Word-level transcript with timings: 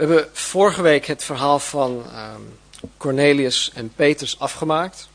We 0.00 0.06
hebben 0.06 0.28
vorige 0.32 0.82
week 0.82 1.06
het 1.06 1.24
verhaal 1.24 1.58
van 1.58 2.04
ehm, 2.12 2.40
Cornelius 2.96 3.70
en 3.74 3.92
Petrus 3.94 4.38
afgemaakt. 4.38 5.08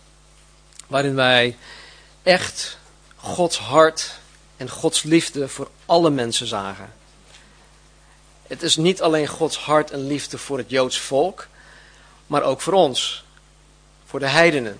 Waarin 0.87 1.15
wij 1.15 1.57
echt 2.23 2.77
Gods 3.15 3.57
hart 3.57 4.11
en 4.57 4.69
Gods 4.69 5.03
liefde 5.03 5.47
voor 5.47 5.69
alle 5.85 6.09
mensen 6.09 6.47
zagen. 6.47 6.93
Het 8.47 8.61
is 8.61 8.75
niet 8.75 9.01
alleen 9.01 9.27
Gods 9.27 9.57
hart 9.57 9.91
en 9.91 10.07
liefde 10.07 10.37
voor 10.37 10.57
het 10.57 10.69
Joods 10.69 10.99
volk, 10.99 11.47
maar 12.27 12.43
ook 12.43 12.61
voor 12.61 12.73
ons, 12.73 13.23
voor 14.05 14.19
de 14.19 14.27
heidenen. 14.27 14.79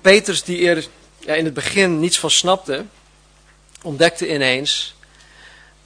Petrus, 0.00 0.42
die 0.42 0.68
er 0.68 0.86
ja, 1.18 1.34
in 1.34 1.44
het 1.44 1.54
begin 1.54 2.00
niets 2.00 2.18
van 2.18 2.30
snapte, 2.30 2.84
ontdekte 3.82 4.34
ineens 4.34 4.95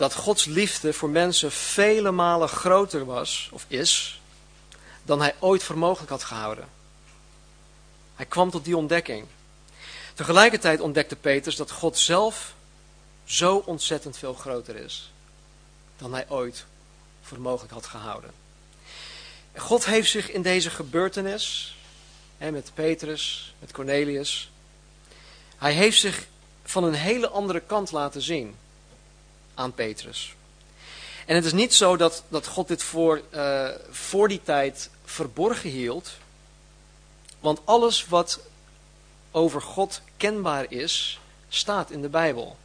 dat 0.00 0.14
Gods 0.14 0.44
liefde 0.44 0.92
voor 0.92 1.08
mensen 1.08 1.52
vele 1.52 2.10
malen 2.10 2.48
groter 2.48 3.04
was, 3.04 3.48
of 3.52 3.64
is, 3.68 4.20
dan 5.02 5.20
hij 5.20 5.34
ooit 5.38 5.62
voor 5.62 5.78
mogelijk 5.78 6.10
had 6.10 6.24
gehouden. 6.24 6.68
Hij 8.16 8.26
kwam 8.26 8.50
tot 8.50 8.64
die 8.64 8.76
ontdekking. 8.76 9.26
Tegelijkertijd 10.14 10.80
ontdekte 10.80 11.16
Petrus 11.16 11.56
dat 11.56 11.70
God 11.70 11.98
zelf 11.98 12.54
zo 13.24 13.62
ontzettend 13.66 14.18
veel 14.18 14.34
groter 14.34 14.76
is 14.76 15.12
dan 15.96 16.12
hij 16.12 16.24
ooit 16.28 16.64
voor 17.22 17.40
mogelijk 17.40 17.72
had 17.72 17.86
gehouden. 17.86 18.30
God 19.56 19.84
heeft 19.84 20.10
zich 20.10 20.30
in 20.30 20.42
deze 20.42 20.70
gebeurtenis, 20.70 21.76
met 22.38 22.70
Petrus, 22.74 23.54
met 23.58 23.72
Cornelius, 23.72 24.50
hij 25.56 25.72
heeft 25.72 26.00
zich 26.00 26.26
van 26.64 26.84
een 26.84 26.94
hele 26.94 27.28
andere 27.28 27.60
kant 27.60 27.92
laten 27.92 28.22
zien 28.22 28.56
aan 29.60 29.74
Petrus. 29.74 30.34
En 31.26 31.34
het 31.34 31.44
is 31.44 31.52
niet 31.52 31.74
zo 31.74 31.96
dat, 31.96 32.22
dat 32.28 32.46
God 32.46 32.68
dit 32.68 32.82
voor, 32.82 33.22
uh, 33.34 33.68
voor 33.90 34.28
die 34.28 34.40
tijd 34.42 34.90
verborgen 35.04 35.70
hield. 35.70 36.10
Want 37.40 37.60
alles 37.64 38.06
wat 38.06 38.40
over 39.30 39.62
God 39.62 40.00
kenbaar 40.16 40.72
is, 40.72 41.20
staat 41.48 41.90
in 41.90 42.02
de 42.02 42.08
Bijbel. 42.08 42.56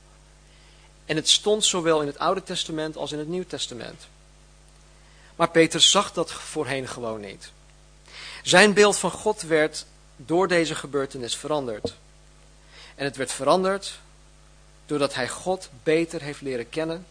En 1.06 1.16
het 1.16 1.30
stond 1.30 1.66
zowel 1.66 2.02
in 2.02 2.08
het 2.08 2.17
Oude 2.17 2.44
Testament 2.44 2.97
als 2.97 3.12
in 3.12 3.19
het 3.19 3.28
Nieuw 3.28 3.45
Testament. 3.47 4.08
Maar 5.36 5.50
Petrus 5.50 5.91
zag 5.91 6.14
dat 6.14 6.31
voorheen 6.31 6.88
gewoon 6.88 7.22
niet. 7.22 7.52
Zijn 8.44 8.73
beeld 8.73 8.97
van 8.97 9.12
God 9.12 9.41
werd 9.41 9.86
door 10.16 10.47
deze 10.47 10.75
gebeurtenis 10.75 11.36
veranderd. 11.36 11.94
En 12.95 13.06
het 13.06 13.16
werd 13.16 13.31
veranderd 13.31 14.00
doordat 14.86 15.14
hij 15.14 15.30
God 15.30 15.69
beter 15.83 16.22
heeft 16.22 16.41
leren 16.41 16.69
kennen, 16.69 17.05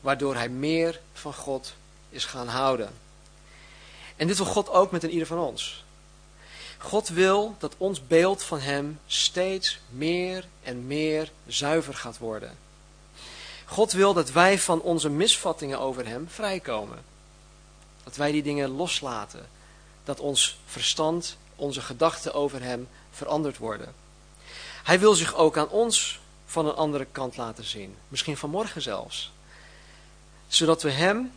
waardoor 0.00 0.34
hij 0.34 0.48
meer 0.48 1.00
van 1.12 1.34
God 1.34 1.74
is 2.10 2.24
gaan 2.24 2.48
houden. 2.48 2.90
En 4.16 4.26
dit 4.26 4.36
wil 4.36 4.46
God 4.46 4.70
ook 4.70 4.90
met 4.90 5.02
een 5.02 5.10
ieder 5.10 5.26
van 5.26 5.38
ons. 5.38 5.84
God 6.78 7.08
wil 7.08 7.54
dat 7.58 7.74
ons 7.78 8.06
beeld 8.06 8.42
van 8.42 8.60
Hem 8.60 9.00
steeds 9.06 9.78
meer 9.88 10.46
en 10.62 10.86
meer 10.86 11.30
zuiver 11.46 11.94
gaat 11.94 12.18
worden. 12.18 12.58
God 13.64 13.92
wil 13.92 14.12
dat 14.12 14.30
wij 14.30 14.58
van 14.58 14.80
onze 14.80 15.08
misvattingen 15.08 15.80
over 15.80 16.06
Hem 16.06 16.28
vrijkomen. 16.28 17.04
Dat 18.04 18.16
wij 18.16 18.32
die 18.32 18.42
dingen 18.42 18.68
loslaten. 18.68 19.48
Dat 20.04 20.20
ons 20.20 20.58
verstand, 20.66 21.36
onze 21.56 21.80
gedachten 21.80 22.34
over 22.34 22.62
Hem 22.62 22.88
veranderd 23.10 23.58
worden. 23.58 23.94
Hij 24.82 25.00
wil 25.00 25.14
zich 25.14 25.34
ook 25.34 25.58
aan 25.58 25.68
ons 25.68 26.20
van 26.46 26.66
een 26.66 26.74
andere 26.74 27.06
kant 27.12 27.36
laten 27.36 27.64
zien. 27.64 27.96
Misschien 28.08 28.36
vanmorgen 28.36 28.82
zelfs. 28.82 29.32
Zodat 30.48 30.82
we 30.82 30.90
Hem 30.90 31.32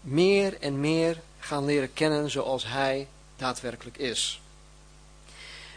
meer 0.00 0.60
en 0.60 0.80
meer 0.80 1.20
gaan 1.38 1.64
leren 1.64 1.92
kennen 1.92 2.30
zoals 2.30 2.66
Hij 2.66 3.08
daadwerkelijk 3.36 3.96
is. 3.96 4.40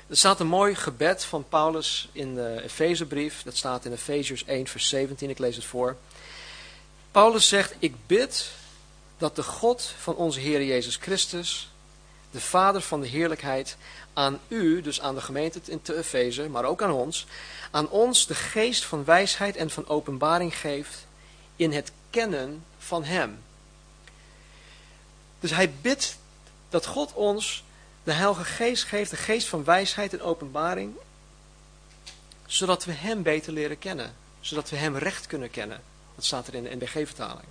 Er 0.07 0.17
staat 0.17 0.39
een 0.39 0.47
mooi 0.47 0.75
gebed 0.75 1.23
van 1.23 1.45
Paulus 1.49 2.09
in 2.11 2.35
de 2.35 2.61
Efezebrief. 2.63 3.43
Dat 3.43 3.57
staat 3.57 3.85
in 3.85 3.91
Efeziërs 3.91 4.45
1 4.45 4.67
vers 4.67 4.87
17. 4.87 5.29
Ik 5.29 5.39
lees 5.39 5.55
het 5.55 5.65
voor. 5.65 5.95
Paulus 7.11 7.47
zegt, 7.47 7.75
ik 7.79 7.95
bid 8.05 8.51
dat 9.17 9.35
de 9.35 9.43
God 9.43 9.93
van 9.97 10.15
onze 10.15 10.39
Heer 10.39 10.63
Jezus 10.63 10.95
Christus, 10.95 11.69
de 12.31 12.41
Vader 12.41 12.81
van 12.81 13.01
de 13.01 13.07
heerlijkheid, 13.07 13.77
aan 14.17 14.39
u, 14.47 14.81
dus 14.81 15.01
aan 15.01 15.15
de 15.15 15.21
gemeente 15.21 15.59
in 15.65 15.81
te 15.81 15.97
Efeze, 15.97 16.49
maar 16.49 16.63
ook 16.63 16.81
aan 16.81 16.91
ons, 16.91 17.25
aan 17.71 17.89
ons 17.89 18.27
de 18.27 18.35
geest 18.35 18.85
van 18.85 19.05
wijsheid 19.05 19.55
en 19.55 19.69
van 19.69 19.87
openbaring 19.87 20.57
geeft 20.57 21.05
in 21.55 21.71
het 21.71 21.91
kennen 22.09 22.63
van 22.77 23.03
Hem. 23.03 23.39
Dus 25.39 25.51
hij 25.51 25.71
bidt 25.81 26.17
dat 26.69 26.85
God 26.85 27.13
ons 27.13 27.63
de 28.03 28.11
Heilige 28.11 28.43
Geest 28.43 28.83
geeft, 28.83 29.09
de 29.09 29.17
geest 29.17 29.47
van 29.47 29.63
wijsheid 29.63 30.13
en 30.13 30.21
openbaring, 30.21 30.93
zodat 32.45 32.85
we 32.85 32.91
Hem 32.91 33.23
beter 33.23 33.53
leren 33.53 33.79
kennen, 33.79 34.15
zodat 34.39 34.69
we 34.69 34.75
Hem 34.75 34.97
recht 34.97 35.27
kunnen 35.27 35.51
kennen. 35.51 35.81
Dat 36.15 36.25
staat 36.25 36.47
er 36.47 36.53
in 36.53 36.63
de 36.63 36.75
NBG-vertaling. 36.75 37.47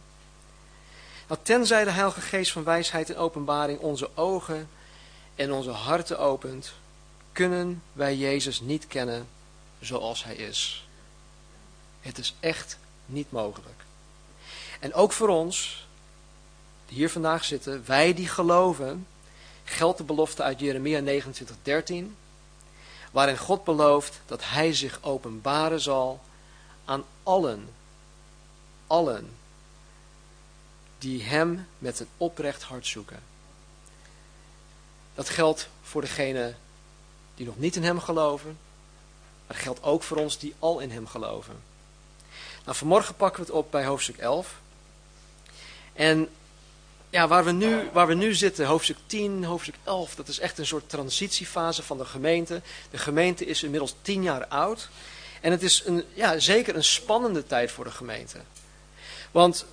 Nou, 1.29 1.41
tenzij 1.43 1.85
de 1.85 1.91
Heilige 1.91 2.21
Geest 2.21 2.53
van 2.53 2.65
wijsheid 2.65 3.11
en 3.11 3.17
openbaring 3.17 3.79
onze 3.79 4.11
ogen 4.15 4.69
en 5.37 5.53
onze 5.53 5.71
harten 5.71 6.19
opent, 6.19 6.73
kunnen 7.33 7.83
wij 7.93 8.17
Jezus 8.17 8.61
niet 8.61 8.87
kennen 8.87 9.29
zoals 9.81 10.25
hij 10.25 10.35
is. 10.35 10.89
Het 12.01 12.19
is 12.19 12.35
echt 12.41 12.79
niet 13.07 13.33
mogelijk. 13.33 13.85
En 14.81 14.95
ook 14.95 15.13
voor 15.13 15.29
ons, 15.29 15.87
die 16.87 16.97
hier 16.97 17.11
vandaag 17.11 17.45
zitten, 17.45 17.83
wij 17.87 18.15
die 18.15 18.29
geloven, 18.29 19.07
geldt 19.65 19.99
de 19.99 20.05
belofte 20.05 20.43
uit 20.43 20.61
Jeremia 20.61 21.01
29, 21.01 21.57
13, 21.63 22.17
waarin 23.11 23.39
God 23.39 23.65
belooft 23.65 24.21
dat 24.27 24.45
hij 24.45 24.75
zich 24.75 24.99
openbaren 25.03 25.81
zal 25.81 26.21
aan 26.85 27.05
allen, 27.23 27.69
allen, 28.87 29.31
die 30.99 31.23
hem 31.23 31.67
met 31.79 32.01
een 32.01 32.09
oprecht 32.17 32.63
hart 32.63 32.87
zoeken. 32.87 33.21
Dat 35.17 35.29
geldt 35.29 35.69
voor 35.83 36.01
degenen 36.01 36.57
die 37.35 37.47
nog 37.47 37.59
niet 37.59 37.77
in 37.77 37.85
hem 37.85 38.01
geloven, 38.01 38.59
maar 39.47 39.57
dat 39.57 39.65
geldt 39.65 39.83
ook 39.83 40.03
voor 40.03 40.17
ons 40.17 40.39
die 40.39 40.55
al 40.59 40.79
in 40.79 40.91
hem 40.91 41.07
geloven. 41.07 41.63
Nou, 42.65 42.77
vanmorgen 42.77 43.15
pakken 43.15 43.41
we 43.41 43.47
het 43.47 43.57
op 43.57 43.71
bij 43.71 43.85
hoofdstuk 43.85 44.17
11. 44.17 44.55
En 45.93 46.29
ja, 47.11 47.29
waar 47.29 47.45
we, 47.45 47.53
nu, 47.53 47.89
waar 47.93 48.07
we 48.07 48.15
nu 48.15 48.35
zitten, 48.35 48.67
hoofdstuk 48.67 48.97
10, 49.07 49.45
hoofdstuk 49.45 49.75
11, 49.85 50.15
dat 50.15 50.29
is 50.29 50.39
echt 50.39 50.59
een 50.59 50.67
soort 50.67 50.89
transitiefase 50.89 51.83
van 51.83 51.99
de 51.99 52.05
gemeente. 52.05 52.61
De 52.91 52.99
gemeente 52.99 53.45
is 53.47 53.63
inmiddels 53.63 53.95
10 54.03 54.23
jaar 54.23 54.47
oud. 54.47 54.89
En 55.41 55.51
het 55.51 55.63
is 55.63 55.83
een, 55.85 56.05
ja, 56.15 56.39
zeker 56.39 56.77
een 56.77 56.85
spannende 56.85 57.47
tijd 57.47 57.71
voor 57.71 57.85
de 57.85 57.91
gemeente. 57.91 58.39
Want 59.31 59.67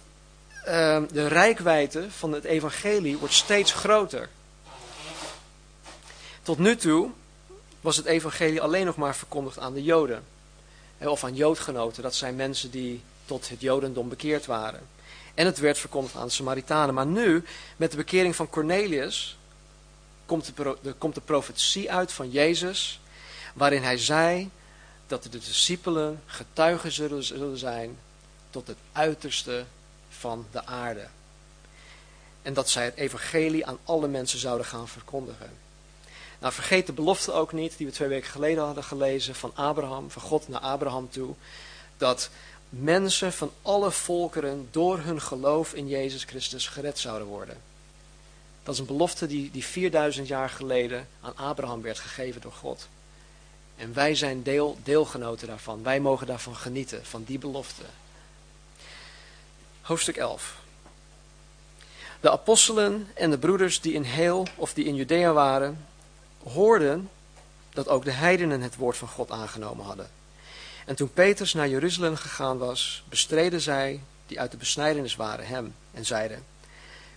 uh, 0.68 1.02
de 1.12 1.28
rijkwijde 1.28 2.12
van 2.12 2.32
het 2.32 2.44
evangelie 2.44 3.18
wordt 3.18 3.34
steeds 3.34 3.74
groter. 3.74 4.30
Tot 6.44 6.58
nu 6.58 6.76
toe 6.76 7.10
was 7.82 7.98
het 7.98 8.06
evangelie 8.06 8.62
alleen 8.62 8.86
nog 8.86 8.96
maar 8.96 9.16
verkondigd 9.16 9.60
aan 9.60 9.74
de 9.74 9.84
Joden. 9.84 10.24
Of 10.98 11.24
aan 11.24 11.36
Joodgenoten, 11.36 12.04
dat 12.04 12.16
zijn 12.16 12.36
mensen 12.36 12.72
die 12.72 13.02
tot 13.26 13.50
het 13.50 13.62
Jodendom 13.62 14.10
bekeerd 14.10 14.46
waren. 14.46 14.82
En 15.34 15.46
het 15.46 15.58
werd 15.58 15.78
verkondigd 15.78 16.16
aan 16.16 16.26
de 16.26 16.34
Samaritanen. 16.34 16.94
Maar 16.94 17.06
nu, 17.06 17.44
met 17.78 17.92
de 17.92 17.98
bekering 17.98 18.36
van 18.36 18.50
Cornelius, 18.50 19.38
komt 20.26 20.52
de, 20.56 20.94
komt 20.98 21.16
de 21.16 21.22
profetie 21.22 21.92
uit 21.92 22.12
van 22.12 22.30
Jezus, 22.30 23.00
waarin 23.54 23.84
hij 23.84 23.98
zei 23.98 24.50
dat 25.08 25.24
de 25.24 25.30
discipelen 25.30 26.22
getuigen 26.26 26.92
zullen, 26.92 27.24
zullen 27.24 27.58
zijn 27.58 27.98
tot 28.50 28.68
het 28.68 28.78
uiterste 28.92 29.66
van 30.10 30.46
de 30.52 30.66
aarde. 30.66 31.08
En 32.42 32.54
dat 32.54 32.70
zij 32.70 32.86
het 32.86 32.96
evangelie 32.96 33.66
aan 33.66 33.78
alle 33.84 34.08
mensen 34.08 34.40
zouden 34.40 34.66
gaan 34.66 34.88
verkondigen. 34.88 35.63
Nou, 36.44 36.56
vergeet 36.56 36.86
de 36.86 36.94
belofte 36.94 37.32
ook 37.32 37.54
niet, 37.54 37.78
die 37.78 37.88
we 37.88 37.94
twee 37.94 38.08
weken 38.08 38.30
geleden 38.30 38.64
hadden 38.64 38.84
gelezen, 38.84 39.36
van 39.36 39.52
Abraham, 39.56 40.12
van 40.12 40.22
God 40.22 40.48
naar 40.48 40.60
Abraham 40.60 41.10
toe. 41.10 41.34
Dat 41.98 42.30
mensen 42.70 43.34
van 43.34 43.52
alle 43.62 43.92
volkeren 43.92 44.68
door 44.72 45.00
hun 45.00 45.22
geloof 45.22 45.74
in 45.74 45.88
Jezus 45.88 46.24
Christus 46.24 46.68
gered 46.68 47.00
zouden 47.00 47.28
worden. 47.28 47.58
Dat 48.64 48.74
is 48.74 48.80
een 48.80 48.86
belofte 48.86 49.28
die, 49.28 49.52
die 49.52 49.66
4000 49.66 50.28
jaar 50.28 50.50
geleden 50.50 51.08
aan 51.22 51.38
Abraham 51.38 51.82
werd 51.82 52.00
gegeven 52.00 52.42
door 52.42 52.52
God. 52.52 52.88
En 53.76 53.94
wij 53.94 54.16
zijn 54.16 54.44
deel, 54.44 54.78
deelgenoten 54.84 55.48
daarvan. 55.48 55.84
Wij 55.84 56.00
mogen 56.00 56.28
daarvan 56.28 56.56
genieten, 56.56 57.06
van 57.06 57.24
die 57.24 57.40
belofte. 57.40 57.84
Hoofdstuk 59.82 60.18
11. 60.18 60.56
De 62.20 62.32
apostelen 62.32 63.08
en 63.14 63.30
de 63.30 63.38
broeders 63.38 63.82
die 63.82 63.94
in 63.94 64.04
Heel 64.04 64.48
of 64.56 64.74
die 64.74 64.86
in 64.86 64.96
Judea 64.96 65.34
waren, 65.34 65.92
hoorden 66.44 67.10
dat 67.70 67.88
ook 67.88 68.04
de 68.04 68.12
heidenen 68.12 68.62
het 68.62 68.76
woord 68.76 68.98
van 68.98 69.08
God 69.08 69.32
aangenomen 69.32 69.86
hadden. 69.86 70.10
En 70.86 70.96
toen 70.96 71.14
Petrus 71.14 71.54
naar 71.54 71.70
Jeruzalem 71.70 72.16
gegaan 72.16 72.58
was, 72.58 73.04
bestreden 73.10 73.62
zij, 73.62 74.04
die 74.28 74.40
uit 74.40 74.52
de 74.52 74.58
besnijdenis 74.58 75.16
waren, 75.16 75.48
hem 75.48 75.76
en 75.92 76.06
zeiden, 76.06 76.46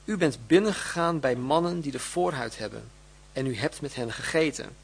U 0.05 0.17
bent 0.17 0.46
binnengegaan 0.46 1.20
bij 1.20 1.37
mannen 1.37 1.81
die 1.81 1.93
de 1.93 1.99
voorhuid 1.99 2.58
hebben, 2.58 2.90
en 3.32 3.46
u 3.46 3.56
hebt 3.56 3.81
met 3.81 3.94
hen 3.94 4.12
gegeten. 4.12 4.76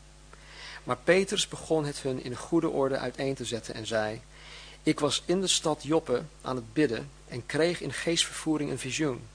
Maar 0.84 0.96
Petrus 1.04 1.48
begon 1.48 1.84
het 1.84 1.98
hun 1.98 2.24
in 2.24 2.36
goede 2.36 2.68
orde 2.68 2.98
uiteen 2.98 3.34
te 3.34 3.44
zetten 3.44 3.74
en 3.74 3.86
zei, 3.86 4.20
Ik 4.82 5.00
was 5.00 5.22
in 5.26 5.40
de 5.40 5.46
stad 5.46 5.82
Joppe 5.82 6.22
aan 6.40 6.56
het 6.56 6.72
bidden 6.72 7.10
en 7.28 7.46
kreeg 7.46 7.80
in 7.80 7.92
geestvervoering 7.92 8.70
een 8.70 8.78
visioen. 8.78 9.26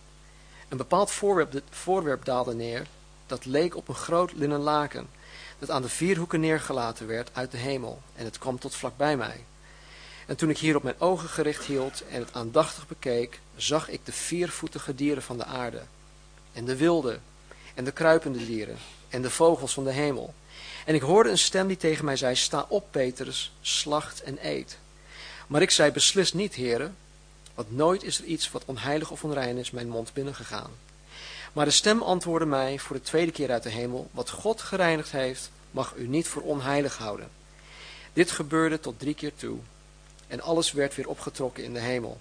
Een 0.70 0.78
bepaald 0.78 1.12
voorwerp, 1.12 1.62
voorwerp 1.70 2.26
daalde 2.26 2.56
neer, 2.56 2.88
dat 3.28 3.46
leek 3.46 3.76
op 3.76 3.88
een 3.88 3.96
groot 3.96 4.34
linnen 4.34 4.60
laken, 4.60 5.08
dat 5.60 5.70
aan 5.70 5.82
de 5.82 5.90
vier 5.90 6.18
hoeken 6.18 6.40
neergelaten 6.40 7.08
werd 7.08 7.30
uit 7.34 7.52
de 7.52 7.58
hemel, 7.58 8.02
en 8.16 8.26
het 8.26 8.38
kwam 8.38 8.60
tot 8.60 8.76
vlakbij 8.76 9.18
mij. 9.18 9.44
En 10.26 10.36
toen 10.36 10.50
ik 10.50 10.58
hierop 10.58 10.84
mijn 10.84 11.00
ogen 11.00 11.30
gericht 11.30 11.66
hield 11.66 12.04
en 12.08 12.20
het 12.20 12.34
aandachtig 12.34 12.88
bekeek, 12.88 13.40
zag 13.56 13.90
ik 13.90 14.06
de 14.06 14.12
viervoetige 14.12 14.96
dieren 14.96 15.24
van 15.24 15.38
de 15.38 15.46
aarde, 15.46 15.82
en 16.54 16.66
de 16.66 16.76
wilde, 16.76 17.20
en 17.74 17.84
de 17.84 17.92
kruipende 17.92 18.46
dieren, 18.46 18.78
en 19.10 19.22
de 19.22 19.30
vogels 19.30 19.74
van 19.74 19.84
de 19.84 19.92
hemel. 19.92 20.34
En 20.86 20.96
ik 20.96 21.02
hoorde 21.02 21.30
een 21.30 21.38
stem 21.38 21.68
die 21.68 21.78
tegen 21.78 22.06
mij 22.06 22.16
zei, 22.16 22.36
sta 22.36 22.66
op 22.70 22.86
Petrus, 22.92 23.54
slacht 23.62 24.22
en 24.22 24.38
eet. 24.42 24.78
Maar 25.48 25.62
ik 25.62 25.72
zei, 25.72 25.92
beslist 25.92 26.34
niet, 26.34 26.54
heren, 26.54 26.96
want 27.56 27.72
nooit 27.72 28.04
is 28.04 28.20
er 28.20 28.26
iets 28.26 28.52
wat 28.52 28.64
onheilig 28.66 29.12
of 29.12 29.24
onrein 29.24 29.58
is 29.58 29.72
mijn 29.72 29.90
mond 29.90 30.14
binnengegaan. 30.14 30.72
Maar 31.54 31.66
de 31.66 31.72
stem 31.72 32.02
antwoordde 32.02 32.46
mij 32.46 32.80
voor 32.80 32.96
de 32.96 33.02
tweede 33.02 33.32
keer 33.32 33.52
uit 33.52 33.64
de 33.64 33.70
hemel, 33.70 34.10
wat 34.12 34.30
God 34.30 34.62
gereinigd 34.62 35.12
heeft, 35.12 35.52
mag 35.72 35.94
u 35.96 36.08
niet 36.08 36.28
voor 36.28 36.42
onheilig 36.42 36.98
houden. 36.98 37.30
Dit 38.14 38.32
gebeurde 38.32 38.80
tot 38.80 39.00
drie 39.00 39.14
keer 39.14 39.36
toe, 39.36 39.58
en 40.28 40.42
alles 40.42 40.72
werd 40.72 40.96
weer 40.96 41.08
opgetrokken 41.08 41.64
in 41.64 41.74
de 41.74 41.80
hemel. 41.80 42.20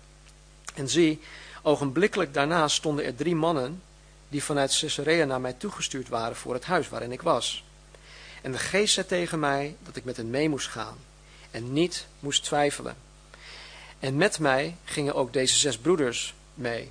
En 0.74 0.88
zie, 0.88 1.20
ogenblikkelijk 1.62 2.34
daarna 2.34 2.68
stonden 2.68 3.04
er 3.04 3.14
drie 3.14 3.34
mannen, 3.34 3.82
die 4.28 4.44
vanuit 4.44 4.78
Caesarea 4.78 5.24
naar 5.24 5.40
mij 5.40 5.52
toegestuurd 5.52 6.08
waren 6.08 6.36
voor 6.36 6.54
het 6.54 6.64
huis 6.64 6.88
waarin 6.88 7.12
ik 7.12 7.22
was. 7.22 7.64
En 8.42 8.52
de 8.52 8.58
geest 8.58 8.94
zei 8.94 9.06
tegen 9.06 9.38
mij 9.38 9.76
dat 9.82 9.96
ik 9.96 10.04
met 10.04 10.16
hen 10.16 10.30
mee 10.30 10.48
moest 10.48 10.68
gaan, 10.68 10.96
en 11.50 11.72
niet 11.72 12.06
moest 12.20 12.44
twijfelen. 12.44 12.96
En 13.98 14.16
met 14.16 14.38
mij 14.38 14.76
gingen 14.84 15.14
ook 15.14 15.32
deze 15.32 15.56
zes 15.56 15.78
broeders 15.78 16.34
mee. 16.54 16.90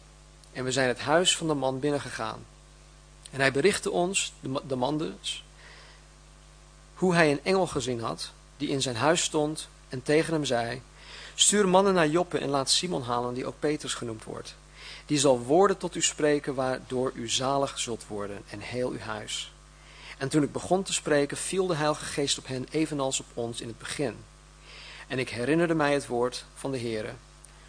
En 0.55 0.63
we 0.63 0.71
zijn 0.71 0.87
het 0.87 0.99
huis 0.99 1.37
van 1.37 1.47
de 1.47 1.53
man 1.53 1.79
binnengegaan. 1.79 2.45
En 3.31 3.39
hij 3.39 3.51
berichtte 3.51 3.91
ons, 3.91 4.33
de, 4.67 4.75
man 4.75 4.97
dus, 4.97 5.43
hoe 6.93 7.13
hij 7.13 7.31
een 7.31 7.43
engel 7.43 7.67
gezien 7.67 8.01
had, 8.01 8.31
die 8.57 8.69
in 8.69 8.81
zijn 8.81 8.95
huis 8.95 9.23
stond 9.23 9.67
en 9.89 10.03
tegen 10.03 10.33
hem 10.33 10.45
zei, 10.45 10.81
stuur 11.33 11.67
mannen 11.67 11.93
naar 11.93 12.07
Joppe 12.07 12.37
en 12.37 12.49
laat 12.49 12.69
Simon 12.69 13.03
halen, 13.03 13.33
die 13.33 13.45
ook 13.45 13.59
Petrus 13.59 13.93
genoemd 13.93 14.23
wordt. 14.23 14.55
Die 15.05 15.19
zal 15.19 15.39
woorden 15.39 15.77
tot 15.77 15.95
u 15.95 16.01
spreken, 16.01 16.55
waardoor 16.55 17.11
u 17.13 17.29
zalig 17.29 17.79
zult 17.79 18.07
worden 18.07 18.43
en 18.49 18.59
heel 18.59 18.89
uw 18.89 18.99
huis. 18.99 19.51
En 20.17 20.29
toen 20.29 20.43
ik 20.43 20.51
begon 20.51 20.83
te 20.83 20.93
spreken, 20.93 21.37
viel 21.37 21.67
de 21.67 21.75
Heilige 21.75 22.05
Geest 22.05 22.37
op 22.37 22.47
hen, 22.47 22.67
evenals 22.71 23.19
op 23.19 23.25
ons 23.33 23.61
in 23.61 23.67
het 23.67 23.77
begin. 23.77 24.15
En 25.07 25.19
ik 25.19 25.29
herinnerde 25.29 25.75
mij 25.75 25.93
het 25.93 26.07
woord 26.07 26.45
van 26.55 26.71
de 26.71 26.79
Heere, 26.79 27.13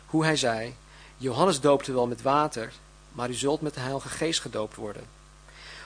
hoe 0.07 0.25
hij 0.25 0.37
zei, 0.37 0.75
Johannes 1.17 1.61
doopte 1.61 1.93
wel 1.93 2.07
met 2.07 2.23
water, 2.23 2.73
maar 3.13 3.31
u 3.31 3.35
zult 3.35 3.61
met 3.61 3.75
de 3.75 3.81
Heilige 3.81 4.09
Geest 4.09 4.41
gedoopt 4.41 4.75
worden. 4.75 5.05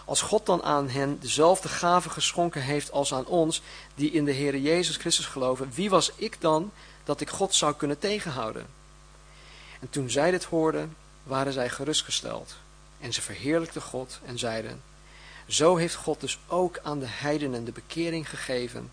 Als 0.05 0.21
God 0.21 0.47
dan 0.47 0.63
aan 0.63 0.89
hen 0.89 1.19
dezelfde 1.21 1.69
gave 1.69 2.11
geschonken 2.11 2.63
heeft 2.63 2.93
als 2.93 3.15
aan 3.15 3.27
ons, 3.27 3.63
die 3.95 4.11
in 4.11 4.25
de 4.25 4.35
Heere 4.35 4.63
Jezus 4.63 4.97
Christus 4.97 5.27
geloven, 5.27 5.71
wie 5.75 5.91
was 5.91 6.13
ik 6.17 6.41
dan 6.41 6.73
dat 7.05 7.21
ik 7.21 7.29
God 7.29 7.55
zou 7.55 7.75
kunnen 7.75 7.99
tegenhouden? 7.99 8.67
En 9.81 9.91
toen 9.91 10.11
zij 10.11 10.31
dit 10.31 10.45
hoorden, 10.45 10.97
waren 11.23 11.53
zij 11.53 11.69
gerustgesteld. 11.69 12.57
En 13.01 13.13
ze 13.13 13.23
verheerlijkten 13.23 13.83
God 13.83 14.19
en 14.25 14.39
zeiden, 14.39 14.83
zo 15.47 15.77
heeft 15.77 15.95
God 15.95 16.21
dus 16.21 16.39
ook 16.47 16.79
aan 16.83 16.99
de 16.99 17.09
heidenen 17.09 17.65
de 17.65 17.73
bekering 17.73 18.31
gegeven 18.31 18.91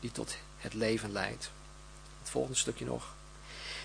die 0.00 0.12
tot 0.12 0.36
het 0.58 0.74
leven 0.74 1.12
leidt. 1.12 1.50
Het 2.20 2.30
volgende 2.30 2.58
stukje 2.58 2.84
nog. 2.84 3.14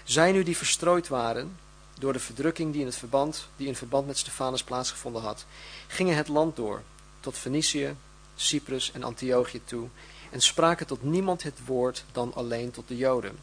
Zij 0.03 0.31
nu 0.31 0.43
die 0.43 0.57
verstrooid 0.57 1.07
waren 1.07 1.57
door 1.99 2.13
de 2.13 2.19
verdrukking 2.19 2.71
die 2.71 2.81
in, 2.81 2.87
het 2.87 2.95
verband, 2.95 3.47
die 3.55 3.67
in 3.67 3.75
verband 3.75 4.07
met 4.07 4.17
Stefanus 4.17 4.63
plaatsgevonden 4.63 5.21
had, 5.21 5.45
gingen 5.87 6.15
het 6.15 6.27
land 6.27 6.55
door, 6.55 6.81
tot 7.19 7.37
Fenicië, 7.37 7.95
Cyprus 8.35 8.91
en 8.91 9.03
Antiochië 9.03 9.61
toe, 9.63 9.87
en 10.31 10.41
spraken 10.41 10.87
tot 10.87 11.03
niemand 11.03 11.43
het 11.43 11.65
woord 11.65 12.03
dan 12.11 12.33
alleen 12.33 12.71
tot 12.71 12.87
de 12.87 12.97
Joden. 12.97 13.37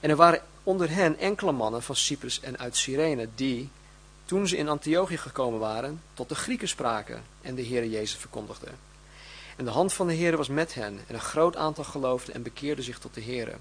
En 0.00 0.10
er 0.10 0.16
waren 0.16 0.42
onder 0.62 0.90
hen 0.90 1.18
enkele 1.18 1.52
mannen 1.52 1.82
van 1.82 1.96
Cyprus 1.96 2.40
en 2.40 2.58
uit 2.58 2.76
Cyrene, 2.76 3.28
die, 3.34 3.70
toen 4.24 4.48
ze 4.48 4.56
in 4.56 4.68
Antiochië 4.68 5.16
gekomen 5.16 5.58
waren, 5.60 6.02
tot 6.14 6.28
de 6.28 6.34
Grieken 6.34 6.68
spraken 6.68 7.24
en 7.42 7.54
de 7.54 7.66
Heere 7.66 7.90
Jezus 7.90 8.18
verkondigden. 8.18 8.78
En 9.56 9.64
de 9.64 9.70
hand 9.70 9.92
van 9.92 10.06
de 10.06 10.16
Heere 10.16 10.36
was 10.36 10.48
met 10.48 10.74
hen, 10.74 11.00
en 11.06 11.14
een 11.14 11.20
groot 11.20 11.56
aantal 11.56 11.84
geloofde 11.84 12.32
en 12.32 12.42
bekeerde 12.42 12.82
zich 12.82 12.98
tot 12.98 13.14
de 13.14 13.22
Heere. 13.22 13.56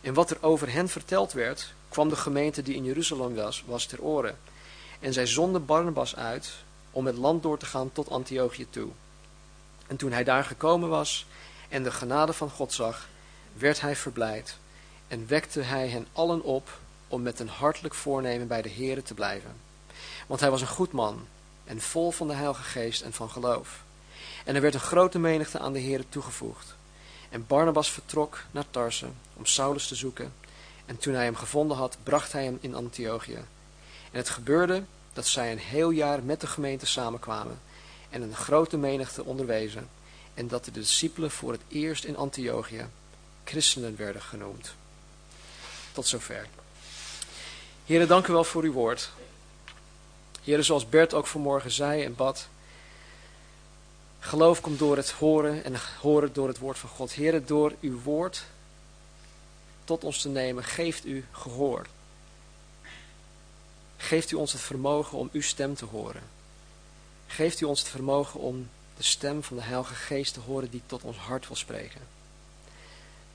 En 0.00 0.14
wat 0.14 0.30
er 0.30 0.38
over 0.40 0.72
hen 0.72 0.88
verteld 0.88 1.32
werd, 1.32 1.72
kwam 1.88 2.08
de 2.08 2.16
gemeente 2.16 2.62
die 2.62 2.74
in 2.74 2.84
Jeruzalem 2.84 3.34
was, 3.34 3.64
was 3.66 3.86
ter 3.86 4.00
oren. 4.00 4.38
En 5.00 5.12
zij 5.12 5.26
zonden 5.26 5.66
Barnabas 5.66 6.16
uit 6.16 6.52
om 6.90 7.06
het 7.06 7.16
land 7.16 7.42
door 7.42 7.58
te 7.58 7.66
gaan 7.66 7.92
tot 7.92 8.10
Antiochië 8.10 8.66
toe. 8.70 8.88
En 9.86 9.96
toen 9.96 10.12
hij 10.12 10.24
daar 10.24 10.44
gekomen 10.44 10.88
was 10.88 11.26
en 11.68 11.82
de 11.82 11.90
genade 11.90 12.32
van 12.32 12.50
God 12.50 12.72
zag, 12.72 13.08
werd 13.52 13.80
hij 13.80 13.96
verblijd 13.96 14.56
en 15.08 15.26
wekte 15.26 15.60
hij 15.60 15.88
hen 15.88 16.06
allen 16.12 16.42
op 16.42 16.78
om 17.08 17.22
met 17.22 17.40
een 17.40 17.48
hartelijk 17.48 17.94
voornemen 17.94 18.46
bij 18.46 18.62
de 18.62 18.70
Here 18.70 19.02
te 19.02 19.14
blijven. 19.14 19.56
Want 20.26 20.40
hij 20.40 20.50
was 20.50 20.60
een 20.60 20.66
goed 20.66 20.92
man 20.92 21.26
en 21.64 21.80
vol 21.80 22.10
van 22.10 22.28
de 22.28 22.34
Heilige 22.34 22.62
Geest 22.62 23.02
en 23.02 23.12
van 23.12 23.30
geloof. 23.30 23.82
En 24.44 24.54
er 24.54 24.60
werd 24.60 24.74
een 24.74 24.80
grote 24.80 25.18
menigte 25.18 25.58
aan 25.58 25.72
de 25.72 25.82
Here 25.82 26.04
toegevoegd. 26.08 26.74
En 27.30 27.46
Barnabas 27.46 27.90
vertrok 27.90 28.42
naar 28.50 28.70
Tarse 28.70 29.06
om 29.34 29.46
Saulus 29.46 29.88
te 29.88 29.94
zoeken. 29.94 30.32
En 30.86 30.98
toen 30.98 31.14
hij 31.14 31.24
hem 31.24 31.36
gevonden 31.36 31.76
had, 31.76 31.96
bracht 32.02 32.32
hij 32.32 32.44
hem 32.44 32.58
in 32.60 32.74
Antiochië. 32.74 33.44
En 34.10 34.18
het 34.18 34.28
gebeurde 34.28 34.82
dat 35.12 35.26
zij 35.26 35.52
een 35.52 35.58
heel 35.58 35.90
jaar 35.90 36.22
met 36.22 36.40
de 36.40 36.46
gemeente 36.46 36.86
samenkwamen 36.86 37.60
en 38.10 38.22
een 38.22 38.34
grote 38.34 38.76
menigte 38.76 39.24
onderwezen. 39.24 39.88
En 40.34 40.48
dat 40.48 40.64
de 40.64 40.70
discipelen 40.70 41.30
voor 41.30 41.52
het 41.52 41.62
eerst 41.68 42.04
in 42.04 42.16
Antiochië 42.16 42.86
christenen 43.44 43.96
werden 43.96 44.22
genoemd. 44.22 44.74
Tot 45.92 46.06
zover. 46.06 46.46
Heren, 47.84 48.08
dank 48.08 48.26
u 48.26 48.32
wel 48.32 48.44
voor 48.44 48.62
uw 48.62 48.72
woord. 48.72 49.10
Heren, 50.42 50.64
zoals 50.64 50.88
Bert 50.88 51.14
ook 51.14 51.26
vanmorgen 51.26 51.70
zei 51.70 52.04
en 52.04 52.14
bad. 52.14 52.48
Geloof 54.20 54.60
komt 54.60 54.78
door 54.78 54.96
het 54.96 55.10
horen 55.10 55.64
en 55.64 55.74
horen 56.00 56.32
door 56.32 56.48
het 56.48 56.58
woord 56.58 56.78
van 56.78 56.88
God. 56.88 57.12
Heren, 57.12 57.46
door 57.46 57.74
uw 57.80 58.00
woord 58.02 58.44
tot 59.84 60.04
ons 60.04 60.20
te 60.20 60.28
nemen, 60.28 60.64
geeft 60.64 61.06
u 61.06 61.24
gehoor. 61.30 61.86
Geeft 63.96 64.30
u 64.30 64.36
ons 64.36 64.52
het 64.52 64.60
vermogen 64.60 65.18
om 65.18 65.28
uw 65.32 65.40
stem 65.40 65.74
te 65.74 65.84
horen. 65.84 66.22
Geeft 67.26 67.60
u 67.60 67.64
ons 67.64 67.80
het 67.80 67.88
vermogen 67.88 68.40
om 68.40 68.68
de 68.96 69.02
stem 69.02 69.42
van 69.42 69.56
de 69.56 69.62
Heilige 69.62 69.94
Geest 69.94 70.34
te 70.34 70.40
horen 70.40 70.70
die 70.70 70.82
tot 70.86 71.02
ons 71.02 71.16
hart 71.16 71.46
wil 71.46 71.56
spreken. 71.56 72.00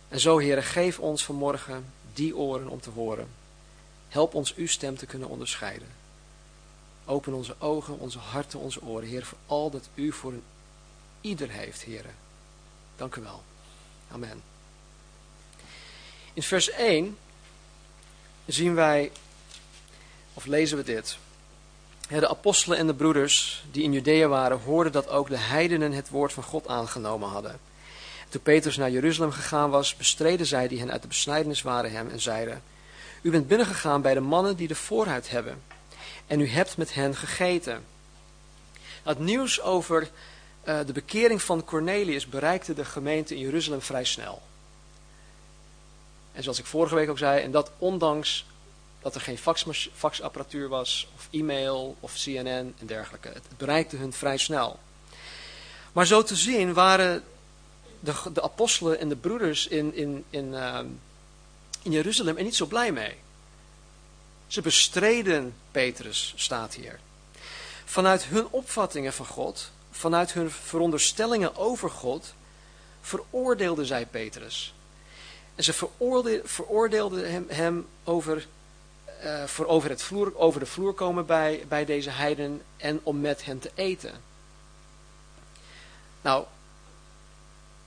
En 0.07 0.19
zo, 0.19 0.37
heren, 0.37 0.63
geef 0.63 0.99
ons 0.99 1.25
vanmorgen 1.25 1.85
die 2.13 2.35
oren 2.37 2.67
om 2.67 2.81
te 2.81 2.89
horen. 2.89 3.27
Help 4.07 4.33
ons 4.33 4.55
uw 4.55 4.67
stem 4.67 4.97
te 4.97 5.05
kunnen 5.05 5.29
onderscheiden. 5.29 5.87
Open 7.05 7.33
onze 7.33 7.55
ogen, 7.59 7.99
onze 7.99 8.19
harten, 8.19 8.59
onze 8.59 8.81
oren, 8.81 9.07
Heer, 9.07 9.25
voor 9.25 9.37
al 9.45 9.69
dat 9.69 9.89
u 9.93 10.11
voor 10.11 10.31
een 10.31 10.43
ieder 11.25 11.49
heeft, 11.49 11.81
Heer. 11.81 12.05
Dank 12.95 13.15
u 13.15 13.21
wel. 13.21 13.43
Amen. 14.11 14.43
In 16.33 16.43
vers 16.43 16.69
1 16.69 17.17
zien 18.45 18.75
wij, 18.75 19.11
of 20.33 20.45
lezen 20.45 20.77
we 20.77 20.83
dit. 20.83 21.17
De 22.07 22.29
apostelen 22.29 22.77
en 22.77 22.87
de 22.87 22.93
broeders 22.93 23.63
die 23.71 23.83
in 23.83 23.93
Judea 23.93 24.27
waren, 24.27 24.59
hoorden 24.59 24.91
dat 24.91 25.09
ook 25.09 25.29
de 25.29 25.37
heidenen 25.37 25.91
het 25.91 26.09
woord 26.09 26.33
van 26.33 26.43
God 26.43 26.67
aangenomen 26.67 27.29
hadden. 27.29 27.59
Toen 28.29 28.41
Petrus 28.41 28.77
naar 28.77 28.91
Jeruzalem 28.91 29.31
gegaan 29.31 29.69
was, 29.69 29.95
bestreden 29.95 30.45
zij 30.45 30.67
die 30.67 30.79
hen 30.79 30.91
uit 30.91 31.01
de 31.01 31.07
besnijdenis 31.07 31.61
waren 31.61 31.91
hem 31.91 32.09
en 32.09 32.21
zeiden, 32.21 32.63
U 33.21 33.31
bent 33.31 33.47
binnengegaan 33.47 34.01
bij 34.01 34.13
de 34.13 34.19
mannen 34.19 34.55
die 34.55 34.67
de 34.67 34.75
voorhuid 34.75 35.29
hebben, 35.29 35.61
en 36.27 36.39
u 36.39 36.47
hebt 36.47 36.77
met 36.77 36.93
hen 36.93 37.15
gegeten. 37.15 37.85
Het 39.03 39.19
nieuws 39.19 39.61
over 39.61 40.09
uh, 40.65 40.79
de 40.85 40.93
bekering 40.93 41.41
van 41.41 41.63
Cornelius 41.63 42.27
bereikte 42.27 42.73
de 42.73 42.85
gemeente 42.85 43.35
in 43.35 43.41
Jeruzalem 43.41 43.81
vrij 43.81 44.03
snel. 44.03 44.41
En 46.33 46.43
zoals 46.43 46.59
ik 46.59 46.65
vorige 46.65 46.95
week 46.95 47.09
ook 47.09 47.17
zei, 47.17 47.41
en 47.41 47.51
dat 47.51 47.71
ondanks 47.77 48.45
dat 49.01 49.15
er 49.15 49.21
geen 49.21 49.37
fax, 49.37 49.89
faxapparatuur 49.95 50.67
was, 50.67 51.07
of 51.15 51.27
e-mail, 51.31 51.95
of 51.99 52.13
CNN 52.13 52.75
en 52.79 52.85
dergelijke. 52.85 53.27
Het 53.27 53.43
bereikte 53.57 53.95
hun 53.95 54.13
vrij 54.13 54.37
snel. 54.37 54.79
Maar 55.93 56.05
zo 56.05 56.23
te 56.23 56.35
zien 56.35 56.73
waren 56.73 57.23
de, 57.99 58.13
de 58.33 58.41
apostelen 58.41 58.99
en 58.99 59.09
de 59.09 59.15
broeders 59.15 59.67
in, 59.67 59.95
in, 59.95 60.23
in, 60.29 60.45
uh, 60.45 60.79
in 61.81 61.91
Jeruzalem 61.91 62.37
er 62.37 62.43
niet 62.43 62.55
zo 62.55 62.65
blij 62.65 62.91
mee. 62.91 63.15
Ze 64.47 64.61
bestreden 64.61 65.55
Petrus, 65.71 66.33
staat 66.35 66.73
hier. 66.73 66.99
Vanuit 67.85 68.23
hun 68.23 68.47
opvattingen 68.49 69.13
van 69.13 69.25
God, 69.25 69.71
vanuit 69.97 70.33
hun 70.33 70.51
veronderstellingen 70.51 71.55
over 71.55 71.89
God, 71.89 72.33
veroordeelden 73.01 73.85
zij 73.85 74.05
Petrus. 74.05 74.73
En 75.55 75.63
ze 75.63 75.73
veroordeelden, 76.43 77.31
hem, 77.31 77.45
hem 77.49 77.87
over, 78.03 78.47
uh, 79.23 79.43
voor 79.43 79.65
over, 79.65 79.89
het 79.89 80.01
vloer, 80.01 80.37
over 80.37 80.59
de 80.59 80.65
vloer 80.65 80.93
komen 80.93 81.25
bij, 81.25 81.65
bij 81.67 81.85
deze 81.85 82.09
heiden 82.09 82.61
en 82.77 82.99
om 83.03 83.21
met 83.21 83.45
hen 83.45 83.59
te 83.59 83.71
eten. 83.75 84.21
Nou, 86.21 86.45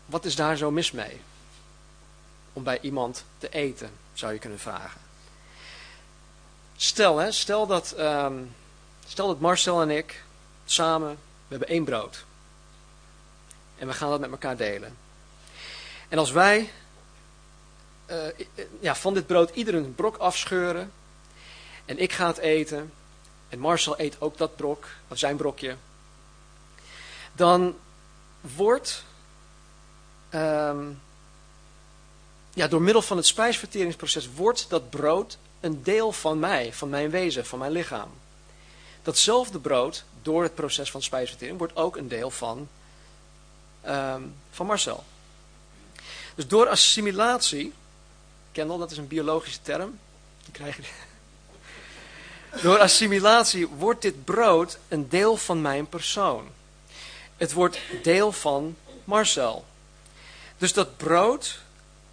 wat 0.06 0.24
is 0.24 0.36
daar 0.36 0.56
zo 0.56 0.70
mis 0.70 0.90
mee? 0.90 1.20
Om 2.52 2.62
bij 2.62 2.78
iemand 2.80 3.24
te 3.38 3.48
eten, 3.48 3.90
zou 4.12 4.32
je 4.32 4.38
kunnen 4.38 4.58
vragen. 4.58 5.00
Stel, 6.76 7.18
hè, 7.18 7.32
stel, 7.32 7.66
dat, 7.66 7.94
um, 7.98 8.54
stel 9.06 9.26
dat 9.26 9.40
Marcel 9.40 9.82
en 9.82 9.90
ik 9.90 10.22
samen, 10.64 11.18
we 11.48 11.56
hebben 11.56 11.68
één 11.68 11.84
brood. 11.84 12.24
En 13.78 13.86
we 13.86 13.92
gaan 13.92 14.10
dat 14.10 14.20
met 14.20 14.30
elkaar 14.30 14.56
delen. 14.56 14.96
En 16.08 16.18
als 16.18 16.30
wij 16.30 16.70
uh, 18.10 18.46
ja, 18.80 18.94
van 18.94 19.14
dit 19.14 19.26
brood 19.26 19.50
ieder 19.50 19.74
een 19.74 19.94
brok 19.94 20.16
afscheuren. 20.16 20.92
En 21.84 21.98
ik 21.98 22.12
ga 22.12 22.26
het 22.26 22.38
eten. 22.38 22.92
En 23.48 23.58
Marcel 23.58 24.00
eet 24.00 24.16
ook 24.20 24.38
dat 24.38 24.56
brok, 24.56 24.86
of 25.08 25.18
zijn 25.18 25.36
brokje. 25.36 25.76
Dan 27.32 27.76
wordt 28.40 29.04
um, 30.34 31.00
ja, 32.52 32.68
door 32.68 32.82
middel 32.82 33.02
van 33.02 33.16
het 33.16 33.26
spijsverteringsproces 33.26 34.28
wordt 34.34 34.66
dat 34.68 34.90
brood 34.90 35.38
een 35.60 35.82
deel 35.82 36.12
van 36.12 36.38
mij, 36.38 36.72
van 36.72 36.88
mijn 36.88 37.10
wezen, 37.10 37.46
van 37.46 37.58
mijn 37.58 37.72
lichaam. 37.72 38.10
Datzelfde 39.02 39.58
brood, 39.58 40.04
door 40.22 40.42
het 40.42 40.54
proces 40.54 40.90
van 40.90 41.02
spijsvertering, 41.02 41.58
wordt 41.58 41.76
ook 41.76 41.96
een 41.96 42.08
deel 42.08 42.30
van, 42.30 42.68
um, 43.86 44.34
van 44.50 44.66
Marcel. 44.66 45.04
Dus 46.34 46.46
door 46.46 46.68
assimilatie, 46.68 47.72
Kendall, 48.52 48.78
dat 48.78 48.90
is 48.90 48.96
een 48.96 49.06
biologische 49.06 49.62
term, 49.62 49.98
die 50.44 50.52
krijg 50.52 50.76
je. 50.76 50.82
Door 52.62 52.78
assimilatie 52.78 53.66
wordt 53.66 54.02
dit 54.02 54.24
brood 54.24 54.78
een 54.88 55.08
deel 55.08 55.36
van 55.36 55.60
mijn 55.62 55.88
persoon. 55.88 56.48
Het 57.36 57.52
wordt 57.52 57.78
deel 58.02 58.32
van 58.32 58.76
Marcel. 59.04 59.64
Dus 60.58 60.72
dat 60.72 60.96
brood, 60.96 61.58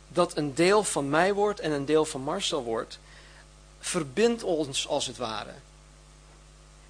dat 0.08 0.38
een 0.38 0.54
deel 0.54 0.84
van 0.84 1.10
mij 1.10 1.34
wordt 1.34 1.60
en 1.60 1.72
een 1.72 1.86
deel 1.86 2.06
van 2.06 2.22
Marcel 2.22 2.64
wordt, 2.64 3.00
verbindt 3.80 4.44
ons 4.44 4.88
als 4.88 5.06
het 5.06 5.18
ware. 5.18 5.54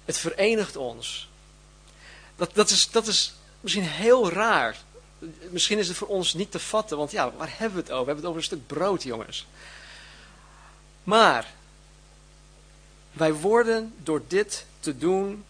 Het 0.06 0.18
verenigt 0.18 0.76
ons. 0.76 1.28
Dat, 2.36 2.50
dat, 2.54 2.70
is, 2.70 2.90
dat 2.90 3.06
is 3.06 3.34
misschien 3.60 3.84
heel 3.84 4.30
raar. 4.30 4.76
Misschien 5.50 5.78
is 5.78 5.88
het 5.88 5.96
voor 5.96 6.08
ons 6.08 6.34
niet 6.34 6.50
te 6.50 6.58
vatten, 6.58 6.96
want 6.96 7.10
ja, 7.10 7.32
waar 7.32 7.58
hebben 7.58 7.76
we 7.76 7.82
het 7.82 7.90
over? 7.90 8.04
We 8.04 8.12
hebben 8.12 8.16
het 8.16 8.24
over 8.24 8.38
een 8.38 8.58
stuk 8.58 8.66
brood, 8.66 9.02
jongens. 9.02 9.46
Maar, 11.04 11.54
wij 13.12 13.34
worden 13.34 13.94
door 14.02 14.22
dit 14.26 14.66
te 14.80 14.98
doen 14.98 15.44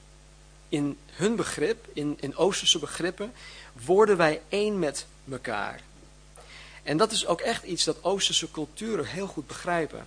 in 0.69 0.99
hun 1.11 1.37
begrip, 1.37 1.87
in, 1.93 2.17
in 2.21 2.37
Oosterse 2.37 2.79
begrippen, 2.79 3.33
worden 3.73 4.17
wij 4.17 4.43
één 4.49 4.79
met 4.79 5.07
elkaar. 5.31 5.81
En 6.83 6.97
dat 6.97 7.13
is 7.13 7.27
ook 7.27 7.41
echt 7.41 7.65
iets 7.65 7.85
dat 7.85 8.05
Oosterse 8.05 8.51
culturen 8.51 9.07
heel 9.07 9.27
goed 9.27 9.47
begrijpen. 9.47 10.07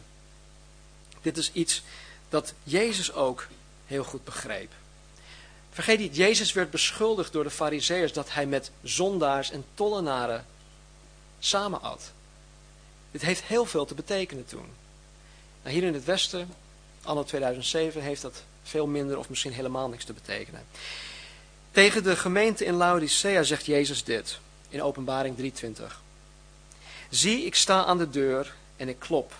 Dit 1.21 1.37
is 1.37 1.51
iets 1.51 1.83
dat 2.29 2.53
Jezus 2.63 3.13
ook 3.13 3.47
heel 3.89 4.03
goed 4.03 4.23
begreep. 4.23 4.71
Vergeet 5.71 5.99
niet, 5.99 6.15
Jezus 6.15 6.53
werd 6.53 6.71
beschuldigd 6.71 7.33
door 7.33 7.43
de 7.43 7.49
fariseeërs 7.49 8.13
dat 8.13 8.33
hij 8.33 8.45
met 8.45 8.71
zondaars 8.83 9.51
en 9.51 9.65
tollenaren 9.73 10.45
samen 11.39 11.81
at. 11.81 12.11
Dit 13.11 13.21
heeft 13.21 13.43
heel 13.43 13.65
veel 13.65 13.85
te 13.85 13.93
betekenen 13.93 14.45
toen. 14.45 14.65
Nou, 15.63 15.75
hier 15.75 15.83
in 15.83 15.93
het 15.93 16.05
Westen, 16.05 16.49
anno 17.03 17.23
2007, 17.23 18.01
heeft 18.01 18.21
dat 18.21 18.43
veel 18.63 18.87
minder 18.87 19.17
of 19.17 19.29
misschien 19.29 19.53
helemaal 19.53 19.89
niks 19.89 20.05
te 20.05 20.13
betekenen. 20.13 20.65
Tegen 21.71 22.03
de 22.03 22.15
gemeente 22.15 22.65
in 22.65 22.73
Laodicea 22.73 23.43
zegt 23.43 23.65
Jezus 23.65 24.03
dit, 24.03 24.39
in 24.69 24.83
openbaring 24.83 25.53
3.20. 25.63 25.83
Zie, 27.09 27.45
ik 27.45 27.55
sta 27.55 27.85
aan 27.85 27.97
de 27.97 28.09
deur 28.09 28.55
en 28.77 28.89
ik 28.89 28.99
klop. 28.99 29.33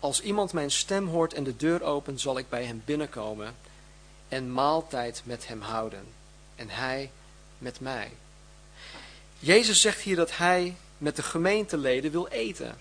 Als 0.00 0.20
iemand 0.20 0.52
mijn 0.52 0.70
stem 0.70 1.06
hoort 1.06 1.34
en 1.34 1.44
de 1.44 1.56
deur 1.56 1.82
opent, 1.82 2.20
zal 2.20 2.38
ik 2.38 2.48
bij 2.48 2.64
hem 2.64 2.82
binnenkomen 2.84 3.54
en 4.28 4.52
maaltijd 4.52 5.22
met 5.24 5.46
hem 5.46 5.60
houden. 5.60 6.06
En 6.54 6.70
hij 6.70 7.10
met 7.58 7.80
mij. 7.80 8.12
Jezus 9.38 9.80
zegt 9.80 10.00
hier 10.00 10.16
dat 10.16 10.36
hij 10.36 10.76
met 10.98 11.16
de 11.16 11.22
gemeenteleden 11.22 12.10
wil 12.10 12.26
eten. 12.26 12.78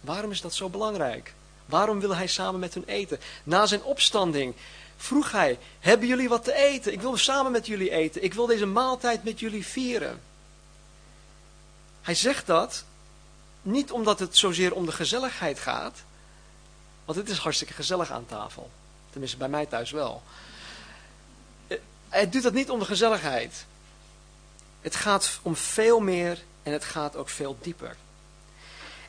Waarom 0.00 0.30
is 0.30 0.40
dat 0.40 0.54
zo 0.54 0.68
belangrijk? 0.68 1.34
Waarom 1.66 2.00
wil 2.00 2.16
hij 2.16 2.26
samen 2.26 2.60
met 2.60 2.74
hen 2.74 2.84
eten? 2.86 3.20
Na 3.44 3.66
zijn 3.66 3.82
opstanding 3.82 4.54
vroeg 4.96 5.32
hij, 5.32 5.58
hebben 5.80 6.08
jullie 6.08 6.28
wat 6.28 6.44
te 6.44 6.54
eten? 6.54 6.92
Ik 6.92 7.00
wil 7.00 7.16
samen 7.16 7.52
met 7.52 7.66
jullie 7.66 7.90
eten. 7.90 8.22
Ik 8.22 8.34
wil 8.34 8.46
deze 8.46 8.66
maaltijd 8.66 9.24
met 9.24 9.40
jullie 9.40 9.66
vieren. 9.66 10.20
Hij 12.02 12.14
zegt 12.14 12.46
dat 12.46 12.84
niet 13.62 13.92
omdat 13.92 14.18
het 14.18 14.36
zozeer 14.36 14.74
om 14.74 14.86
de 14.86 14.92
gezelligheid 14.92 15.58
gaat, 15.58 16.02
want 17.04 17.18
het 17.18 17.28
is 17.28 17.38
hartstikke 17.38 17.74
gezellig 17.74 18.10
aan 18.10 18.26
tafel. 18.26 18.70
Tenminste, 19.10 19.36
bij 19.36 19.48
mij 19.48 19.66
thuis 19.66 19.90
wel. 19.90 20.22
Eh, 21.66 21.78
hij 22.08 22.30
doet 22.30 22.42
dat 22.42 22.52
niet 22.52 22.70
om 22.70 22.78
de 22.78 22.84
gezelligheid. 22.84 23.64
Het 24.80 24.94
gaat 24.94 25.38
om 25.42 25.56
veel 25.56 26.00
meer 26.00 26.42
en 26.62 26.72
het 26.72 26.84
gaat 26.84 27.16
ook 27.16 27.28
veel 27.28 27.56
dieper. 27.60 27.96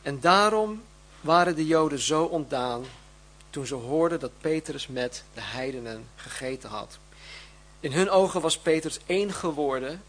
En 0.01 0.19
daarom 0.19 0.83
waren 1.21 1.55
de 1.55 1.65
Joden 1.65 1.99
zo 1.99 2.23
ontdaan 2.23 2.85
toen 3.49 3.65
ze 3.65 3.75
hoorden 3.75 4.19
dat 4.19 4.31
Petrus 4.41 4.87
met 4.87 5.23
de 5.33 5.41
heidenen 5.41 6.07
gegeten 6.15 6.69
had. 6.69 6.97
In 7.79 7.91
hun 7.91 8.09
ogen 8.09 8.41
was 8.41 8.57
Petrus 8.57 8.99
één 9.05 9.33
geworden 9.33 10.03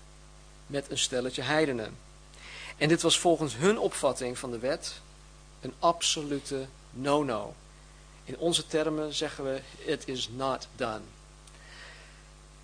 met 0.67 0.91
een 0.91 0.99
stelletje 0.99 1.43
heidenen. 1.43 1.97
En 2.77 2.89
dit 2.89 3.03
was 3.03 3.19
volgens 3.19 3.57
hun 3.57 3.79
opvatting 3.79 4.39
van 4.39 4.51
de 4.51 4.59
wet 4.59 5.01
een 5.61 5.75
absolute 5.79 6.67
no-no. 6.91 7.55
In 8.33 8.39
onze 8.39 8.67
termen 8.67 9.15
zeggen 9.15 9.45
we, 9.45 9.61
it 9.85 10.03
is 10.09 10.29
not 10.37 10.69
done. 10.77 11.01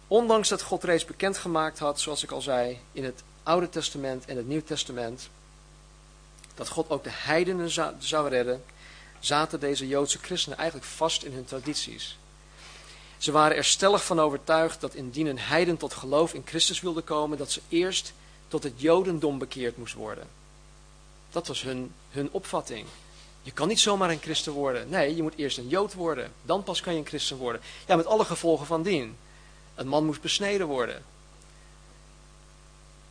Ondanks 0.06 0.48
dat 0.48 0.62
God 0.62 0.84
reeds 0.84 1.04
bekendgemaakt 1.04 1.78
had, 1.78 2.00
zoals 2.00 2.22
ik 2.22 2.30
al 2.30 2.40
zei, 2.40 2.78
in 2.92 3.04
het 3.04 3.22
Oude 3.42 3.68
Testament 3.68 4.24
en 4.24 4.36
het 4.36 4.48
Nieuw 4.48 4.62
Testament, 4.62 5.28
dat 6.54 6.68
God 6.68 6.90
ook 6.90 7.04
de 7.04 7.10
heidenen 7.12 7.70
zou 7.98 8.28
redden, 8.28 8.64
zaten 9.18 9.60
deze 9.60 9.88
Joodse 9.88 10.18
christenen 10.18 10.58
eigenlijk 10.58 10.88
vast 10.88 11.22
in 11.22 11.32
hun 11.32 11.44
tradities. 11.44 12.18
Ze 13.18 13.32
waren 13.32 13.56
er 13.56 13.64
stellig 13.64 14.04
van 14.04 14.20
overtuigd 14.20 14.80
dat 14.80 14.94
indien 14.94 15.26
een 15.26 15.38
heiden 15.38 15.76
tot 15.76 15.94
geloof 15.94 16.34
in 16.34 16.42
Christus 16.46 16.80
wilde 16.80 17.02
komen, 17.02 17.38
dat 17.38 17.50
ze 17.50 17.60
eerst 17.68 18.12
tot 18.48 18.62
het 18.62 18.72
Jodendom 18.76 19.38
bekeerd 19.38 19.76
moest 19.76 19.94
worden. 19.94 20.28
Dat 21.30 21.46
was 21.46 21.62
hun, 21.62 21.92
hun 22.10 22.28
opvatting. 22.30 22.86
Je 23.48 23.54
kan 23.54 23.68
niet 23.68 23.80
zomaar 23.80 24.10
een 24.10 24.20
christen 24.20 24.52
worden. 24.52 24.88
Nee, 24.88 25.16
je 25.16 25.22
moet 25.22 25.36
eerst 25.36 25.58
een 25.58 25.68
Jood 25.68 25.94
worden. 25.94 26.32
Dan 26.42 26.62
pas 26.62 26.80
kan 26.80 26.92
je 26.92 26.98
een 26.98 27.06
christen 27.06 27.36
worden. 27.36 27.60
Ja, 27.86 27.96
met 27.96 28.06
alle 28.06 28.24
gevolgen 28.24 28.66
van 28.66 28.82
dien. 28.82 29.16
Een 29.74 29.88
man 29.88 30.04
moest 30.04 30.20
besneden 30.20 30.66
worden. 30.66 31.04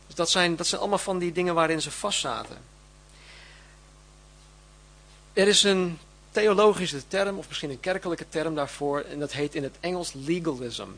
Dus 0.06 0.14
dat 0.14 0.30
zijn, 0.30 0.56
dat 0.56 0.66
zijn 0.66 0.80
allemaal 0.80 0.98
van 0.98 1.18
die 1.18 1.32
dingen 1.32 1.54
waarin 1.54 1.82
ze 1.82 1.90
vastzaten. 1.90 2.56
Er 5.32 5.48
is 5.48 5.62
een 5.62 5.98
theologische 6.30 7.08
term, 7.08 7.38
of 7.38 7.48
misschien 7.48 7.70
een 7.70 7.80
kerkelijke 7.80 8.28
term 8.28 8.54
daarvoor, 8.54 9.00
en 9.00 9.18
dat 9.18 9.32
heet 9.32 9.54
in 9.54 9.62
het 9.62 9.76
Engels 9.80 10.12
legalism. 10.12 10.88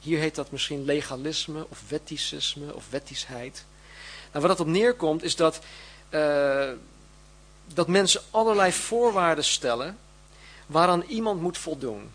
Hier 0.00 0.18
heet 0.18 0.34
dat 0.34 0.50
misschien 0.50 0.84
legalisme 0.84 1.66
of 1.68 1.82
wetticisme 1.88 2.74
of 2.74 2.84
wettischheid. 2.90 3.64
Nou, 4.32 4.46
waar 4.46 4.56
dat 4.56 4.66
op 4.66 4.72
neerkomt 4.72 5.22
is 5.22 5.36
dat, 5.36 5.60
uh, 6.10 6.70
dat 7.74 7.88
mensen 7.88 8.22
allerlei 8.30 8.72
voorwaarden 8.72 9.44
stellen 9.44 9.98
waaraan 10.66 11.02
iemand 11.02 11.40
moet 11.40 11.58
voldoen. 11.58 12.12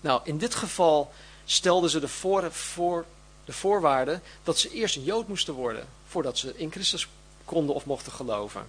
Nou, 0.00 0.20
in 0.24 0.38
dit 0.38 0.54
geval 0.54 1.12
stelden 1.44 1.90
ze 1.90 2.00
de, 2.00 2.08
voor, 2.08 3.04
de 3.44 3.52
voorwaarde 3.52 4.20
dat 4.42 4.58
ze 4.58 4.70
eerst 4.70 4.96
een 4.96 5.04
Jood 5.04 5.28
moesten 5.28 5.54
worden 5.54 5.88
voordat 6.06 6.38
ze 6.38 6.52
in 6.56 6.70
Christus 6.70 7.08
konden 7.44 7.74
of 7.74 7.84
mochten 7.84 8.12
geloven. 8.12 8.66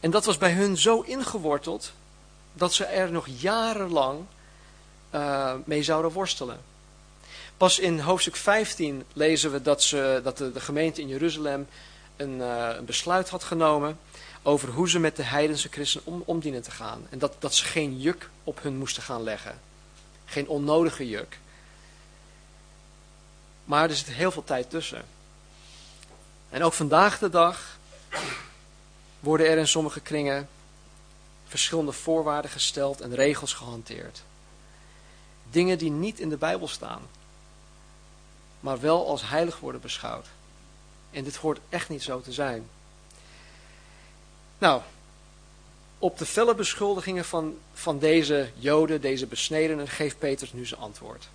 En 0.00 0.10
dat 0.10 0.24
was 0.24 0.38
bij 0.38 0.52
hun 0.52 0.78
zo 0.78 1.00
ingeworteld 1.00 1.92
dat 2.52 2.74
ze 2.74 2.84
er 2.84 3.12
nog 3.12 3.26
jarenlang 3.38 4.24
uh, 5.14 5.54
mee 5.64 5.82
zouden 5.82 6.10
worstelen. 6.10 6.60
Pas 7.56 7.78
in 7.78 8.00
hoofdstuk 8.00 8.36
15 8.36 9.04
lezen 9.12 9.52
we 9.52 9.62
dat, 9.62 9.82
ze, 9.82 10.20
dat 10.22 10.36
de 10.36 10.60
gemeente 10.60 11.00
in 11.00 11.08
Jeruzalem 11.08 11.68
een, 12.20 12.36
uh, 12.36 12.68
een, 12.76 12.84
besluit 12.84 13.28
had 13.28 13.44
genomen 13.44 13.98
over 14.42 14.68
hoe 14.68 14.88
ze 14.88 14.98
met 14.98 15.16
de 15.16 15.22
heidense 15.22 15.68
christenen 15.68 16.22
om, 16.24 16.40
te 16.40 16.70
gaan. 16.70 17.06
En 17.10 17.18
dat, 17.18 17.34
dat 17.38 17.54
ze 17.54 17.64
geen 17.64 18.00
juk 18.00 18.30
op 18.44 18.62
hun 18.62 18.76
moesten 18.76 19.02
gaan 19.02 19.22
leggen. 19.22 19.60
Geen 20.24 20.48
onnodige 20.48 21.08
juk. 21.08 21.38
Maar 23.64 23.90
er 23.90 23.96
zit 23.96 24.06
heel 24.06 24.30
veel 24.30 24.44
tijd 24.44 24.70
tussen. 24.70 25.04
En 26.48 26.62
ook 26.62 26.72
vandaag 26.72 27.18
de 27.18 27.30
dag 27.30 27.78
worden 29.20 29.48
er 29.48 29.58
in 29.58 29.68
sommige 29.68 30.00
kringen 30.00 30.48
verschillende 31.46 31.92
voorwaarden 31.92 32.50
gesteld 32.50 33.00
en 33.00 33.14
regels 33.14 33.52
gehanteerd. 33.52 34.22
Dingen 35.50 35.78
die 35.78 35.90
niet 35.90 36.20
in 36.20 36.28
de 36.28 36.36
Bijbel 36.36 36.68
staan, 36.68 37.02
maar 38.60 38.80
wel 38.80 39.08
als 39.08 39.28
heilig 39.28 39.58
worden 39.58 39.80
beschouwd. 39.80 40.26
En 41.10 41.24
dit 41.24 41.36
hoort 41.36 41.58
echt 41.68 41.88
niet 41.88 42.02
zo 42.02 42.20
te 42.20 42.32
zijn. 42.32 42.68
Nou, 44.58 44.82
op 45.98 46.18
de 46.18 46.26
felle 46.26 46.54
beschuldigingen 46.54 47.24
van, 47.24 47.58
van 47.74 47.98
deze 47.98 48.50
Joden, 48.54 49.00
deze 49.00 49.26
besnedenen, 49.26 49.88
geeft 49.88 50.18
Petrus 50.18 50.52
nu 50.52 50.66
zijn 50.66 50.80
antwoord. 50.80 51.28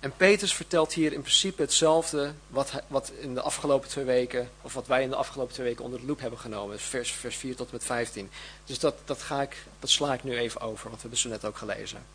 En 0.00 0.16
Petrus 0.16 0.54
vertelt 0.54 0.92
hier 0.92 1.12
in 1.12 1.20
principe 1.20 1.62
hetzelfde 1.62 2.32
wat, 2.48 2.72
wat 2.86 3.12
in 3.20 3.34
de 3.34 3.40
afgelopen 3.40 3.88
twee 3.88 4.04
weken, 4.04 4.50
of 4.62 4.74
wat 4.74 4.86
wij 4.86 5.02
in 5.02 5.08
de 5.08 5.16
afgelopen 5.16 5.54
twee 5.54 5.66
weken 5.66 5.84
onder 5.84 6.00
de 6.00 6.06
loep 6.06 6.20
hebben 6.20 6.38
genomen. 6.38 6.80
Vers, 6.80 7.12
vers 7.12 7.36
4 7.36 7.56
tot 7.56 7.72
met 7.72 7.84
15. 7.84 8.30
Dus 8.64 8.78
dat, 8.78 8.94
dat, 9.04 9.22
ga 9.22 9.42
ik, 9.42 9.56
dat 9.78 9.90
sla 9.90 10.14
ik 10.14 10.24
nu 10.24 10.36
even 10.36 10.60
over, 10.60 10.84
want 10.84 10.94
we 10.94 11.00
hebben 11.00 11.18
zo 11.18 11.28
net 11.28 11.44
ook 11.44 11.56
gelezen. 11.56 12.06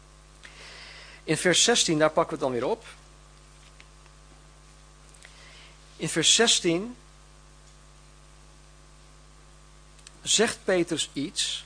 In 1.24 1.38
vers 1.38 1.63
16, 1.63 2.00
daar 2.00 2.12
pakken 2.12 2.38
we 2.38 2.44
het 2.44 2.53
dan 2.53 2.62
weer 2.62 2.72
op. 2.72 2.86
In 6.00 6.10
vers 6.10 6.36
16 6.36 6.96
zegt 10.22 10.58
Petrus 10.63 11.10
iets 11.13 11.65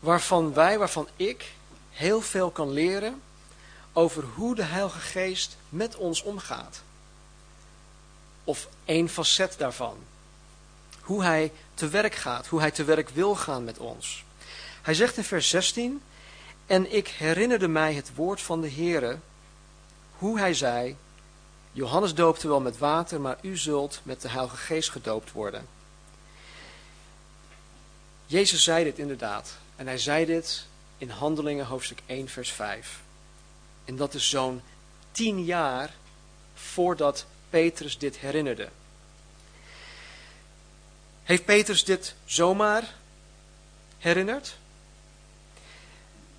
waarvan 0.00 0.52
wij, 0.52 0.78
waarvan 0.78 1.08
ik 1.16 1.52
heel 1.90 2.20
veel 2.20 2.50
kan 2.50 2.70
leren 2.70 3.22
over 3.92 4.24
hoe 4.24 4.54
de 4.54 4.62
Heilige 4.62 4.98
Geest 4.98 5.56
met 5.68 5.96
ons 5.96 6.22
omgaat. 6.22 6.82
Of 8.44 8.68
één 8.84 9.08
facet 9.08 9.54
daarvan. 9.58 9.96
Hoe 11.00 11.22
hij 11.22 11.52
te 11.74 11.88
werk 11.88 12.14
gaat, 12.14 12.46
hoe 12.46 12.60
hij 12.60 12.70
te 12.70 12.84
werk 12.84 13.08
wil 13.08 13.34
gaan 13.34 13.64
met 13.64 13.78
ons. 13.78 14.24
Hij 14.82 14.94
zegt 14.94 15.16
in 15.16 15.24
vers 15.24 15.48
16, 15.48 16.02
en 16.66 16.92
ik 16.92 17.08
herinnerde 17.08 17.68
mij 17.68 17.94
het 17.94 18.14
woord 18.14 18.40
van 18.40 18.60
de 18.60 18.70
Heere, 18.70 19.18
hoe 20.18 20.38
hij 20.38 20.54
zei, 20.54 20.96
Johannes 21.74 22.14
doopte 22.14 22.48
wel 22.48 22.60
met 22.60 22.78
water, 22.78 23.20
maar 23.20 23.38
u 23.42 23.56
zult 23.56 24.00
met 24.02 24.22
de 24.22 24.28
Heilige 24.28 24.56
Geest 24.56 24.90
gedoopt 24.90 25.32
worden. 25.32 25.66
Jezus 28.26 28.62
zei 28.62 28.84
dit 28.84 28.98
inderdaad. 28.98 29.56
En 29.76 29.86
hij 29.86 29.98
zei 29.98 30.24
dit 30.24 30.66
in 30.98 31.10
Handelingen 31.10 31.66
hoofdstuk 31.66 31.98
1 32.06 32.28
vers 32.28 32.50
5. 32.52 33.00
En 33.84 33.96
dat 33.96 34.14
is 34.14 34.28
zo'n 34.28 34.62
tien 35.12 35.44
jaar 35.44 35.94
voordat 36.54 37.26
Petrus 37.50 37.98
dit 37.98 38.16
herinnerde. 38.16 38.68
Heeft 41.22 41.44
Petrus 41.44 41.84
dit 41.84 42.14
zomaar 42.24 42.94
herinnerd? 43.98 44.56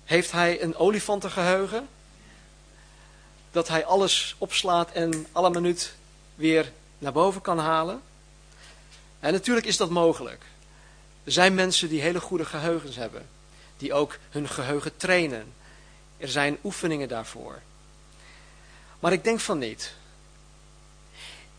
Heeft 0.04 0.32
hij 0.32 0.62
een 0.62 0.76
olifantengeheugen? 0.76 1.88
Dat 3.56 3.68
hij 3.68 3.84
alles 3.84 4.34
opslaat 4.38 4.92
en 4.92 5.26
alle 5.32 5.50
minuut 5.50 5.94
weer 6.34 6.72
naar 6.98 7.12
boven 7.12 7.40
kan 7.40 7.58
halen? 7.58 8.02
En 9.20 9.32
natuurlijk 9.32 9.66
is 9.66 9.76
dat 9.76 9.90
mogelijk. 9.90 10.44
Er 11.24 11.32
zijn 11.32 11.54
mensen 11.54 11.88
die 11.88 12.00
hele 12.00 12.20
goede 12.20 12.44
geheugens 12.44 12.96
hebben. 12.96 13.28
Die 13.76 13.92
ook 13.92 14.18
hun 14.30 14.48
geheugen 14.48 14.96
trainen. 14.96 15.52
Er 16.16 16.28
zijn 16.28 16.58
oefeningen 16.64 17.08
daarvoor. 17.08 17.60
Maar 19.00 19.12
ik 19.12 19.24
denk 19.24 19.40
van 19.40 19.58
niet. 19.58 19.94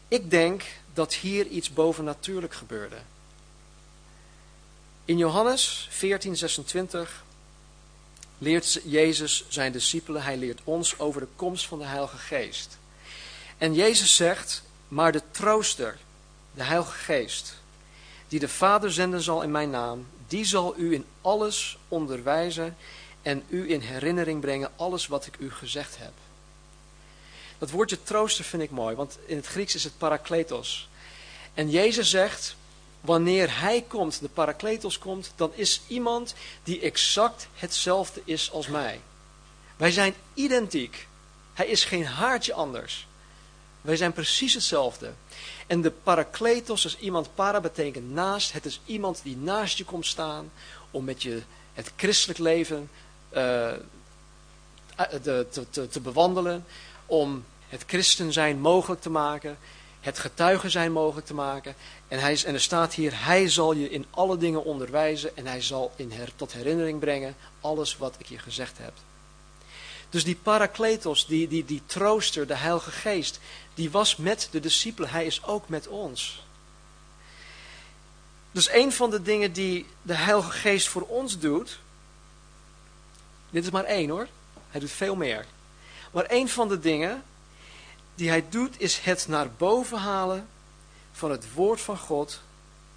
Ik 0.07 0.29
denk 0.29 0.63
dat 0.93 1.13
hier 1.13 1.45
iets 1.45 1.73
bovennatuurlijk 1.73 2.53
gebeurde. 2.53 2.97
In 5.05 5.17
Johannes 5.17 5.89
14:26 5.91 7.25
leert 8.37 8.79
Jezus 8.83 9.45
zijn 9.47 9.71
discipelen, 9.71 10.23
hij 10.23 10.37
leert 10.37 10.61
ons 10.63 10.99
over 10.99 11.21
de 11.21 11.27
komst 11.35 11.65
van 11.65 11.79
de 11.79 11.85
Heilige 11.85 12.17
Geest. 12.17 12.77
En 13.57 13.73
Jezus 13.73 14.15
zegt, 14.15 14.63
maar 14.87 15.11
de 15.11 15.21
trooster, 15.31 15.97
de 16.53 16.63
Heilige 16.63 16.91
Geest, 16.91 17.53
die 18.27 18.39
de 18.39 18.49
Vader 18.49 18.91
zenden 18.91 19.21
zal 19.21 19.41
in 19.41 19.51
mijn 19.51 19.69
naam, 19.69 20.07
die 20.27 20.45
zal 20.45 20.77
u 20.77 20.93
in 20.93 21.05
alles 21.21 21.77
onderwijzen 21.87 22.77
en 23.21 23.43
u 23.49 23.71
in 23.71 23.79
herinnering 23.79 24.41
brengen 24.41 24.71
alles 24.75 25.07
wat 25.07 25.25
ik 25.25 25.35
u 25.39 25.51
gezegd 25.51 25.97
heb. 25.97 26.11
Dat 27.57 27.71
woordje 27.71 28.03
trooster 28.03 28.45
vind 28.45 28.63
ik 28.63 28.71
mooi, 28.71 28.95
want 28.95 29.17
in 29.25 29.35
het 29.35 29.47
Grieks 29.47 29.75
is 29.75 29.83
het 29.83 29.97
parakletos. 29.97 30.89
En 31.53 31.69
Jezus 31.69 32.09
zegt, 32.09 32.55
wanneer 33.07 33.59
hij 33.59 33.85
komt, 33.87 34.19
de 34.19 34.29
parakletos 34.29 34.99
komt, 34.99 35.33
dan 35.35 35.51
is 35.53 35.81
iemand 35.87 36.35
die 36.63 36.79
exact 36.79 37.47
hetzelfde 37.53 38.21
is 38.23 38.51
als 38.51 38.67
mij. 38.67 39.01
Wij 39.75 39.91
zijn 39.91 40.13
identiek. 40.33 41.07
Hij 41.53 41.67
is 41.67 41.83
geen 41.83 42.05
haartje 42.05 42.53
anders. 42.53 43.07
Wij 43.81 43.95
zijn 43.95 44.13
precies 44.13 44.53
hetzelfde. 44.53 45.11
En 45.67 45.81
de 45.81 45.91
parakletos 45.91 46.85
is 46.85 46.97
iemand, 46.97 47.35
para 47.35 47.59
betekent 47.59 48.11
naast. 48.11 48.51
Het 48.51 48.65
is 48.65 48.81
iemand 48.85 49.19
die 49.23 49.37
naast 49.37 49.77
je 49.77 49.85
komt 49.85 50.05
staan 50.05 50.51
om 50.91 51.03
met 51.03 51.23
je 51.23 51.41
het 51.73 51.91
christelijk 51.95 52.39
leven 52.39 52.89
uh, 53.31 53.71
te, 55.21 55.45
te, 55.69 55.87
te 55.87 55.99
bewandelen. 55.99 56.65
Om 57.05 57.45
het 57.69 57.83
christen 57.87 58.33
zijn 58.33 58.59
mogelijk 58.59 59.01
te 59.01 59.09
maken. 59.09 59.57
Het 60.07 60.19
getuigen 60.19 60.71
zijn 60.71 60.91
mogelijk 60.91 61.27
te 61.27 61.33
maken. 61.33 61.75
En, 62.07 62.19
hij, 62.19 62.43
en 62.45 62.53
er 62.53 62.61
staat 62.61 62.93
hier, 62.93 63.25
hij 63.25 63.49
zal 63.49 63.73
je 63.73 63.89
in 63.89 64.05
alle 64.09 64.37
dingen 64.37 64.63
onderwijzen. 64.63 65.37
En 65.37 65.47
hij 65.47 65.61
zal 65.61 65.91
in 65.95 66.11
her, 66.11 66.29
tot 66.35 66.53
herinnering 66.53 66.99
brengen 66.99 67.35
alles 67.61 67.97
wat 67.97 68.15
ik 68.17 68.25
je 68.25 68.37
gezegd 68.37 68.77
heb. 68.77 68.93
Dus 70.09 70.23
die 70.23 70.35
parakletos, 70.35 71.27
die, 71.27 71.47
die, 71.47 71.65
die 71.65 71.81
trooster, 71.85 72.47
de 72.47 72.55
heilige 72.55 72.91
geest, 72.91 73.39
die 73.73 73.91
was 73.91 74.15
met 74.15 74.47
de 74.51 74.59
discipelen. 74.59 75.09
Hij 75.09 75.25
is 75.25 75.43
ook 75.43 75.69
met 75.69 75.87
ons. 75.87 76.45
Dus 78.51 78.71
een 78.71 78.91
van 78.91 79.09
de 79.09 79.21
dingen 79.21 79.53
die 79.53 79.85
de 80.01 80.15
heilige 80.15 80.51
geest 80.51 80.87
voor 80.87 81.01
ons 81.07 81.39
doet, 81.39 81.79
dit 83.49 83.63
is 83.63 83.71
maar 83.71 83.83
één 83.83 84.09
hoor, 84.09 84.27
hij 84.69 84.79
doet 84.79 84.91
veel 84.91 85.15
meer. 85.15 85.45
Maar 86.11 86.25
een 86.27 86.49
van 86.49 86.67
de 86.67 86.79
dingen 86.79 87.23
die 88.17 88.29
hij 88.29 88.45
doet 88.49 88.81
is 88.81 88.99
het 88.99 89.27
naar 89.27 89.51
boven 89.51 89.97
halen 89.97 90.47
van 91.11 91.31
het 91.31 91.53
woord 91.53 91.81
van 91.81 91.97
God 91.97 92.41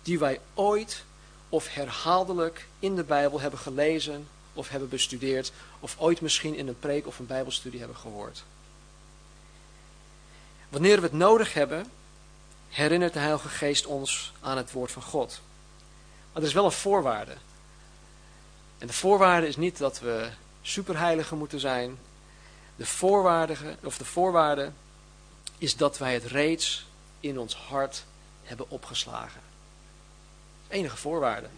die 0.02 0.18
wij 0.18 0.40
ooit 0.54 1.04
of 1.48 1.68
herhaaldelijk 1.68 2.66
in 2.78 2.96
de 2.96 3.04
Bijbel 3.04 3.40
hebben 3.40 3.60
gelezen 3.60 4.28
of 4.54 4.68
hebben 4.68 4.88
bestudeerd 4.88 5.52
of 5.80 5.96
ooit 5.98 6.20
misschien 6.20 6.54
in 6.54 6.68
een 6.68 6.78
preek 6.78 7.06
of 7.06 7.18
een 7.18 7.26
bijbelstudie 7.26 7.78
hebben 7.78 7.96
gehoord. 7.96 8.44
Wanneer 10.68 10.96
we 10.96 11.02
het 11.02 11.12
nodig 11.12 11.54
hebben, 11.54 11.90
herinnert 12.68 13.12
de 13.12 13.18
Heilige 13.18 13.48
Geest 13.48 13.86
ons 13.86 14.32
aan 14.40 14.56
het 14.56 14.72
woord 14.72 14.92
van 14.92 15.02
God. 15.02 15.40
Maar 16.32 16.42
er 16.42 16.48
is 16.48 16.54
wel 16.54 16.64
een 16.64 16.72
voorwaarde. 16.72 17.36
En 18.78 18.86
de 18.86 18.92
voorwaarde 18.92 19.48
is 19.48 19.56
niet 19.56 19.78
dat 19.78 20.00
we 20.00 20.30
superheiligen 20.62 21.38
moeten 21.38 21.60
zijn. 21.60 21.98
De 22.76 22.86
voorwaarde, 22.86 23.56
of 23.84 23.98
de 23.98 24.04
voorwaarde 24.04 24.72
is 25.60 25.76
dat 25.76 25.98
wij 25.98 26.14
het 26.14 26.24
reeds 26.24 26.86
in 27.20 27.38
ons 27.38 27.54
hart 27.54 28.04
hebben 28.42 28.70
opgeslagen. 28.70 29.40
Enige 30.68 30.96
voorwaarde. 30.96 31.48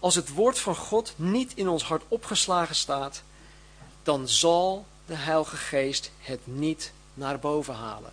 Als 0.00 0.14
het 0.14 0.28
woord 0.28 0.58
van 0.58 0.76
God 0.76 1.12
niet 1.16 1.52
in 1.54 1.68
ons 1.68 1.84
hart 1.84 2.02
opgeslagen 2.08 2.74
staat, 2.74 3.22
dan 4.02 4.28
zal 4.28 4.86
de 5.06 5.14
Heilige 5.14 5.56
Geest 5.56 6.10
het 6.18 6.40
niet 6.44 6.92
naar 7.14 7.38
boven 7.38 7.74
halen. 7.74 8.12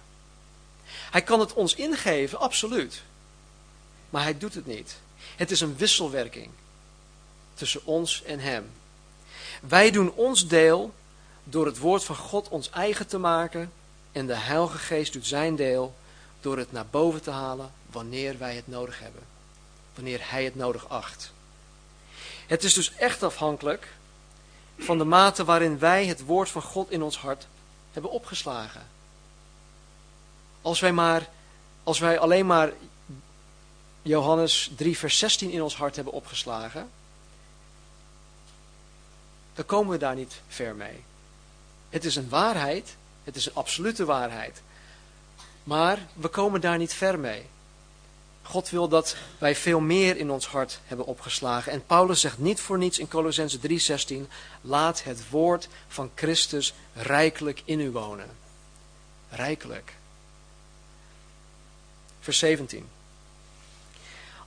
Hij 0.85 1.21
kan 1.21 1.39
het 1.39 1.53
ons 1.53 1.75
ingeven, 1.75 2.39
absoluut. 2.39 3.03
Maar 4.09 4.23
hij 4.23 4.37
doet 4.37 4.53
het 4.53 4.65
niet. 4.65 4.97
Het 5.35 5.51
is 5.51 5.61
een 5.61 5.77
wisselwerking 5.77 6.49
tussen 7.53 7.85
ons 7.85 8.23
en 8.23 8.39
hem. 8.39 8.71
Wij 9.61 9.91
doen 9.91 10.11
ons 10.11 10.47
deel 10.47 10.93
door 11.43 11.65
het 11.65 11.77
woord 11.77 12.03
van 12.03 12.15
God 12.15 12.49
ons 12.49 12.69
eigen 12.69 13.07
te 13.07 13.17
maken 13.17 13.71
en 14.11 14.27
de 14.27 14.35
Heilige 14.35 14.77
Geest 14.77 15.13
doet 15.13 15.27
zijn 15.27 15.55
deel 15.55 15.95
door 16.41 16.57
het 16.57 16.71
naar 16.71 16.85
boven 16.85 17.21
te 17.21 17.31
halen 17.31 17.71
wanneer 17.91 18.37
wij 18.37 18.55
het 18.55 18.67
nodig 18.67 18.99
hebben. 18.99 19.21
Wanneer 19.95 20.19
hij 20.23 20.43
het 20.43 20.55
nodig 20.55 20.89
acht. 20.89 21.31
Het 22.47 22.63
is 22.63 22.73
dus 22.73 22.95
echt 22.95 23.23
afhankelijk 23.23 23.93
van 24.77 24.97
de 24.97 25.03
mate 25.03 25.45
waarin 25.45 25.79
wij 25.79 26.05
het 26.05 26.25
woord 26.25 26.49
van 26.49 26.61
God 26.61 26.91
in 26.91 27.01
ons 27.01 27.17
hart 27.17 27.47
hebben 27.91 28.11
opgeslagen. 28.11 28.87
Als 30.61 30.79
wij, 30.79 30.93
maar, 30.93 31.29
als 31.83 31.99
wij 31.99 32.19
alleen 32.19 32.45
maar 32.45 32.71
Johannes 34.01 34.71
3 34.75 34.97
vers 34.97 35.17
16 35.17 35.49
in 35.49 35.61
ons 35.61 35.75
hart 35.75 35.95
hebben 35.95 36.13
opgeslagen, 36.13 36.89
dan 39.53 39.65
komen 39.65 39.91
we 39.91 39.97
daar 39.97 40.15
niet 40.15 40.41
ver 40.47 40.75
mee. 40.75 41.03
Het 41.89 42.05
is 42.05 42.15
een 42.15 42.29
waarheid, 42.29 42.95
het 43.23 43.35
is 43.35 43.45
een 43.45 43.55
absolute 43.55 44.05
waarheid. 44.05 44.61
Maar 45.63 45.99
we 46.13 46.27
komen 46.27 46.61
daar 46.61 46.77
niet 46.77 46.93
ver 46.93 47.19
mee. 47.19 47.45
God 48.41 48.69
wil 48.69 48.87
dat 48.87 49.15
wij 49.37 49.55
veel 49.55 49.79
meer 49.79 50.17
in 50.17 50.31
ons 50.31 50.47
hart 50.47 50.79
hebben 50.85 51.05
opgeslagen. 51.05 51.71
En 51.71 51.85
Paulus 51.85 52.21
zegt 52.21 52.37
niet 52.37 52.59
voor 52.59 52.77
niets 52.77 52.99
in 52.99 53.07
Colossense 53.07 53.59
3:16: 53.59 54.27
laat 54.61 55.03
het 55.03 55.29
woord 55.29 55.67
van 55.87 56.11
Christus 56.15 56.73
rijkelijk 56.93 57.61
in 57.65 57.79
u 57.79 57.91
wonen. 57.91 58.29
Rijkelijk. 59.29 59.93
Vers 62.19 62.39
17. 62.39 62.89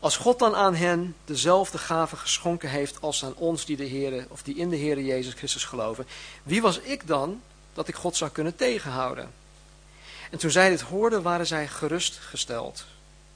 Als 0.01 0.17
God 0.17 0.39
dan 0.39 0.55
aan 0.55 0.75
hen 0.75 1.17
dezelfde 1.25 1.79
gave 1.79 2.17
geschonken 2.17 2.69
heeft 2.69 3.01
als 3.01 3.25
aan 3.25 3.35
ons 3.35 3.65
die, 3.65 3.77
de 3.77 3.89
Heere, 3.89 4.27
of 4.29 4.43
die 4.43 4.57
in 4.57 4.69
de 4.69 4.77
Heer 4.77 5.01
Jezus 5.01 5.35
Christus 5.35 5.65
geloven, 5.65 6.07
wie 6.43 6.63
was 6.63 6.79
ik 6.79 7.07
dan 7.07 7.41
dat 7.75 7.89
ik 7.89 7.95
God 7.95 8.17
zou 8.17 8.31
kunnen 8.31 8.57
tegenhouden? 8.57 9.31
En 10.31 10.39
toen 10.39 10.51
zij 10.51 10.69
dit 10.69 10.81
hoorden, 10.81 11.23
waren 11.23 11.47
zij 11.47 11.69
gerustgesteld. 11.69 12.85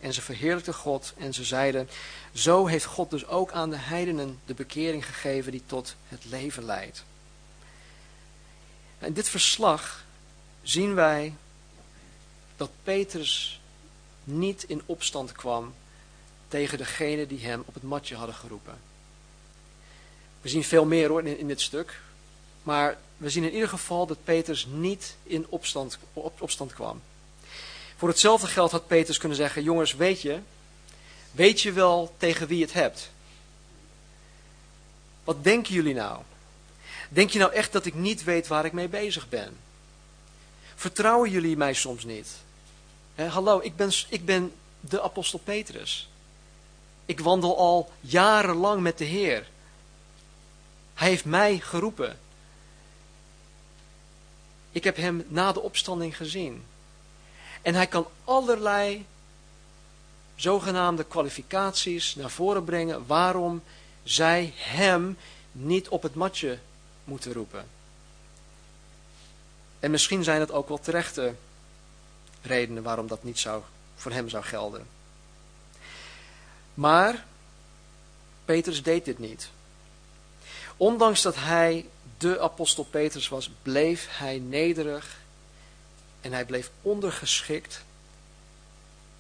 En 0.01 0.13
ze 0.13 0.23
verheerlijkten 0.23 0.75
God 0.75 1.13
en 1.17 1.35
ze 1.35 1.45
zeiden, 1.45 1.89
zo 2.35 2.67
heeft 2.67 2.85
God 2.85 3.11
dus 3.11 3.27
ook 3.27 3.53
aan 3.53 3.71
de 3.71 3.77
heidenen 3.77 4.41
de 4.47 4.55
bekering 4.55 5.07
gegeven 5.07 5.53
die 5.53 5.63
tot 5.67 5.95
het 6.09 6.25
leven 6.25 6.65
leidt. 6.65 7.05
In 8.99 9.13
dit 9.13 9.29
verslag 9.29 10.05
zien 10.63 10.95
wij 10.95 11.35
dat 12.57 12.71
Petrus 12.83 13.61
niet 14.25 14.63
in 14.63 14.83
opstand 14.87 15.33
kwam 15.33 15.75
tegen 16.49 16.79
degene 16.79 17.27
die 17.27 17.45
hem 17.45 17.63
op 17.67 17.75
het 17.75 17.83
matje 17.83 18.17
hadden 18.17 18.35
geroepen. 18.35 18.79
We 20.41 20.49
zien 20.49 20.65
veel 20.65 20.85
meer 20.85 21.09
hoor 21.09 21.25
in, 21.25 21.39
in 21.39 21.49
dit 21.49 21.61
stuk. 21.61 22.01
Maar 22.63 22.97
we 23.19 23.31
zien 23.31 23.45
in 23.45 23.53
ieder 23.53 23.69
geval 23.69 24.07
dat 24.07 24.25
Petrus 24.25 24.67
niet 24.71 25.17
in 25.23 25.47
opstand, 25.49 25.99
op, 26.13 26.43
opstand 26.43 26.73
kwam. 26.73 27.03
Voor 27.97 28.09
hetzelfde 28.09 28.47
geld 28.47 28.71
had 28.71 28.87
Petrus 28.87 29.19
kunnen 29.19 29.37
zeggen: 29.37 29.63
Jongens, 29.63 29.95
weet 29.95 30.23
je, 30.23 30.39
weet 31.31 31.61
je 31.61 31.73
wel 31.73 32.15
tegen 32.17 32.47
wie 32.47 32.59
je 32.59 32.65
het 32.65 32.73
hebt? 32.73 33.11
Wat 35.25 35.45
denken 35.45 35.75
jullie 35.75 35.95
nou? 35.95 36.23
Denk 37.09 37.31
je 37.31 37.39
nou 37.39 37.53
echt 37.53 37.73
dat 37.73 37.87
ik 37.87 37.95
niet 37.95 38.25
weet 38.25 38.47
waar 38.47 38.65
ik 38.65 38.73
mee 38.73 38.89
bezig 38.89 39.29
ben? 39.29 39.57
Vertrouwen 40.75 41.31
jullie 41.31 41.57
mij 41.57 41.75
soms 41.75 42.05
niet? 42.05 42.29
hallo, 43.15 43.61
ik 43.63 43.77
ben, 43.77 43.91
ik 44.09 44.25
ben 44.25 44.53
de 44.81 45.03
apostel 45.03 45.39
Petrus. 45.39 46.09
Ik 47.07 47.21
wandel 47.21 47.59
al 47.59 47.93
jarenlang 48.01 48.81
met 48.81 48.99
de 48.99 49.05
Heer. 49.05 49.47
Hij 50.95 51.09
heeft 51.09 51.25
mij 51.25 51.59
geroepen. 51.59 52.19
Ik 54.71 54.85
heb 54.85 54.97
hem 54.97 55.25
na 55.29 55.53
de 55.53 55.61
opstanding 55.61 56.17
gezien. 56.17 56.65
En 57.63 57.75
hij 57.75 57.87
kan 57.87 58.07
allerlei 58.25 59.07
zogenaamde 60.37 61.05
kwalificaties 61.05 62.15
naar 62.15 62.31
voren 62.31 62.65
brengen 62.65 63.07
waarom 63.07 63.63
zij 64.03 64.53
hem 64.57 65.19
niet 65.53 65.89
op 65.89 66.03
het 66.03 66.15
matje 66.15 66.59
moeten 67.05 67.33
roepen. 67.33 67.67
En 69.81 69.91
misschien 69.91 70.25
zijn 70.25 70.41
het 70.41 70.51
ook 70.51 70.69
wel 70.69 70.81
terechte 70.81 71.35
redenen 72.43 72.83
waarom 72.83 73.07
dat 73.07 73.25
niet 73.25 73.39
zou, 73.39 73.63
voor 73.97 74.13
hem 74.13 74.29
zou 74.29 74.45
gelden. 74.45 74.87
Maar 76.75 77.25
Petrus 78.45 78.83
deed 78.83 79.05
dit 79.05 79.19
niet. 79.19 79.49
Ondanks 80.77 81.23
dat 81.23 81.35
hij 81.37 81.87
de 82.19 82.41
apostel 82.41 82.85
Petrus 82.85 83.29
was, 83.29 83.51
bleef 83.63 84.07
hij 84.11 84.39
nederig 84.39 85.21
en 86.21 86.33
hij 86.33 86.45
bleef 86.45 86.71
ondergeschikt. 86.83 87.85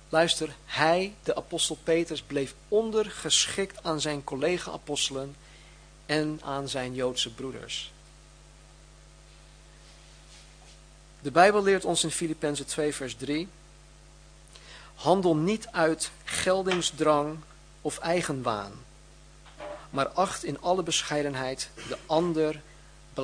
Luister, 0.09 0.55
hij, 0.65 1.15
de 1.23 1.37
apostel 1.37 1.79
Petrus, 1.83 2.23
bleef 2.23 2.55
ondergeschikt 2.69 3.83
aan 3.83 4.01
zijn 4.01 4.25
collega-apostelen 4.25 5.37
en 6.07 6.41
aan 6.45 6.69
zijn 6.69 6.95
Joodse 6.95 7.31
broeders. 7.31 7.93
De 11.21 11.31
Bijbel 11.31 11.63
leert 11.63 11.85
ons 11.85 12.05
in 12.05 12.11
Filippenzen 12.11 12.67
2 12.67 12.95
vers 12.95 13.17
3 13.17 13.49
Handel 14.95 15.37
niet 15.37 15.67
uit 15.67 16.11
geldingsdrang 16.25 17.39
of 17.81 17.99
eigenwaan, 17.99 18.73
maar 19.91 20.09
acht 20.09 20.45
in 20.45 20.61
alle 20.61 20.83
bescheidenheid 20.83 21.71
de 21.89 21.99
ander 22.07 22.61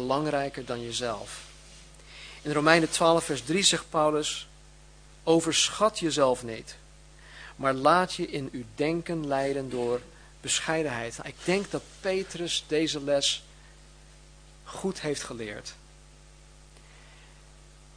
belangrijker 0.01 0.65
dan 0.65 0.83
jezelf. 0.83 1.41
In 2.43 2.53
Romeinen 2.53 2.91
12, 2.91 3.25
vers 3.25 3.43
3 3.43 3.63
zegt 3.63 3.91
Paulus: 3.91 4.47
Overschat 5.23 5.99
jezelf 5.99 6.43
niet, 6.43 6.77
maar 7.57 7.75
laat 7.75 8.15
je 8.15 8.27
in 8.27 8.49
uw 8.53 8.65
denken 8.75 9.27
leiden 9.27 9.71
door 9.71 10.01
bescheidenheid. 10.41 11.19
Ik 11.23 11.35
denk 11.45 11.71
dat 11.71 11.83
Petrus 12.01 12.65
deze 12.67 13.03
les 13.03 13.45
goed 14.65 15.01
heeft 15.01 15.23
geleerd. 15.23 15.75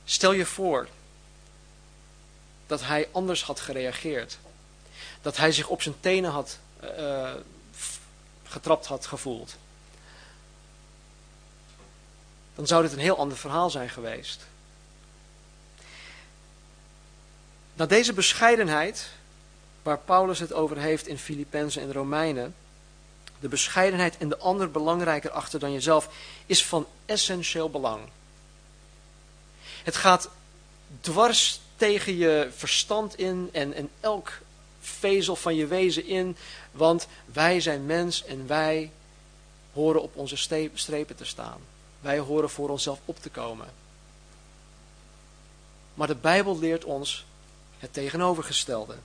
Stel 0.05 0.31
je 0.31 0.45
voor 0.45 0.87
dat 2.67 2.81
hij 2.81 3.09
anders 3.11 3.43
had 3.43 3.59
gereageerd. 3.59 4.37
Dat 5.21 5.37
hij 5.37 5.51
zich 5.51 5.67
op 5.67 5.81
zijn 5.81 5.95
tenen 5.99 6.31
had 6.31 6.59
uh, 6.83 7.33
getrapt 8.43 8.85
had 8.85 9.05
gevoeld. 9.05 9.55
Dan 12.57 12.67
zou 12.67 12.81
dit 12.81 12.91
een 12.91 12.99
heel 12.99 13.17
ander 13.17 13.37
verhaal 13.37 13.69
zijn 13.69 13.89
geweest. 13.89 14.45
Na 17.73 17.85
deze 17.85 18.13
bescheidenheid, 18.13 19.07
waar 19.83 19.97
Paulus 19.97 20.39
het 20.39 20.53
over 20.53 20.77
heeft 20.77 21.07
in 21.07 21.17
Filippenzen 21.17 21.81
en 21.81 21.93
Romeinen, 21.93 22.55
de 23.39 23.47
bescheidenheid 23.47 24.17
en 24.17 24.29
de 24.29 24.37
ander 24.37 24.71
belangrijker 24.71 25.29
achter 25.29 25.59
dan 25.59 25.71
jezelf, 25.71 26.09
is 26.45 26.65
van 26.65 26.87
essentieel 27.05 27.69
belang. 27.69 28.01
Het 29.83 29.95
gaat 29.95 30.29
dwars 31.01 31.59
tegen 31.75 32.17
je 32.17 32.49
verstand 32.55 33.17
in 33.17 33.49
en, 33.51 33.73
en 33.73 33.89
elk 33.99 34.31
vezel 34.81 35.35
van 35.35 35.55
je 35.55 35.67
wezen 35.67 36.05
in. 36.05 36.37
Want 36.71 37.07
wij 37.25 37.59
zijn 37.59 37.85
mens 37.85 38.25
en 38.25 38.47
wij 38.47 38.91
horen 39.73 40.01
op 40.01 40.15
onze 40.15 40.37
strepen 40.73 41.15
te 41.15 41.25
staan. 41.25 41.59
Wij 41.99 42.19
horen 42.19 42.49
voor 42.49 42.69
onszelf 42.69 42.99
op 43.05 43.19
te 43.21 43.29
komen. 43.29 43.67
Maar 45.93 46.07
de 46.07 46.15
Bijbel 46.15 46.59
leert 46.59 46.83
ons 46.83 47.25
het 47.79 47.93
tegenovergestelde. 47.93 48.95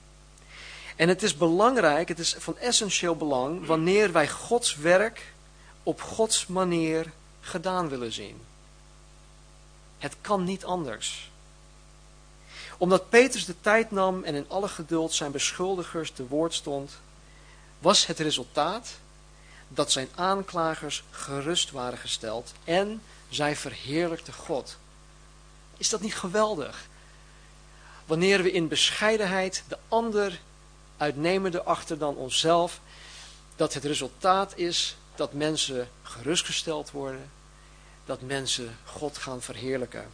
En 0.95 1.09
het 1.09 1.23
is 1.23 1.37
belangrijk, 1.37 2.07
het 2.07 2.19
is 2.19 2.35
van 2.37 2.57
essentieel 2.57 3.15
belang, 3.15 3.65
wanneer 3.65 4.11
wij 4.11 4.29
Gods 4.29 4.75
werk 4.75 5.33
op 5.83 6.01
Gods 6.01 6.47
manier 6.47 7.11
gedaan 7.41 7.89
willen 7.89 8.11
zien. 8.11 8.41
Het 9.97 10.15
kan 10.21 10.43
niet 10.43 10.65
anders 10.65 11.31
omdat 12.77 13.09
Petrus 13.09 13.45
de 13.45 13.55
tijd 13.61 13.91
nam 13.91 14.23
en 14.23 14.35
in 14.35 14.49
alle 14.49 14.67
geduld 14.67 15.13
zijn 15.13 15.31
beschuldigers 15.31 16.11
te 16.11 16.27
woord 16.27 16.53
stond, 16.53 16.91
was 17.79 18.05
het 18.05 18.19
resultaat 18.19 18.89
dat 19.73 19.91
zijn 19.91 20.07
aanklagers 20.15 21.03
gerust 21.11 21.71
waren 21.71 21.97
gesteld 21.97 22.53
en 22.63 23.01
zij 23.29 23.55
verheerlijkte 23.55 24.31
God. 24.31 24.77
Is 25.77 25.89
dat 25.89 26.01
niet 26.01 26.15
geweldig? 26.15 26.87
Wanneer 28.05 28.43
we 28.43 28.51
in 28.51 28.67
bescheidenheid 28.67 29.63
de 29.67 29.77
ander 29.87 30.39
uitnemender 30.97 31.61
achter 31.61 31.97
dan 31.97 32.15
onszelf, 32.15 32.79
dat 33.55 33.73
het 33.73 33.83
resultaat 33.83 34.57
is 34.57 34.95
dat 35.15 35.33
mensen 35.33 35.89
gerustgesteld 36.03 36.91
worden, 36.91 37.31
dat 38.05 38.21
mensen 38.21 38.77
God 38.85 39.17
gaan 39.17 39.41
verheerlijken. 39.41 40.09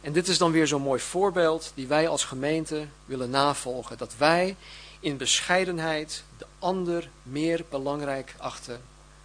En 0.00 0.12
dit 0.12 0.28
is 0.28 0.38
dan 0.38 0.52
weer 0.52 0.66
zo'n 0.66 0.82
mooi 0.82 1.00
voorbeeld 1.00 1.72
die 1.74 1.86
wij 1.86 2.08
als 2.08 2.24
gemeente 2.24 2.86
willen 3.04 3.30
navolgen. 3.30 3.98
Dat 3.98 4.16
wij 4.16 4.56
in 5.00 5.16
bescheidenheid 5.16 6.22
de 6.38 6.46
ander 6.60 7.10
meer 7.22 7.64
belangrijk 7.68 8.34
achten 8.38 8.80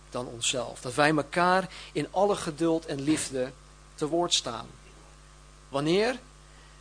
dan 0.10 0.26
onszelf. 0.26 0.82
Dat 0.82 0.94
wij 0.94 1.16
elkaar 1.16 1.70
in 1.92 2.08
alle 2.12 2.36
geduld 2.36 2.86
en 2.86 3.02
liefde 3.02 3.52
te 3.96 4.08
woord 4.08 4.34
staan. 4.34 4.68
Wanneer? 5.70 6.20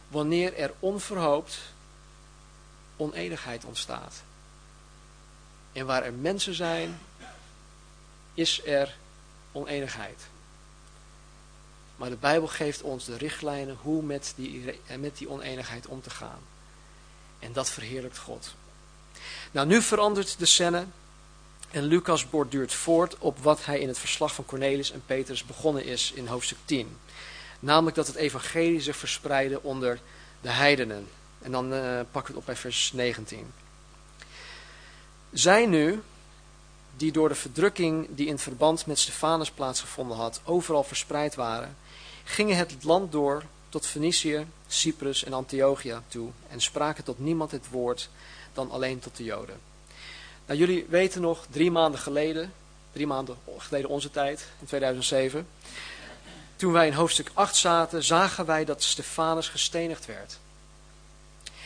Wanneer 0.08 0.54
er 0.56 0.72
onverhoopt 0.78 1.58
oneenigheid 2.96 3.64
ontstaat. 3.64 4.22
En 5.72 5.86
waar 5.86 6.02
er 6.02 6.12
mensen 6.12 6.54
zijn, 6.54 6.98
is 8.34 8.64
er 8.66 8.96
oneenigheid. 9.52 10.20
Maar 11.96 12.10
de 12.10 12.16
Bijbel 12.16 12.48
geeft 12.48 12.82
ons 12.82 13.04
de 13.04 13.16
richtlijnen 13.16 13.76
hoe 13.80 14.02
met 14.02 14.32
die, 14.36 14.80
met 14.98 15.18
die 15.18 15.28
oneenigheid 15.28 15.86
om 15.86 16.02
te 16.02 16.10
gaan. 16.10 16.40
En 17.38 17.52
dat 17.52 17.70
verheerlijkt 17.70 18.18
God. 18.18 18.54
Nou, 19.50 19.66
nu 19.66 19.82
verandert 19.82 20.38
de 20.38 20.46
scène. 20.46 20.86
En 21.70 21.82
Lucas 21.82 22.30
borduurt 22.30 22.72
voort 22.72 23.18
op 23.18 23.38
wat 23.38 23.64
hij 23.64 23.78
in 23.78 23.88
het 23.88 23.98
verslag 23.98 24.34
van 24.34 24.44
Cornelis 24.44 24.92
en 24.92 25.02
Petrus 25.06 25.44
begonnen 25.44 25.84
is 25.84 26.12
in 26.14 26.26
hoofdstuk 26.26 26.58
10. 26.64 26.96
Namelijk 27.60 27.96
dat 27.96 28.06
het 28.06 28.16
evangelie 28.16 28.80
zich 28.80 28.96
verspreidde 28.96 29.62
onder 29.62 30.00
de 30.40 30.50
heidenen. 30.50 31.08
En 31.42 31.52
dan 31.52 31.72
uh, 31.72 32.00
pakken 32.10 32.10
we 32.12 32.26
het 32.26 32.36
op 32.36 32.44
bij 32.46 32.56
vers 32.56 32.92
19. 32.92 33.52
Zij 35.32 35.66
nu, 35.66 36.02
die 36.96 37.12
door 37.12 37.28
de 37.28 37.34
verdrukking 37.34 38.06
die 38.10 38.26
in 38.26 38.38
verband 38.38 38.86
met 38.86 38.98
Stefanus 38.98 39.50
plaatsgevonden 39.50 40.16
had, 40.16 40.40
overal 40.44 40.84
verspreid 40.84 41.34
waren, 41.34 41.76
gingen 42.24 42.56
het 42.56 42.74
land 42.84 43.12
door 43.12 43.42
tot 43.68 43.86
Fenicië, 43.86 44.46
Cyprus 44.66 45.24
en 45.24 45.32
Antiochia 45.32 46.02
toe 46.08 46.30
en 46.48 46.60
spraken 46.60 47.04
tot 47.04 47.18
niemand 47.18 47.50
het 47.50 47.68
woord 47.70 48.08
dan 48.54 48.70
alleen 48.70 48.98
tot 48.98 49.16
de 49.16 49.24
Joden. 49.24 49.60
Nou, 50.46 50.58
jullie 50.58 50.86
weten 50.88 51.20
nog, 51.20 51.46
drie 51.50 51.70
maanden 51.70 52.00
geleden, 52.00 52.52
drie 52.92 53.06
maanden 53.06 53.36
geleden 53.58 53.90
onze 53.90 54.10
tijd, 54.10 54.46
in 54.60 54.66
2007, 54.66 55.46
toen 56.56 56.72
wij 56.72 56.86
in 56.86 56.92
hoofdstuk 56.92 57.30
8 57.34 57.56
zaten, 57.56 58.04
zagen 58.04 58.46
wij 58.46 58.64
dat 58.64 58.82
Stefanus 58.82 59.48
gestenigd 59.48 60.06
werd. 60.06 60.38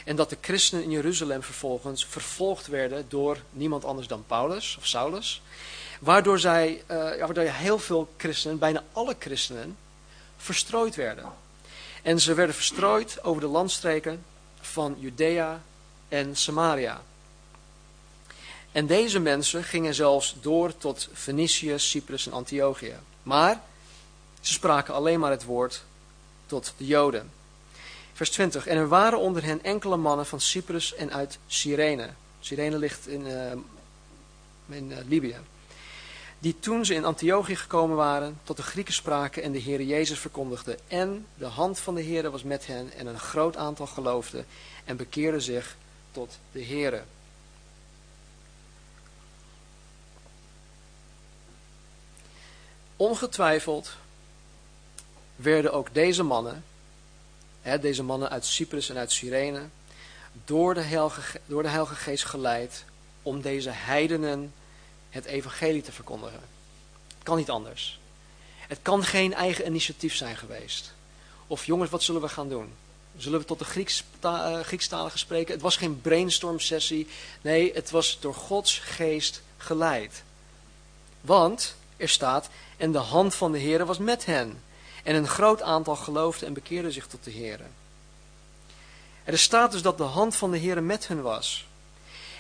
En 0.05 0.17
dat 0.17 0.31
de 0.31 0.37
christenen 0.41 0.85
in 0.85 0.91
Jeruzalem 0.91 1.43
vervolgens 1.43 2.07
vervolgd 2.07 2.67
werden 2.67 3.07
door 3.09 3.39
niemand 3.51 3.85
anders 3.85 4.07
dan 4.07 4.25
Paulus 4.27 4.77
of 4.79 4.87
Saulus. 4.87 5.43
Waardoor, 6.01 6.39
zij, 6.39 6.83
uh, 6.91 6.97
waardoor 6.97 7.45
heel 7.45 7.79
veel 7.79 8.09
christenen, 8.17 8.59
bijna 8.59 8.85
alle 8.93 9.17
christenen, 9.19 9.77
verstrooid 10.37 10.95
werden. 10.95 11.33
En 12.03 12.21
ze 12.21 12.35
werden 12.35 12.55
verstrooid 12.55 13.25
over 13.25 13.41
de 13.41 13.47
landstreken 13.47 14.25
van 14.61 14.97
Judea 14.99 15.63
en 16.09 16.37
Samaria. 16.37 17.03
En 18.73 18.87
deze 18.87 19.19
mensen 19.19 19.65
gingen 19.65 19.95
zelfs 19.95 20.37
door 20.41 20.77
tot 20.77 21.09
Fenicië, 21.13 21.75
Cyprus 21.77 22.27
en 22.27 22.33
Antiochië. 22.33 22.95
Maar 23.23 23.61
ze 24.41 24.53
spraken 24.53 24.95
alleen 24.95 25.21
maar 25.21 25.31
het 25.31 25.45
woord 25.45 25.83
tot 26.47 26.75
de 26.77 26.87
Joden. 26.87 27.31
Vers 28.13 28.31
20. 28.31 28.67
En 28.67 28.77
er 28.77 28.89
waren 28.89 29.19
onder 29.19 29.45
hen 29.45 29.63
enkele 29.63 29.97
mannen 29.97 30.27
van 30.27 30.41
Cyprus 30.41 30.95
en 30.95 31.13
uit 31.13 31.39
Cyrene. 31.47 32.09
Cyrene 32.41 32.79
ligt 32.79 33.07
in, 33.07 33.27
uh, 33.27 33.53
in 34.69 34.91
uh, 34.91 34.97
Libië. 35.07 35.37
Die 36.39 36.59
toen 36.61 36.85
ze 36.85 36.95
in 36.95 37.05
Antiochië 37.05 37.57
gekomen 37.57 37.97
waren, 37.97 38.39
tot 38.45 38.57
de 38.57 38.63
Grieken 38.63 38.95
spraken 38.95 39.43
en 39.43 39.53
de 39.53 39.59
Heer 39.59 39.83
Jezus 39.83 40.19
verkondigden. 40.19 40.79
En 40.89 41.27
de 41.35 41.47
hand 41.47 41.79
van 41.79 41.95
de 41.95 42.01
Heer 42.01 42.31
was 42.31 42.43
met 42.43 42.67
hen 42.67 42.93
en 42.93 43.07
een 43.07 43.19
groot 43.19 43.57
aantal 43.57 43.87
geloofden 43.87 44.47
en 44.85 44.97
bekeerden 44.97 45.43
zich 45.43 45.77
tot 46.11 46.39
de 46.53 46.61
Heer. 46.61 47.05
Ongetwijfeld 52.97 53.97
werden 55.37 55.73
ook 55.73 55.95
deze 55.95 56.23
mannen, 56.23 56.65
hè, 57.63 57.79
deze 57.79 58.03
mannen 58.03 58.31
uit 58.31 58.47
Cyprus 58.47 58.89
en 58.89 58.97
uit 58.97 59.13
Cyrene, 59.13 59.63
door 60.45 60.75
de, 60.75 60.81
Heilige, 60.81 61.41
door 61.47 61.63
de 61.63 61.69
Heilige 61.69 61.95
Geest 61.95 62.25
geleid 62.25 62.85
om 63.23 63.41
deze 63.43 63.71
heidenen 63.71 64.53
het 65.11 65.25
evangelie 65.25 65.83
te 65.83 65.93
verkondigen. 65.93 66.41
Het 67.09 67.23
kan 67.23 67.37
niet 67.37 67.51
anders. 67.51 68.01
Het 68.59 68.79
kan 68.83 69.05
geen 69.05 69.35
eigen 69.35 69.67
initiatief 69.67 70.15
zijn 70.15 70.37
geweest. 70.37 70.95
Of 71.47 71.65
jongens, 71.65 71.91
wat 71.91 72.03
zullen 72.03 72.21
we 72.21 72.29
gaan 72.29 72.49
doen? 72.49 72.73
Zullen 73.19 73.41
we 73.41 73.45
tot 73.45 73.59
de 73.59 73.65
Grieks, 73.65 74.05
uh, 74.25 74.61
Griekstaligen 74.61 75.19
spreken? 75.19 75.53
Het 75.53 75.63
was 75.63 75.77
geen 75.77 76.01
brainstorm 76.01 76.61
sessie. 76.61 77.09
Nee, 77.41 77.73
het 77.75 77.91
was 77.91 78.19
door 78.21 78.35
Gods 78.35 78.79
geest 78.79 79.43
geleid. 79.57 80.23
Want 81.21 81.75
er 81.97 82.09
staat, 82.09 82.49
en 82.77 82.93
de 82.93 82.99
hand 82.99 83.35
van 83.35 83.53
de 83.53 83.59
Heer 83.59 83.87
was 83.87 83.99
met 83.99 84.25
hen. 84.25 84.63
En 85.03 85.15
een 85.15 85.29
groot 85.29 85.63
aantal 85.63 85.97
geloofde 85.97 86.47
en 86.47 86.53
bekeerde 86.53 86.93
zich 86.93 87.07
tot 87.07 87.25
de 87.25 87.31
Heer. 87.31 87.61
Er 89.25 89.39
staat 89.39 89.73
dus 89.73 89.83
dat 89.83 89.99
de 89.99 90.03
hand 90.03 90.37
van 90.37 90.51
de 90.51 90.59
Heer 90.59 90.83
met 90.83 91.09
hen 91.09 91.23
was. 91.23 91.67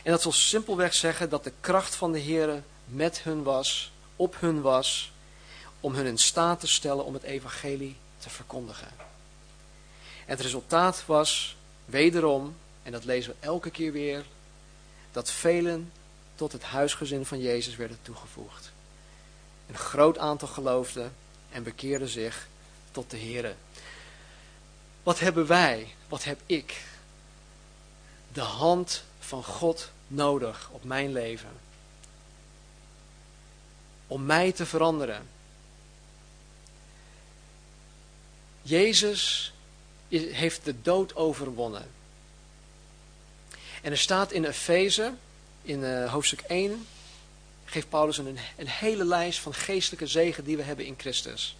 En 0.02 0.10
dat 0.10 0.22
wil 0.22 0.32
simpelweg 0.32 0.94
zeggen 0.94 1.28
dat 1.28 1.44
de 1.44 1.52
kracht 1.60 1.94
van 1.94 2.12
de 2.12 2.18
Heer 2.18 2.62
met 2.84 3.22
hun 3.22 3.42
was, 3.42 3.92
op 4.16 4.36
hun 4.40 4.60
was, 4.60 5.12
om 5.80 5.94
hun 5.94 6.06
in 6.06 6.18
staat 6.18 6.60
te 6.60 6.66
stellen 6.66 7.04
om 7.04 7.14
het 7.14 7.22
evangelie 7.22 7.96
te 8.18 8.30
verkondigen. 8.30 9.07
Het 10.28 10.40
resultaat 10.40 11.06
was 11.06 11.56
wederom, 11.84 12.56
en 12.82 12.92
dat 12.92 13.04
lezen 13.04 13.30
we 13.30 13.46
elke 13.46 13.70
keer 13.70 13.92
weer, 13.92 14.24
dat 15.12 15.30
velen 15.30 15.92
tot 16.34 16.52
het 16.52 16.62
huisgezin 16.62 17.26
van 17.26 17.40
Jezus 17.40 17.76
werden 17.76 17.98
toegevoegd. 18.02 18.72
Een 19.66 19.78
groot 19.78 20.18
aantal 20.18 20.48
geloofden 20.48 21.14
en 21.50 21.62
bekeerden 21.62 22.08
zich 22.08 22.48
tot 22.90 23.10
de 23.10 23.16
Heer. 23.16 23.54
Wat 25.02 25.18
hebben 25.18 25.46
wij, 25.46 25.94
wat 26.08 26.24
heb 26.24 26.40
ik? 26.46 26.84
De 28.32 28.40
hand 28.40 29.02
van 29.18 29.44
God 29.44 29.90
nodig 30.06 30.68
op 30.72 30.84
mijn 30.84 31.12
leven. 31.12 31.52
Om 34.06 34.26
mij 34.26 34.52
te 34.52 34.66
veranderen. 34.66 35.28
Jezus 38.62 39.52
heeft 40.08 40.64
de 40.64 40.82
dood 40.82 41.16
overwonnen. 41.16 41.90
En 43.82 43.90
er 43.90 43.98
staat 43.98 44.32
in 44.32 44.44
Efeze, 44.44 45.12
in 45.62 45.80
uh, 45.80 46.12
hoofdstuk 46.12 46.40
1, 46.40 46.86
geeft 47.64 47.88
Paulus 47.88 48.18
een, 48.18 48.38
een 48.56 48.68
hele 48.68 49.04
lijst 49.04 49.38
van 49.38 49.54
geestelijke 49.54 50.06
zegen 50.06 50.44
die 50.44 50.56
we 50.56 50.62
hebben 50.62 50.84
in 50.84 50.94
Christus. 50.98 51.56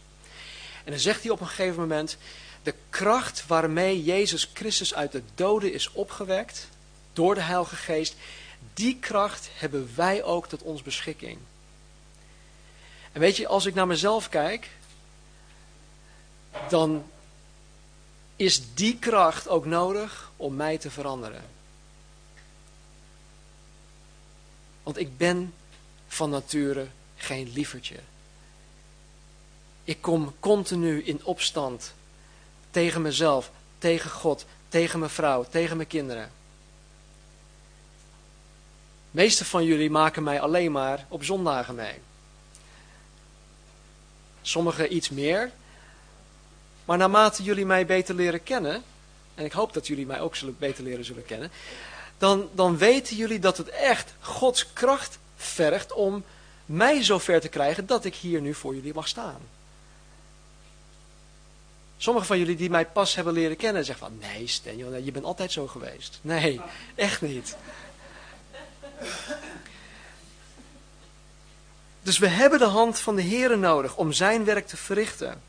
En 0.84 0.90
dan 0.90 1.00
zegt 1.00 1.22
hij 1.22 1.30
op 1.30 1.40
een 1.40 1.46
gegeven 1.46 1.80
moment, 1.80 2.16
de 2.62 2.74
kracht 2.90 3.46
waarmee 3.46 4.04
Jezus 4.04 4.50
Christus 4.54 4.94
uit 4.94 5.12
de 5.12 5.22
doden 5.34 5.72
is 5.72 5.92
opgewekt, 5.92 6.68
door 7.12 7.34
de 7.34 7.40
Heilige 7.40 7.76
Geest, 7.76 8.14
die 8.74 8.98
kracht 9.00 9.48
hebben 9.52 9.90
wij 9.94 10.22
ook 10.22 10.48
tot 10.48 10.62
ons 10.62 10.82
beschikking. 10.82 11.38
En 13.12 13.20
weet 13.20 13.36
je, 13.36 13.46
als 13.46 13.66
ik 13.66 13.74
naar 13.74 13.86
mezelf 13.86 14.28
kijk, 14.28 14.68
dan 16.68 17.04
is 18.38 18.74
die 18.74 18.98
kracht 18.98 19.48
ook 19.48 19.66
nodig 19.66 20.30
om 20.36 20.56
mij 20.56 20.78
te 20.78 20.90
veranderen. 20.90 21.44
Want 24.82 24.98
ik 24.98 25.16
ben 25.16 25.54
van 26.08 26.30
nature 26.30 26.86
geen 27.16 27.52
lievertje. 27.52 27.96
Ik 29.84 30.00
kom 30.00 30.34
continu 30.40 31.02
in 31.02 31.24
opstand 31.24 31.94
tegen 32.70 33.02
mezelf, 33.02 33.50
tegen 33.78 34.10
God, 34.10 34.44
tegen 34.68 34.98
mijn 34.98 35.10
vrouw, 35.10 35.44
tegen 35.50 35.76
mijn 35.76 35.88
kinderen. 35.88 36.30
De 39.10 39.24
meeste 39.24 39.44
van 39.44 39.64
jullie 39.64 39.90
maken 39.90 40.22
mij 40.22 40.40
alleen 40.40 40.72
maar 40.72 41.06
op 41.08 41.24
zondagen 41.24 41.74
mee. 41.74 41.98
Sommigen 44.42 44.94
iets 44.94 45.08
meer. 45.08 45.52
Maar 46.88 46.98
naarmate 46.98 47.42
jullie 47.42 47.66
mij 47.66 47.86
beter 47.86 48.14
leren 48.14 48.42
kennen, 48.42 48.82
en 49.34 49.44
ik 49.44 49.52
hoop 49.52 49.72
dat 49.72 49.86
jullie 49.86 50.06
mij 50.06 50.20
ook 50.20 50.36
zullen 50.36 50.56
beter 50.58 50.84
leren 50.84 51.04
zullen 51.04 51.24
kennen, 51.24 51.50
dan, 52.18 52.48
dan 52.52 52.78
weten 52.78 53.16
jullie 53.16 53.38
dat 53.38 53.56
het 53.56 53.68
echt 53.68 54.14
Gods 54.20 54.72
kracht 54.72 55.18
vergt 55.36 55.92
om 55.92 56.24
mij 56.66 57.04
zover 57.04 57.40
te 57.40 57.48
krijgen 57.48 57.86
dat 57.86 58.04
ik 58.04 58.14
hier 58.14 58.40
nu 58.40 58.54
voor 58.54 58.74
jullie 58.74 58.94
mag 58.94 59.08
staan. 59.08 59.40
Sommigen 61.96 62.28
van 62.28 62.38
jullie 62.38 62.56
die 62.56 62.70
mij 62.70 62.86
pas 62.86 63.14
hebben 63.14 63.32
leren 63.32 63.56
kennen 63.56 63.84
zeggen 63.84 64.06
van, 64.06 64.18
nee 64.18 64.46
Stenjo, 64.46 64.96
je 64.96 65.12
bent 65.12 65.24
altijd 65.24 65.52
zo 65.52 65.66
geweest. 65.66 66.18
Nee, 66.22 66.60
echt 66.94 67.20
niet. 67.20 67.56
Dus 72.02 72.18
we 72.18 72.28
hebben 72.28 72.58
de 72.58 72.64
hand 72.64 72.98
van 72.98 73.16
de 73.16 73.22
Heer 73.22 73.58
nodig 73.58 73.96
om 73.96 74.12
zijn 74.12 74.44
werk 74.44 74.66
te 74.66 74.76
verrichten. 74.76 75.47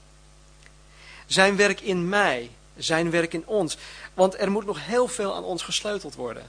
Zijn 1.29 1.55
werk 1.55 1.81
in 1.81 2.09
mij, 2.09 2.51
zijn 2.77 3.09
werk 3.11 3.33
in 3.33 3.47
ons. 3.47 3.77
Want 4.13 4.39
er 4.39 4.51
moet 4.51 4.65
nog 4.65 4.85
heel 4.85 5.07
veel 5.07 5.35
aan 5.35 5.43
ons 5.43 5.63
gesleuteld 5.63 6.15
worden. 6.15 6.43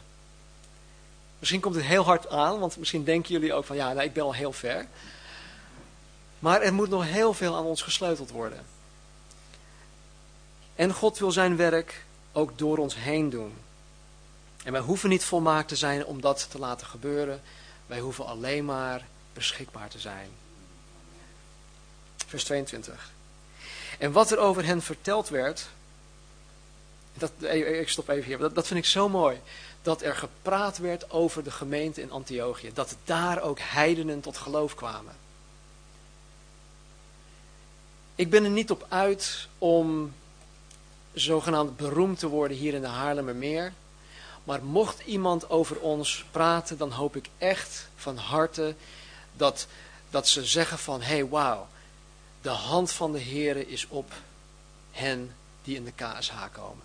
Misschien 1.38 1.60
komt 1.60 1.74
het 1.74 1.84
heel 1.84 2.04
hard 2.04 2.28
aan, 2.28 2.58
want 2.58 2.76
misschien 2.76 3.04
denken 3.04 3.32
jullie 3.32 3.54
ook 3.54 3.64
van 3.64 3.76
ja, 3.76 3.92
nou, 3.92 4.06
ik 4.06 4.12
ben 4.12 4.22
al 4.22 4.34
heel 4.34 4.52
ver. 4.52 4.86
Maar 6.38 6.60
er 6.62 6.74
moet 6.74 6.88
nog 6.88 7.04
heel 7.04 7.34
veel 7.34 7.56
aan 7.56 7.64
ons 7.64 7.82
gesleuteld 7.82 8.30
worden. 8.30 8.64
En 10.74 10.92
God 10.92 11.18
wil 11.18 11.32
zijn 11.32 11.56
werk 11.56 12.04
ook 12.32 12.58
door 12.58 12.78
ons 12.78 12.94
heen 12.94 13.30
doen. 13.30 13.52
En 14.64 14.72
wij 14.72 14.80
hoeven 14.80 15.08
niet 15.08 15.24
volmaakt 15.24 15.68
te 15.68 15.76
zijn 15.76 16.04
om 16.04 16.20
dat 16.20 16.46
te 16.50 16.58
laten 16.58 16.86
gebeuren. 16.86 17.42
Wij 17.86 18.00
hoeven 18.00 18.26
alleen 18.26 18.64
maar 18.64 19.06
beschikbaar 19.32 19.88
te 19.88 19.98
zijn. 19.98 20.28
Vers 22.26 22.44
22. 22.44 23.10
En 24.00 24.12
wat 24.12 24.30
er 24.30 24.38
over 24.38 24.64
hen 24.64 24.82
verteld 24.82 25.28
werd. 25.28 25.68
Dat, 27.14 27.32
ik 27.80 27.88
stop 27.88 28.08
even 28.08 28.24
hier. 28.24 28.38
Dat, 28.38 28.54
dat 28.54 28.66
vind 28.66 28.78
ik 28.80 28.86
zo 28.86 29.08
mooi. 29.08 29.40
dat 29.82 30.02
er 30.02 30.16
gepraat 30.16 30.78
werd 30.78 31.10
over 31.10 31.44
de 31.44 31.50
gemeente 31.50 32.00
in 32.00 32.10
Antiochië. 32.10 32.70
Dat 32.74 32.96
daar 33.04 33.42
ook 33.42 33.58
heidenen 33.60 34.20
tot 34.20 34.36
geloof 34.36 34.74
kwamen. 34.74 35.12
Ik 38.14 38.30
ben 38.30 38.44
er 38.44 38.50
niet 38.50 38.70
op 38.70 38.86
uit 38.88 39.48
om 39.58 40.14
zogenaamd 41.12 41.76
beroemd 41.76 42.18
te 42.18 42.28
worden 42.28 42.56
hier 42.56 42.74
in 42.74 42.80
de 42.80 42.86
Haarlemmermeer. 42.86 43.72
Maar 44.44 44.64
mocht 44.64 45.00
iemand 45.00 45.50
over 45.50 45.80
ons 45.80 46.24
praten, 46.30 46.78
dan 46.78 46.90
hoop 46.90 47.16
ik 47.16 47.28
echt 47.38 47.88
van 47.96 48.16
harte 48.16 48.74
dat, 49.36 49.66
dat 50.10 50.28
ze 50.28 50.44
zeggen 50.44 50.78
van, 50.78 51.00
hé 51.00 51.14
hey, 51.14 51.28
wauw, 51.28 51.68
de 52.42 52.48
hand 52.48 52.92
van 52.92 53.12
de 53.12 53.20
Heere 53.20 53.68
is 53.68 53.87
op 53.88 54.12
hen 54.90 55.35
die 55.62 55.76
in 55.76 55.85
de 55.85 55.92
KSH 55.92 56.35
komen. 56.53 56.85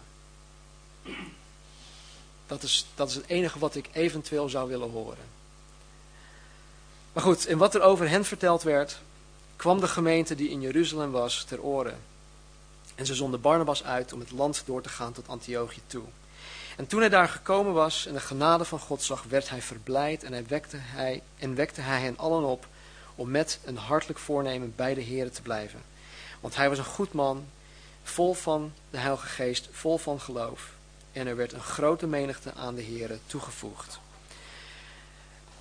Dat 2.47 2.63
is, 2.63 2.85
dat 2.95 3.09
is 3.09 3.15
het 3.15 3.27
enige 3.27 3.59
wat 3.59 3.75
ik 3.75 3.89
eventueel 3.91 4.49
zou 4.49 4.69
willen 4.69 4.91
horen. 4.91 5.33
Maar 7.13 7.23
goed, 7.23 7.47
in 7.47 7.57
wat 7.57 7.75
er 7.75 7.81
over 7.81 8.09
hen 8.09 8.25
verteld 8.25 8.63
werd, 8.63 8.99
kwam 9.55 9.79
de 9.79 9.87
gemeente 9.87 10.35
die 10.35 10.49
in 10.49 10.61
Jeruzalem 10.61 11.11
was 11.11 11.43
ter 11.43 11.61
oren. 11.61 11.99
En 12.95 13.05
ze 13.05 13.15
zonden 13.15 13.41
Barnabas 13.41 13.83
uit 13.83 14.13
om 14.13 14.19
het 14.19 14.31
land 14.31 14.63
door 14.65 14.81
te 14.81 14.89
gaan 14.89 15.13
tot 15.13 15.27
Antiochië 15.27 15.81
toe. 15.87 16.03
En 16.77 16.87
toen 16.87 16.99
hij 16.99 17.09
daar 17.09 17.27
gekomen 17.27 17.73
was 17.73 18.05
en 18.05 18.13
de 18.13 18.19
genade 18.19 18.65
van 18.65 18.79
God 18.79 19.03
zag, 19.03 19.23
werd 19.23 19.49
hij 19.49 19.61
verblijd 19.61 20.23
en, 20.23 20.31
hij 20.31 20.45
wekte, 20.47 20.77
hij, 20.79 21.21
en 21.37 21.55
wekte 21.55 21.81
hij 21.81 22.01
hen 22.01 22.17
allen 22.17 22.43
op 22.43 22.67
om 23.15 23.31
met 23.31 23.59
een 23.63 23.77
hartelijk 23.77 24.19
voornemen 24.19 24.73
bij 24.75 24.93
de 24.93 25.01
Heeren 25.01 25.31
te 25.31 25.41
blijven. 25.41 25.81
Want 26.39 26.55
hij 26.55 26.69
was 26.69 26.77
een 26.77 26.83
goed 26.83 27.13
man, 27.13 27.45
vol 28.03 28.33
van 28.33 28.73
de 28.89 28.97
Heilige 28.97 29.27
Geest, 29.27 29.67
vol 29.71 29.97
van 29.97 30.19
geloof. 30.19 30.71
En 31.11 31.27
er 31.27 31.35
werd 31.35 31.53
een 31.53 31.61
grote 31.61 32.07
menigte 32.07 32.53
aan 32.53 32.75
de 32.75 32.81
Heeren 32.81 33.19
toegevoegd. 33.25 33.99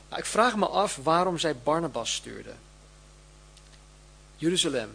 Nou, 0.08 0.20
ik 0.20 0.26
vraag 0.26 0.56
me 0.56 0.66
af 0.66 0.96
waarom 1.02 1.38
zij 1.38 1.56
Barnabas 1.56 2.14
stuurde. 2.14 2.52
Jeruzalem, 4.36 4.90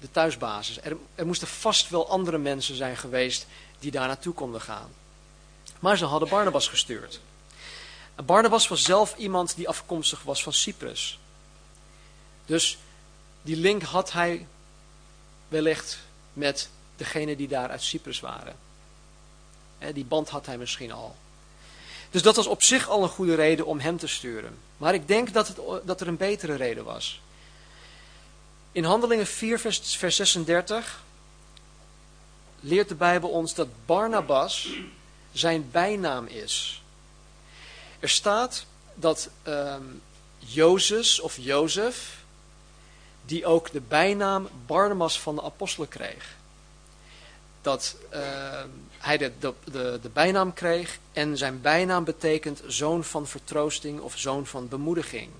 de 0.00 0.10
thuisbasis. 0.10 0.80
Er, 0.80 0.96
er 1.14 1.26
moesten 1.26 1.48
vast 1.48 1.88
wel 1.88 2.08
andere 2.08 2.38
mensen 2.38 2.74
zijn 2.74 2.96
geweest 2.96 3.46
die 3.78 3.90
daar 3.90 4.06
naartoe 4.06 4.34
konden 4.34 4.60
gaan. 4.60 4.90
Maar 5.80 5.96
ze 5.96 6.04
hadden 6.04 6.28
Barnabas 6.28 6.68
gestuurd. 6.68 7.20
Barnabas 8.24 8.68
was 8.68 8.82
zelf 8.82 9.16
iemand 9.16 9.56
die 9.56 9.68
afkomstig 9.68 10.22
was 10.22 10.42
van 10.42 10.52
Cyprus. 10.52 11.18
Dus 12.46 12.78
die 13.42 13.56
link 13.56 13.82
had 13.82 14.12
hij 14.12 14.46
wellicht 15.48 15.98
met 16.32 16.68
degene 16.96 17.36
die 17.36 17.48
daar 17.48 17.70
uit 17.70 17.82
Cyprus 17.82 18.20
waren. 18.20 18.56
Die 19.92 20.04
band 20.04 20.28
had 20.28 20.46
hij 20.46 20.58
misschien 20.58 20.92
al. 20.92 21.16
Dus 22.10 22.22
dat 22.22 22.36
was 22.36 22.46
op 22.46 22.62
zich 22.62 22.88
al 22.88 23.02
een 23.02 23.08
goede 23.08 23.34
reden 23.34 23.66
om 23.66 23.80
hem 23.80 23.96
te 23.96 24.06
sturen. 24.06 24.58
Maar 24.76 24.94
ik 24.94 25.08
denk 25.08 25.32
dat, 25.32 25.48
het, 25.48 25.58
dat 25.84 26.00
er 26.00 26.08
een 26.08 26.16
betere 26.16 26.54
reden 26.54 26.84
was. 26.84 27.20
In 28.72 28.84
Handelingen 28.84 29.26
4, 29.26 29.58
vers, 29.58 29.96
vers 29.96 30.16
36 30.16 31.02
leert 32.60 32.88
de 32.88 32.94
Bijbel 32.94 33.28
ons 33.28 33.54
dat 33.54 33.68
Barnabas 33.86 34.68
zijn 35.32 35.68
bijnaam 35.70 36.26
is. 36.26 36.82
Er 38.00 38.08
staat 38.08 38.66
dat 38.94 39.28
um, 39.46 40.02
Jozef 40.38 41.18
of 41.20 41.36
Jozef, 41.36 42.21
die 43.32 43.46
ook 43.46 43.72
de 43.72 43.80
bijnaam 43.80 44.48
Barnabas 44.66 45.20
van 45.20 45.34
de 45.34 45.42
apostelen 45.42 45.88
kreeg. 45.88 46.36
Dat 47.62 47.96
uh, 48.12 48.18
hij 48.98 49.18
de, 49.18 49.32
de, 49.38 49.52
de, 49.64 49.98
de 50.02 50.08
bijnaam 50.08 50.52
kreeg 50.52 50.98
en 51.12 51.36
zijn 51.36 51.60
bijnaam 51.60 52.04
betekent 52.04 52.62
zoon 52.66 53.04
van 53.04 53.26
vertroosting 53.26 54.00
of 54.00 54.18
zoon 54.18 54.46
van 54.46 54.68
bemoediging. 54.68 55.30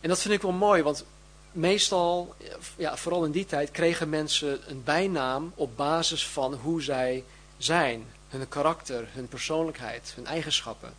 En 0.00 0.08
dat 0.08 0.20
vind 0.20 0.34
ik 0.34 0.42
wel 0.42 0.52
mooi, 0.52 0.82
want 0.82 1.04
meestal, 1.52 2.34
ja, 2.76 2.96
vooral 2.96 3.24
in 3.24 3.30
die 3.30 3.46
tijd, 3.46 3.70
kregen 3.70 4.08
mensen 4.08 4.70
een 4.70 4.84
bijnaam 4.84 5.52
op 5.54 5.76
basis 5.76 6.26
van 6.26 6.54
hoe 6.54 6.82
zij 6.82 7.24
zijn. 7.58 8.06
Hun 8.28 8.48
karakter, 8.48 9.08
hun 9.12 9.28
persoonlijkheid, 9.28 10.12
hun 10.14 10.26
eigenschappen. 10.26 10.94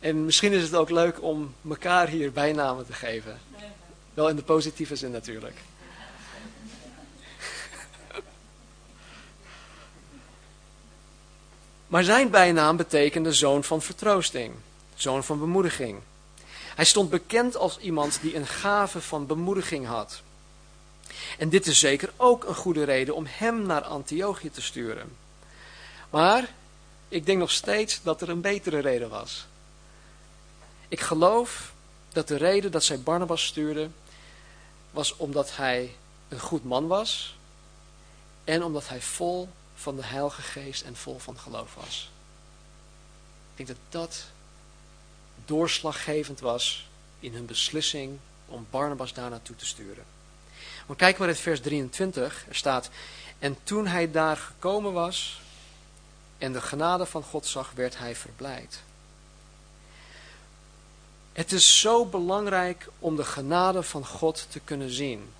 En 0.00 0.24
misschien 0.24 0.52
is 0.52 0.62
het 0.62 0.74
ook 0.74 0.90
leuk 0.90 1.22
om 1.22 1.54
elkaar 1.68 2.08
hier 2.08 2.32
bijnamen 2.32 2.86
te 2.86 2.92
geven. 2.92 3.40
Wel 4.14 4.28
in 4.28 4.36
de 4.36 4.42
positieve 4.42 4.96
zin 4.96 5.10
natuurlijk. 5.10 5.56
Maar 11.86 12.04
zijn 12.04 12.30
bijnaam 12.30 12.76
betekende 12.76 13.32
zoon 13.32 13.64
van 13.64 13.82
vertroosting, 13.82 14.54
zoon 14.94 15.24
van 15.24 15.38
bemoediging. 15.38 15.98
Hij 16.74 16.84
stond 16.84 17.10
bekend 17.10 17.56
als 17.56 17.78
iemand 17.78 18.18
die 18.22 18.36
een 18.36 18.46
gave 18.46 19.00
van 19.00 19.26
bemoediging 19.26 19.86
had. 19.86 20.22
En 21.38 21.48
dit 21.48 21.66
is 21.66 21.78
zeker 21.78 22.12
ook 22.16 22.44
een 22.44 22.54
goede 22.54 22.84
reden 22.84 23.14
om 23.14 23.24
hem 23.28 23.66
naar 23.66 23.82
Antiochië 23.82 24.50
te 24.50 24.62
sturen. 24.62 25.16
Maar 26.10 26.54
ik 27.08 27.26
denk 27.26 27.38
nog 27.38 27.50
steeds 27.50 28.00
dat 28.02 28.20
er 28.20 28.28
een 28.28 28.40
betere 28.40 28.78
reden 28.78 29.08
was. 29.08 29.46
Ik 30.88 31.00
geloof 31.00 31.72
dat 32.08 32.28
de 32.28 32.36
reden 32.36 32.70
dat 32.70 32.84
zij 32.84 33.00
Barnabas 33.00 33.44
stuurde 33.44 33.88
was 34.90 35.16
omdat 35.16 35.56
hij 35.56 35.96
een 36.28 36.40
goed 36.40 36.64
man 36.64 36.86
was 36.86 37.36
en 38.44 38.62
omdat 38.62 38.88
hij 38.88 39.02
vol 39.02 39.48
van 39.74 39.96
de 39.96 40.04
Heilige 40.04 40.42
Geest 40.42 40.82
en 40.82 40.96
vol 40.96 41.18
van 41.18 41.38
geloof 41.38 41.74
was. 41.74 42.10
Ik 43.54 43.66
denk 43.66 43.68
dat 43.68 44.02
dat 44.02 44.24
doorslaggevend 45.44 46.40
was 46.40 46.88
in 47.20 47.34
hun 47.34 47.46
beslissing 47.46 48.18
om 48.46 48.66
Barnabas 48.70 49.12
daar 49.12 49.30
naartoe 49.30 49.56
te 49.56 49.66
sturen. 49.66 50.04
Maar 50.86 50.96
kijk 50.96 51.18
maar 51.18 51.28
in 51.28 51.34
vers 51.34 51.60
23. 51.60 52.44
Er 52.48 52.54
staat, 52.54 52.90
en 53.38 53.56
toen 53.62 53.86
hij 53.86 54.10
daar 54.10 54.36
gekomen 54.36 54.92
was 54.92 55.40
en 56.38 56.52
de 56.52 56.60
genade 56.60 57.06
van 57.06 57.22
God 57.22 57.46
zag, 57.46 57.72
werd 57.74 57.98
hij 57.98 58.16
verblijd. 58.16 58.82
Het 61.36 61.52
is 61.52 61.80
zo 61.80 62.04
belangrijk 62.04 62.88
om 62.98 63.16
de 63.16 63.24
genade 63.24 63.82
van 63.82 64.06
God 64.06 64.46
te 64.50 64.60
kunnen 64.60 64.90
zien. 64.90 65.32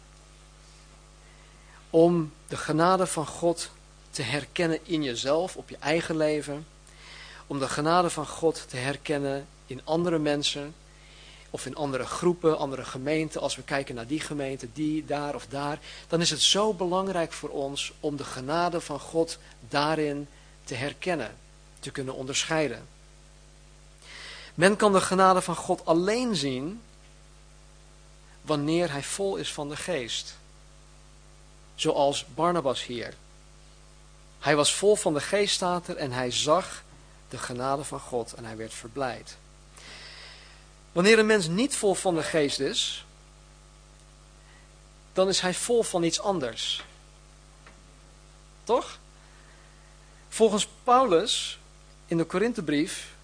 Om 1.90 2.32
de 2.48 2.56
genade 2.56 3.06
van 3.06 3.26
God 3.26 3.70
te 4.10 4.22
herkennen 4.22 4.78
in 4.82 5.02
jezelf, 5.02 5.56
op 5.56 5.68
je 5.68 5.76
eigen 5.80 6.16
leven. 6.16 6.66
Om 7.46 7.58
de 7.58 7.68
genade 7.68 8.10
van 8.10 8.26
God 8.26 8.64
te 8.68 8.76
herkennen 8.76 9.46
in 9.66 9.80
andere 9.84 10.18
mensen 10.18 10.74
of 11.50 11.66
in 11.66 11.76
andere 11.76 12.06
groepen, 12.06 12.58
andere 12.58 12.84
gemeenten, 12.84 13.40
als 13.40 13.56
we 13.56 13.62
kijken 13.62 13.94
naar 13.94 14.06
die 14.06 14.20
gemeente, 14.20 14.68
die, 14.72 15.04
daar 15.04 15.34
of 15.34 15.46
daar, 15.46 15.78
dan 16.08 16.20
is 16.20 16.30
het 16.30 16.40
zo 16.40 16.74
belangrijk 16.74 17.32
voor 17.32 17.50
ons 17.50 17.92
om 18.00 18.16
de 18.16 18.24
genade 18.24 18.80
van 18.80 19.00
God 19.00 19.38
daarin 19.68 20.28
te 20.64 20.74
herkennen, 20.74 21.36
te 21.78 21.90
kunnen 21.90 22.14
onderscheiden. 22.14 22.95
Men 24.56 24.76
kan 24.76 24.92
de 24.92 25.00
genade 25.00 25.40
van 25.40 25.56
God 25.56 25.84
alleen 25.84 26.36
zien 26.36 26.82
wanneer 28.40 28.92
hij 28.92 29.02
vol 29.02 29.36
is 29.36 29.52
van 29.52 29.68
de 29.68 29.76
geest. 29.76 30.36
Zoals 31.74 32.26
Barnabas 32.34 32.84
hier. 32.84 33.14
Hij 34.38 34.56
was 34.56 34.74
vol 34.74 34.96
van 34.96 35.14
de 35.14 35.20
geest, 35.20 35.54
staat 35.54 35.88
er, 35.88 35.96
en 35.96 36.12
hij 36.12 36.30
zag 36.30 36.82
de 37.28 37.38
genade 37.38 37.84
van 37.84 38.00
God 38.00 38.32
en 38.32 38.44
hij 38.44 38.56
werd 38.56 38.74
verblijd. 38.74 39.36
Wanneer 40.92 41.18
een 41.18 41.26
mens 41.26 41.48
niet 41.48 41.76
vol 41.76 41.94
van 41.94 42.14
de 42.14 42.22
geest 42.22 42.60
is, 42.60 43.06
dan 45.12 45.28
is 45.28 45.40
hij 45.40 45.54
vol 45.54 45.82
van 45.82 46.02
iets 46.02 46.20
anders. 46.20 46.84
Toch? 48.64 48.98
Volgens 50.28 50.68
Paulus 50.84 51.58
in 52.06 52.16
de 52.16 52.24
Korinthebrief 52.24 53.15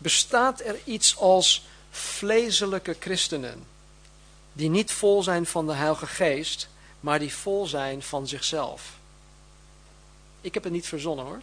bestaat 0.00 0.60
er 0.60 0.78
iets 0.84 1.16
als 1.16 1.64
vleeselijke 1.90 2.96
christenen. 3.00 3.66
Die 4.52 4.70
niet 4.70 4.92
vol 4.92 5.22
zijn 5.22 5.46
van 5.46 5.66
de 5.66 5.72
Heilige 5.72 6.06
Geest, 6.06 6.68
maar 7.00 7.18
die 7.18 7.34
vol 7.34 7.66
zijn 7.66 8.02
van 8.02 8.28
zichzelf. 8.28 8.98
Ik 10.40 10.54
heb 10.54 10.64
het 10.64 10.72
niet 10.72 10.86
verzonnen 10.86 11.24
hoor. 11.24 11.40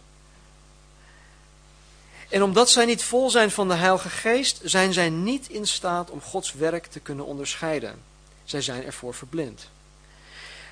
En 2.28 2.42
omdat 2.42 2.70
zij 2.70 2.84
niet 2.84 3.02
vol 3.02 3.30
zijn 3.30 3.50
van 3.50 3.68
de 3.68 3.74
Heilige 3.74 4.08
Geest, 4.08 4.60
zijn 4.62 4.92
zij 4.92 5.10
niet 5.10 5.48
in 5.48 5.66
staat 5.66 6.10
om 6.10 6.20
Gods 6.20 6.52
werk 6.52 6.86
te 6.86 7.00
kunnen 7.00 7.24
onderscheiden. 7.24 8.02
Zij 8.44 8.60
zijn 8.60 8.84
ervoor 8.84 9.14
verblind. 9.14 9.68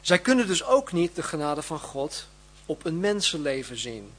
Zij 0.01 0.19
kunnen 0.19 0.47
dus 0.47 0.65
ook 0.65 0.93
niet 0.93 1.15
de 1.15 1.23
genade 1.23 1.63
van 1.63 1.79
God 1.79 2.27
op 2.67 2.85
een 2.85 3.01
mensenleven 3.01 3.79
zien. 3.79 4.13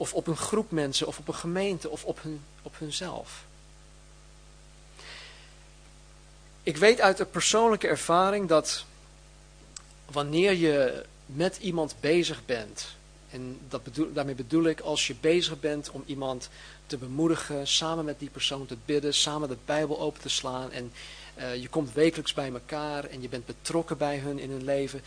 Of 0.00 0.14
op 0.14 0.26
een 0.26 0.36
groep 0.36 0.70
mensen, 0.70 1.06
of 1.06 1.18
op 1.18 1.28
een 1.28 1.34
gemeente, 1.34 1.88
of 1.90 2.04
op, 2.04 2.22
hun, 2.22 2.40
op 2.62 2.78
hunzelf. 2.78 3.44
Ik 6.62 6.76
weet 6.76 7.00
uit 7.00 7.16
de 7.16 7.24
persoonlijke 7.24 7.88
ervaring 7.88 8.48
dat 8.48 8.84
wanneer 10.10 10.52
je 10.52 11.04
met 11.26 11.56
iemand 11.56 11.94
bezig 12.00 12.44
bent, 12.46 12.96
En 13.30 13.58
dat 13.68 13.82
bedoel, 13.82 14.12
daarmee 14.12 14.34
bedoel 14.34 14.64
ik 14.64 14.80
als 14.80 15.06
je 15.06 15.14
bezig 15.20 15.60
bent 15.60 15.90
om 15.90 16.02
iemand 16.06 16.48
te 16.86 16.96
bemoedigen, 16.96 17.66
samen 17.66 18.04
met 18.04 18.18
die 18.18 18.30
persoon 18.30 18.66
te 18.66 18.76
bidden, 18.84 19.14
samen 19.14 19.48
de 19.48 19.56
Bijbel 19.64 20.00
open 20.00 20.20
te 20.20 20.28
slaan 20.28 20.72
en 20.72 20.92
uh, 21.38 21.54
je 21.54 21.68
komt 21.68 21.92
wekelijks 21.92 22.34
bij 22.34 22.52
elkaar 22.52 23.04
en 23.04 23.22
je 23.22 23.28
bent 23.28 23.46
betrokken 23.46 23.98
bij 23.98 24.18
hun 24.18 24.38
in 24.38 24.50
hun 24.50 24.64
leven, 24.64 25.02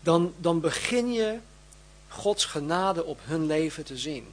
dan, 0.00 0.34
dan 0.36 0.60
begin 0.60 1.12
je 1.12 1.38
Gods 2.12 2.44
genade 2.44 3.04
op 3.04 3.18
hun 3.22 3.46
leven 3.46 3.84
te 3.84 3.98
zien. 3.98 4.26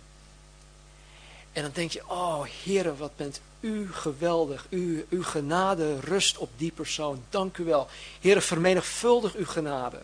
En 1.52 1.62
dan 1.62 1.72
denk 1.74 1.92
je, 1.92 2.04
oh 2.08 2.46
Heere, 2.64 2.96
wat 2.96 3.16
bent 3.16 3.42
u 3.60 3.94
geweldig. 3.94 4.66
U, 4.70 5.06
uw 5.10 5.24
genade 5.24 6.00
rust 6.00 6.38
op 6.38 6.50
die 6.58 6.72
persoon. 6.72 7.24
Dank 7.30 7.58
u 7.58 7.64
wel. 7.64 7.88
Heere, 8.22 8.42
vermenigvuldig 8.42 9.36
uw 9.36 9.46
genade. 9.46 10.00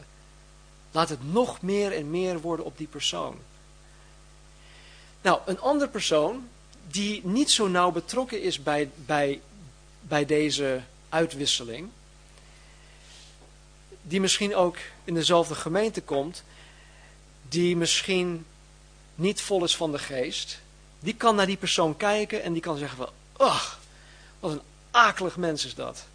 Laat 0.91 1.09
het 1.09 1.31
nog 1.33 1.61
meer 1.61 1.91
en 1.91 2.09
meer 2.09 2.39
worden 2.39 2.65
op 2.65 2.77
die 2.77 2.87
persoon. 2.87 3.37
Nou, 5.21 5.39
een 5.45 5.59
andere 5.59 5.89
persoon 5.89 6.47
die 6.87 7.21
niet 7.25 7.51
zo 7.51 7.67
nauw 7.67 7.91
betrokken 7.91 8.41
is 8.41 8.63
bij, 8.63 8.89
bij, 8.95 9.41
bij 10.01 10.25
deze 10.25 10.81
uitwisseling, 11.09 11.89
die 14.01 14.21
misschien 14.21 14.55
ook 14.55 14.77
in 15.03 15.13
dezelfde 15.13 15.55
gemeente 15.55 16.01
komt, 16.01 16.43
die 17.55 17.77
misschien 17.77 18.45
niet 19.15 19.41
vol 19.41 19.63
is 19.63 19.75
van 19.75 19.91
de 19.91 19.99
geest, 19.99 20.59
die 20.99 21.15
kan 21.15 21.35
naar 21.35 21.45
die 21.45 21.57
persoon 21.57 21.97
kijken 21.97 22.43
en 22.43 22.53
die 22.53 22.61
kan 22.61 22.77
zeggen 22.77 22.97
van, 22.97 23.09
ach, 23.37 23.79
wat 24.39 24.51
een 24.51 24.61
akelig 24.91 25.37
mens 25.37 25.65
is 25.65 25.75
dat. 25.75 26.05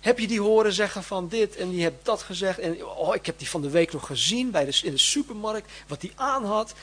Heb 0.00 0.18
je 0.18 0.26
die 0.26 0.40
horen 0.40 0.72
zeggen 0.72 1.02
van 1.02 1.28
dit 1.28 1.56
en 1.56 1.70
die 1.70 1.82
hebt 1.82 2.04
dat 2.04 2.22
gezegd 2.22 2.58
en 2.58 2.84
oh, 2.84 3.14
ik 3.14 3.26
heb 3.26 3.38
die 3.38 3.48
van 3.48 3.62
de 3.62 3.70
week 3.70 3.92
nog 3.92 4.06
gezien 4.06 4.50
bij 4.50 4.64
de, 4.64 4.80
in 4.82 4.92
de 4.92 4.98
supermarkt, 4.98 5.70
wat 5.86 6.00
die 6.00 6.12
aan 6.14 6.44
had. 6.44 6.74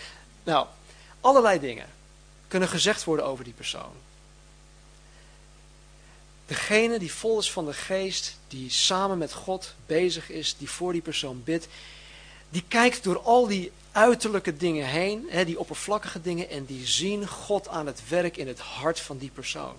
Nou, 0.43 0.67
allerlei 1.21 1.59
dingen 1.59 1.87
kunnen 2.47 2.69
gezegd 2.69 3.03
worden 3.03 3.25
over 3.25 3.43
die 3.43 3.53
persoon. 3.53 3.91
Degene 6.45 6.99
die 6.99 7.13
vol 7.13 7.39
is 7.39 7.51
van 7.51 7.65
de 7.65 7.73
geest, 7.73 8.37
die 8.47 8.69
samen 8.69 9.17
met 9.17 9.33
God 9.33 9.73
bezig 9.85 10.29
is, 10.29 10.55
die 10.57 10.69
voor 10.69 10.91
die 10.91 11.01
persoon 11.01 11.43
bidt, 11.43 11.67
die 12.49 12.63
kijkt 12.67 13.03
door 13.03 13.19
al 13.19 13.47
die 13.47 13.71
uiterlijke 13.91 14.57
dingen 14.57 14.85
heen, 14.85 15.25
hè, 15.29 15.45
die 15.45 15.59
oppervlakkige 15.59 16.21
dingen, 16.21 16.49
en 16.49 16.65
die 16.65 16.87
zien 16.87 17.27
God 17.27 17.67
aan 17.67 17.85
het 17.85 18.09
werk 18.09 18.37
in 18.37 18.47
het 18.47 18.59
hart 18.59 18.99
van 18.99 19.17
die 19.17 19.29
persoon. 19.29 19.75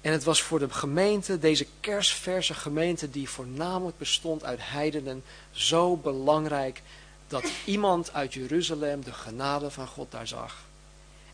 En 0.00 0.12
het 0.12 0.24
was 0.24 0.42
voor 0.42 0.58
de 0.58 0.70
gemeente, 0.70 1.38
deze 1.38 1.66
kersverse 1.80 2.54
gemeente 2.54 3.10
die 3.10 3.28
voornamelijk 3.28 3.98
bestond 3.98 4.44
uit 4.44 4.58
heidenen, 4.62 5.24
zo 5.50 5.96
belangrijk 5.96 6.82
dat 7.28 7.44
iemand 7.64 8.12
uit 8.12 8.34
Jeruzalem 8.34 9.04
de 9.04 9.12
genade 9.12 9.70
van 9.70 9.86
God 9.86 10.10
daar 10.10 10.26
zag. 10.26 10.64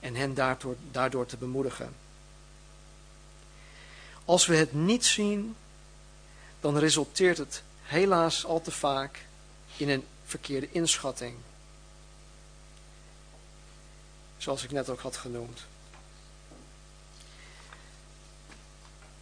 En 0.01 0.15
hen 0.15 0.35
daardoor, 0.35 0.77
daardoor 0.91 1.27
te 1.27 1.37
bemoedigen. 1.37 1.95
Als 4.25 4.47
we 4.47 4.57
het 4.57 4.73
niet 4.73 5.05
zien, 5.05 5.57
dan 6.63 6.79
resulteert 6.79 7.39
het 7.39 7.63
helaas 7.83 8.45
al 8.45 8.61
te 8.61 8.71
vaak 8.71 9.27
in 9.77 9.89
een 9.89 10.07
verkeerde 10.25 10.69
inschatting. 10.71 11.37
Zoals 14.39 14.65
ik 14.65 14.71
net 14.71 14.89
ook 14.89 15.01
had 15.01 15.17
genoemd. 15.17 15.61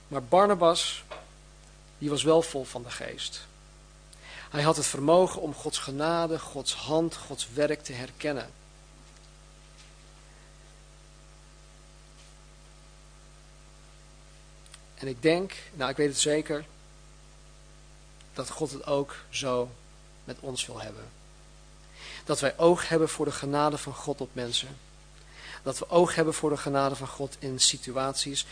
Maar 0.09 0.22
Barnabas, 0.22 1.05
die 1.99 2.11
was 2.11 2.22
wel 2.22 2.43
vol 2.43 2.64
van 2.64 2.82
de 2.82 2.91
geest. 2.91 3.47
Hij 4.51 4.62
had 4.62 4.76
het 4.76 4.86
vermogen 4.86 5.41
om 5.41 5.55
Gods 5.55 5.78
genade, 5.78 6.38
Gods 6.38 6.74
hand, 6.74 7.16
Gods 7.16 7.49
werk 7.53 7.82
te 7.82 7.93
herkennen. 7.93 8.51
En 14.95 15.09
ik 15.09 15.22
denk, 15.22 15.53
nou 15.72 15.91
ik 15.91 15.97
weet 15.97 16.09
het 16.09 16.18
zeker, 16.18 16.64
dat 18.41 18.51
God 18.51 18.70
het 18.70 18.86
ook 18.86 19.16
zo 19.30 19.70
met 20.24 20.36
ons 20.41 20.66
wil 20.66 20.80
hebben. 20.80 21.05
Dat 22.24 22.41
wij 22.41 22.59
oog 22.59 22.88
hebben 22.88 23.09
voor 23.09 23.24
de 23.24 23.32
genade 23.32 23.78
van 23.78 23.95
God 23.95 24.20
op 24.20 24.28
mensen. 24.32 24.76
Dat 25.62 25.78
we 25.78 25.91
oog 25.91 26.14
hebben 26.14 26.34
voor 26.34 26.51
de 26.51 26.57
genade 26.57 26.97
van 26.97 27.09
God 27.09 27.36
in 27.38 27.61
situaties. 27.61 28.47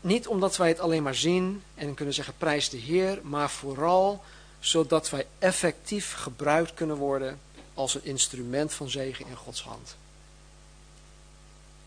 Niet 0.00 0.26
omdat 0.26 0.56
wij 0.56 0.68
het 0.68 0.80
alleen 0.80 1.02
maar 1.02 1.14
zien 1.14 1.62
en 1.74 1.94
kunnen 1.94 2.14
zeggen 2.14 2.34
prijs 2.38 2.68
de 2.68 2.76
Heer, 2.76 3.20
maar 3.22 3.50
vooral 3.50 4.24
zodat 4.60 5.10
wij 5.10 5.26
effectief 5.38 6.14
gebruikt 6.14 6.74
kunnen 6.74 6.96
worden 6.96 7.40
als 7.74 7.94
een 7.94 8.04
instrument 8.04 8.72
van 8.74 8.90
zegen 8.90 9.26
in 9.26 9.36
Gods 9.36 9.62
hand. 9.62 9.96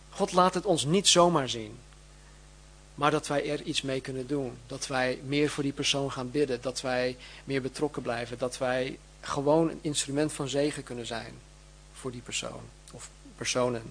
God 0.09 0.31
laat 0.31 0.53
het 0.53 0.65
ons 0.65 0.85
niet 0.85 1.07
zomaar 1.07 1.49
zien 1.49 1.79
maar 2.95 3.11
dat 3.11 3.27
wij 3.27 3.49
er 3.49 3.61
iets 3.61 3.81
mee 3.81 4.01
kunnen 4.01 4.27
doen. 4.27 4.57
Dat 4.67 4.87
wij 4.87 5.19
meer 5.25 5.49
voor 5.49 5.63
die 5.63 5.73
persoon 5.73 6.11
gaan 6.11 6.31
bidden, 6.31 6.61
dat 6.61 6.81
wij 6.81 7.17
meer 7.43 7.61
betrokken 7.61 8.01
blijven, 8.01 8.37
dat 8.37 8.57
wij 8.57 8.99
gewoon 9.21 9.69
een 9.69 9.79
instrument 9.81 10.33
van 10.33 10.47
zegen 10.47 10.83
kunnen 10.83 11.05
zijn 11.05 11.33
voor 11.93 12.11
die 12.11 12.21
persoon 12.21 12.61
of 12.91 13.09
personen. 13.35 13.83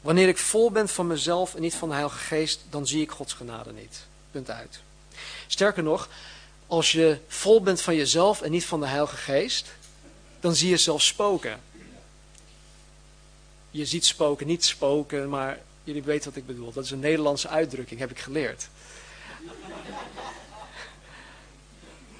Wanneer 0.00 0.28
ik 0.28 0.38
vol 0.38 0.70
ben 0.70 0.88
van 0.88 1.06
mezelf 1.06 1.54
en 1.54 1.60
niet 1.60 1.74
van 1.74 1.88
de 1.88 1.94
Heilige 1.94 2.18
Geest, 2.18 2.64
dan 2.70 2.86
zie 2.86 3.02
ik 3.02 3.10
Gods 3.10 3.32
genade 3.32 3.72
niet. 3.72 4.06
Punt 4.30 4.50
uit. 4.50 4.80
Sterker 5.46 5.82
nog, 5.82 6.08
als 6.66 6.92
je 6.92 7.18
vol 7.28 7.62
bent 7.62 7.80
van 7.80 7.96
jezelf 7.96 8.42
en 8.42 8.50
niet 8.50 8.64
van 8.64 8.80
de 8.80 8.86
Heilige 8.86 9.16
Geest, 9.16 9.66
dan 10.40 10.54
zie 10.54 10.68
je 10.68 10.76
zelfs 10.76 11.06
spoken. 11.06 11.60
Je 13.70 13.86
ziet 13.86 14.06
spoken, 14.06 14.46
niet 14.46 14.64
spoken, 14.64 15.28
maar 15.28 15.58
Jullie 15.88 16.02
weten 16.02 16.28
wat 16.28 16.38
ik 16.38 16.46
bedoel. 16.46 16.72
Dat 16.72 16.84
is 16.84 16.90
een 16.90 16.98
Nederlandse 16.98 17.48
uitdrukking, 17.48 18.00
heb 18.00 18.10
ik 18.10 18.18
geleerd. 18.18 18.68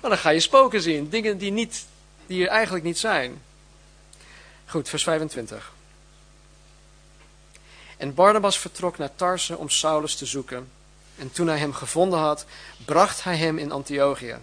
Maar 0.00 0.10
dan 0.10 0.18
ga 0.18 0.30
je 0.30 0.40
spoken 0.40 0.82
zien. 0.82 1.08
Dingen 1.08 1.38
die, 1.38 1.50
niet, 1.50 1.86
die 2.26 2.44
er 2.44 2.48
eigenlijk 2.48 2.84
niet 2.84 2.98
zijn. 2.98 3.42
Goed, 4.66 4.88
vers 4.88 5.02
25. 5.02 5.72
En 7.96 8.14
Barnabas 8.14 8.58
vertrok 8.58 8.98
naar 8.98 9.14
Tarse 9.14 9.56
om 9.56 9.68
Saulus 9.68 10.16
te 10.16 10.26
zoeken. 10.26 10.68
En 11.16 11.32
toen 11.32 11.46
hij 11.46 11.58
hem 11.58 11.72
gevonden 11.72 12.18
had, 12.18 12.44
bracht 12.84 13.24
hij 13.24 13.36
hem 13.36 13.58
in 13.58 13.72
Antiochië. 13.72 14.36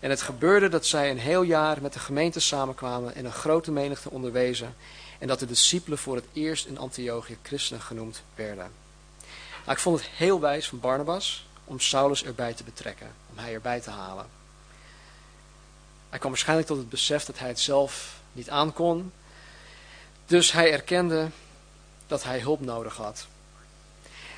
En 0.00 0.10
het 0.10 0.22
gebeurde 0.22 0.68
dat 0.68 0.86
zij 0.86 1.10
een 1.10 1.18
heel 1.18 1.42
jaar 1.42 1.82
met 1.82 1.92
de 1.92 1.98
gemeente 1.98 2.40
samenkwamen 2.40 3.14
en 3.14 3.24
een 3.24 3.32
grote 3.32 3.70
menigte 3.70 4.10
onderwezen 4.10 4.74
en 5.18 5.28
dat 5.28 5.38
de 5.38 5.46
discipelen 5.46 5.98
voor 5.98 6.16
het 6.16 6.26
eerst 6.32 6.66
in 6.66 6.78
Antiochië 6.78 7.38
christenen 7.42 7.82
genoemd 7.82 8.22
werden. 8.34 8.70
Nou, 9.60 9.70
ik 9.70 9.78
vond 9.78 10.00
het 10.00 10.08
heel 10.08 10.40
wijs 10.40 10.68
van 10.68 10.80
Barnabas 10.80 11.46
om 11.64 11.80
Saulus 11.80 12.24
erbij 12.24 12.54
te 12.54 12.64
betrekken, 12.64 13.14
om 13.30 13.38
hij 13.38 13.52
erbij 13.52 13.80
te 13.80 13.90
halen. 13.90 14.26
Hij 16.08 16.18
kwam 16.18 16.30
waarschijnlijk 16.30 16.68
tot 16.68 16.78
het 16.78 16.88
besef 16.88 17.24
dat 17.24 17.38
hij 17.38 17.48
het 17.48 17.60
zelf 17.60 18.20
niet 18.32 18.50
aankon, 18.50 19.12
dus 20.26 20.52
hij 20.52 20.72
erkende 20.72 21.28
dat 22.06 22.22
hij 22.22 22.40
hulp 22.40 22.60
nodig 22.60 22.96
had. 22.96 23.26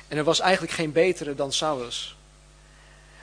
En 0.07 0.17
er 0.17 0.23
was 0.23 0.39
eigenlijk 0.39 0.73
geen 0.73 0.91
betere 0.91 1.35
dan 1.35 1.53
Saulus. 1.53 2.15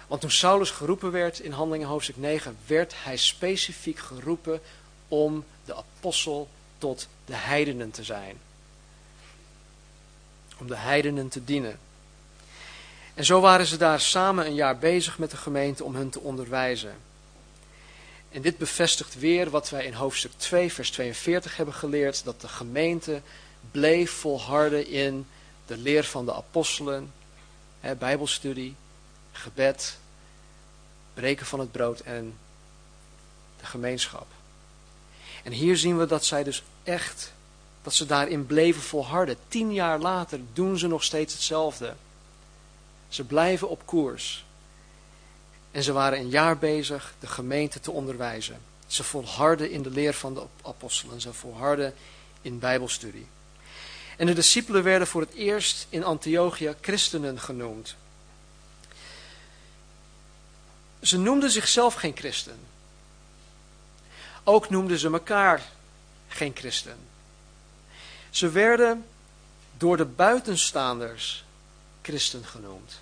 Want 0.07 0.21
toen 0.21 0.31
Saulus 0.31 0.71
geroepen 0.71 1.11
werd 1.11 1.39
in 1.39 1.53
Handelingen 1.53 1.89
hoofdstuk 1.89 2.17
9, 2.17 2.57
werd 2.67 2.95
hij 2.97 3.17
specifiek 3.17 3.99
geroepen 3.99 4.61
om 5.09 5.45
de 5.65 5.75
apostel 5.75 6.49
tot 6.79 7.09
de 7.25 7.35
heidenen 7.35 7.91
te 7.91 8.05
zijn. 8.05 8.39
Om 10.59 10.67
de 10.67 10.77
heidenen 10.77 11.29
te 11.29 11.45
dienen. 11.45 11.79
En 13.15 13.25
zo 13.25 13.41
waren 13.41 13.67
ze 13.67 13.77
daar 13.77 14.01
samen 14.01 14.47
een 14.47 14.55
jaar 14.55 14.79
bezig 14.79 15.19
met 15.19 15.31
de 15.31 15.37
gemeente 15.37 15.85
om 15.85 15.95
hun 15.95 16.11
te 16.11 16.21
onderwijzen. 16.21 16.95
En 18.29 18.43
dit 18.43 18.59
bevestigt 18.59 19.19
weer 19.19 19.51
wat 19.51 19.71
wij 19.71 19.85
in 19.85 19.93
hoofdstuk 19.93 20.33
2, 20.37 20.73
vers 20.73 20.91
42 20.91 21.57
hebben 21.57 21.75
geleerd: 21.75 22.25
dat 22.25 22.41
de 22.41 22.49
gemeente 22.49 23.21
bleef 23.71 24.11
volharden 24.11 24.87
in 24.87 25.27
de 25.67 25.77
leer 25.77 26.05
van 26.05 26.25
de 26.25 26.35
apostelen, 26.35 27.13
hè, 27.81 27.95
Bijbelstudie, 27.95 28.75
gebed, 29.33 29.99
breken 31.15 31.47
van 31.47 31.61
het 31.61 31.73
brood 31.73 32.01
en 32.01 32.39
de 33.61 33.67
gemeenschap. 33.67 34.27
En 35.47 35.53
hier 35.53 35.77
zien 35.77 35.99
we 35.99 36.07
dat 36.07 36.25
zij 36.25 36.45
dus 36.45 36.63
echt, 36.83 37.33
dat 37.83 37.95
ze 37.95 38.07
daarin 38.07 38.47
bleven 38.47 38.83
volharden. 38.83 39.37
Tien 39.49 39.73
jaar 39.73 39.99
later 39.99 40.41
doen 40.53 40.79
ze 40.79 40.87
nog 40.87 41.05
steeds 41.05 41.33
hetzelfde. 41.33 41.95
Ze 43.09 43.25
blijven 43.25 43.69
op 43.69 43.83
koers. 43.85 44.45
En 45.71 45.83
ze 45.83 45.93
waren 45.93 46.19
een 46.19 46.29
jaar 46.29 46.59
bezig 46.59 47.15
de 47.21 47.27
gemeente 47.27 47.81
te 47.81 47.91
onderwijzen. 47.91 48.61
Ze 48.87 49.05
volharden 49.05 49.71
in 49.71 49.83
de 49.83 49.91
leer 49.91 50.15
van 50.15 50.35
de 50.35 50.43
apostelen. 50.63 51.21
Ze 51.21 51.33
volharden 51.33 51.95
in 52.43 52.59
bijbelstudie. 52.59 53.27
En 54.17 54.27
de 54.27 54.35
discipelen 54.35 54.83
werden 54.83 55.07
voor 55.07 55.21
het 55.21 55.35
eerst 55.35 55.87
in 55.89 56.05
Antiochia 56.05 56.75
christenen 56.81 57.41
genoemd. 57.41 57.97
ze 61.03 61.19
noemden 61.19 61.51
zichzelf 61.51 61.95
geen 61.95 62.17
christen. 62.17 62.59
Ook 64.49 64.71
noemden 64.71 64.99
ze 64.99 65.11
elkaar 65.11 65.63
geen 66.29 66.53
christen. 66.55 66.97
Ze 68.31 68.49
werden 68.51 69.07
door 69.77 69.97
de 69.97 70.05
buitenstaanders 70.05 71.45
christen 72.03 72.45
genoemd. 72.45 73.01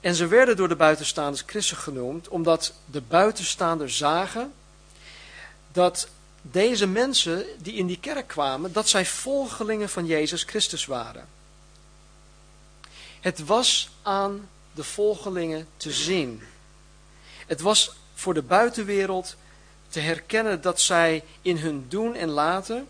En 0.00 0.14
ze 0.14 0.26
werden 0.26 0.56
door 0.56 0.68
de 0.68 0.76
buitenstaanders 0.76 1.42
christen 1.46 1.76
genoemd 1.76 2.28
omdat 2.28 2.72
de 2.90 3.00
buitenstaanders 3.00 3.96
zagen 3.96 4.52
dat 5.72 6.08
deze 6.42 6.86
mensen 6.86 7.46
die 7.58 7.74
in 7.74 7.86
die 7.86 8.00
kerk 8.00 8.28
kwamen, 8.28 8.72
dat 8.72 8.88
zij 8.88 9.06
volgelingen 9.06 9.88
van 9.88 10.06
Jezus 10.06 10.42
Christus 10.42 10.86
waren. 10.86 11.28
Het 13.20 13.44
was 13.44 13.90
aan 14.02 14.48
de 14.74 14.84
volgelingen 14.84 15.68
te 15.76 15.92
zien. 15.92 16.42
Het 17.46 17.60
was 17.60 17.92
voor 18.16 18.34
de 18.34 18.42
buitenwereld 18.42 19.36
te 19.88 20.00
herkennen 20.00 20.60
dat 20.60 20.80
zij 20.80 21.24
in 21.42 21.56
hun 21.56 21.86
doen 21.88 22.14
en 22.14 22.28
laten 22.28 22.88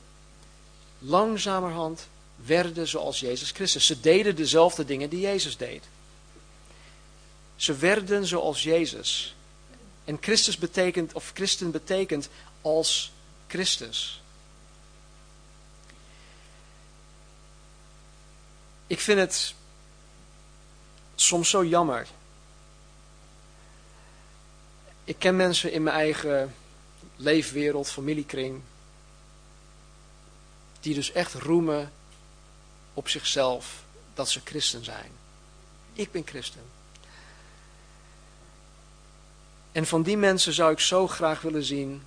langzamerhand 0.99 2.09
werden 2.37 2.89
zoals 2.89 3.21
Jezus 3.21 3.51
Christus. 3.51 3.87
Ze 3.87 4.01
deden 4.01 4.37
dezelfde 4.37 4.85
dingen 4.85 5.09
die 5.09 5.21
Jezus 5.21 5.57
deed. 5.57 5.85
Ze 7.57 7.77
werden 7.77 8.27
zoals 8.27 8.63
Jezus. 8.63 9.35
En 10.05 10.19
Christus 10.21 10.59
betekent, 10.59 11.13
of 11.13 11.31
christen 11.35 11.71
betekent 11.71 12.29
als 12.61 13.13
Christus. 13.47 14.21
Ik 18.87 19.01
vind 19.01 19.19
het 19.19 19.55
soms 21.15 21.51
zo 21.51 21.65
jammer. 21.65 22.07
Ik 25.07 25.19
ken 25.19 25.37
mensen 25.37 25.73
in 25.73 25.83
mijn 25.83 25.97
eigen 25.97 26.55
leefwereld, 27.17 27.91
familiekring, 27.91 28.63
die 30.81 30.95
dus 30.95 31.13
echt 31.13 31.35
roemen 31.35 31.93
op 32.95 33.09
zichzelf 33.09 33.85
dat 34.15 34.31
ze 34.31 34.41
christen 34.45 34.85
zijn. 34.85 35.11
Ik 35.93 36.11
ben 36.11 36.23
christen. 36.27 36.63
En 39.73 39.87
van 39.87 40.03
die 40.03 40.17
mensen 40.17 40.53
zou 40.53 40.73
ik 40.73 40.81
zo 40.81 41.07
graag 41.07 41.41
willen 41.41 41.65
zien 41.65 42.03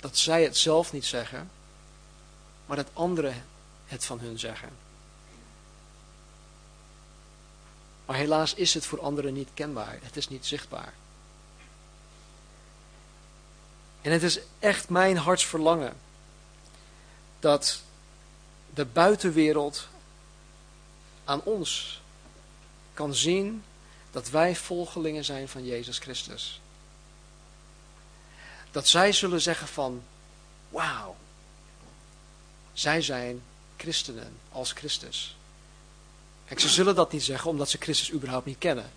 dat 0.00 0.16
zij 0.16 0.42
het 0.42 0.56
zelf 0.56 0.92
niet 0.92 1.06
zeggen, 1.06 1.50
maar 2.66 2.76
dat 2.76 2.90
anderen 2.92 3.44
het 3.86 4.04
van 4.04 4.20
hun 4.20 4.38
zeggen. 4.38 4.70
Maar 8.06 8.16
helaas 8.16 8.54
is 8.54 8.74
het 8.74 8.86
voor 8.86 9.00
anderen 9.00 9.34
niet 9.34 9.48
kenbaar. 9.54 9.98
Het 10.02 10.16
is 10.16 10.28
niet 10.28 10.46
zichtbaar. 10.46 10.92
En 14.06 14.12
het 14.12 14.22
is 14.22 14.38
echt 14.58 14.88
mijn 14.88 15.16
hartsverlangen 15.16 15.96
dat 17.40 17.80
de 18.74 18.84
buitenwereld 18.84 19.88
aan 21.24 21.42
ons 21.42 22.00
kan 22.94 23.14
zien 23.14 23.64
dat 24.10 24.30
wij 24.30 24.56
volgelingen 24.56 25.24
zijn 25.24 25.48
van 25.48 25.64
Jezus 25.64 25.98
Christus. 25.98 26.60
Dat 28.70 28.88
zij 28.88 29.12
zullen 29.12 29.40
zeggen 29.40 29.68
van, 29.68 30.02
wauw, 30.68 31.16
zij 32.72 33.02
zijn 33.02 33.42
christenen 33.76 34.36
als 34.52 34.72
Christus. 34.72 35.36
Kijk, 36.44 36.60
ze 36.60 36.68
zullen 36.68 36.94
dat 36.94 37.12
niet 37.12 37.24
zeggen 37.24 37.50
omdat 37.50 37.70
ze 37.70 37.78
Christus 37.78 38.12
überhaupt 38.12 38.46
niet 38.46 38.58
kennen. 38.58 38.90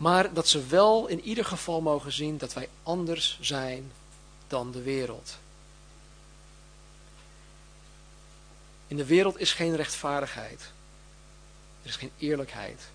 Maar 0.00 0.32
dat 0.32 0.48
ze 0.48 0.66
wel 0.66 1.06
in 1.06 1.20
ieder 1.20 1.44
geval 1.44 1.80
mogen 1.80 2.12
zien 2.12 2.38
dat 2.38 2.52
wij 2.52 2.68
anders 2.82 3.38
zijn 3.40 3.92
dan 4.46 4.70
de 4.70 4.82
wereld. 4.82 5.38
In 8.86 8.96
de 8.96 9.04
wereld 9.04 9.38
is 9.38 9.52
geen 9.52 9.76
rechtvaardigheid. 9.76 10.60
Er 11.82 11.88
is 11.88 11.96
geen 11.96 12.12
eerlijkheid. 12.18 12.88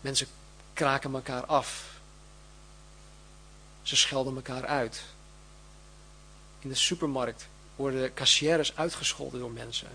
Mensen 0.00 0.26
kraken 0.72 1.14
elkaar 1.14 1.46
af. 1.46 1.98
Ze 3.82 3.96
schelden 3.96 4.34
elkaar 4.34 4.66
uit. 4.66 5.02
In 6.58 6.68
de 6.68 6.74
supermarkt 6.74 7.48
worden 7.76 8.14
kassières 8.14 8.76
uitgescholden 8.76 9.40
door 9.40 9.50
mensen 9.50 9.88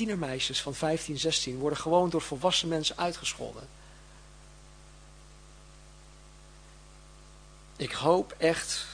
tienermeisjes 0.00 0.62
van 0.62 0.74
15, 0.74 1.18
16 1.18 1.58
worden 1.58 1.78
gewoon 1.78 2.10
door 2.10 2.20
volwassen 2.20 2.68
mensen 2.68 2.96
uitgescholden. 2.98 3.68
Ik 7.76 7.92
hoop 7.92 8.34
echt 8.38 8.86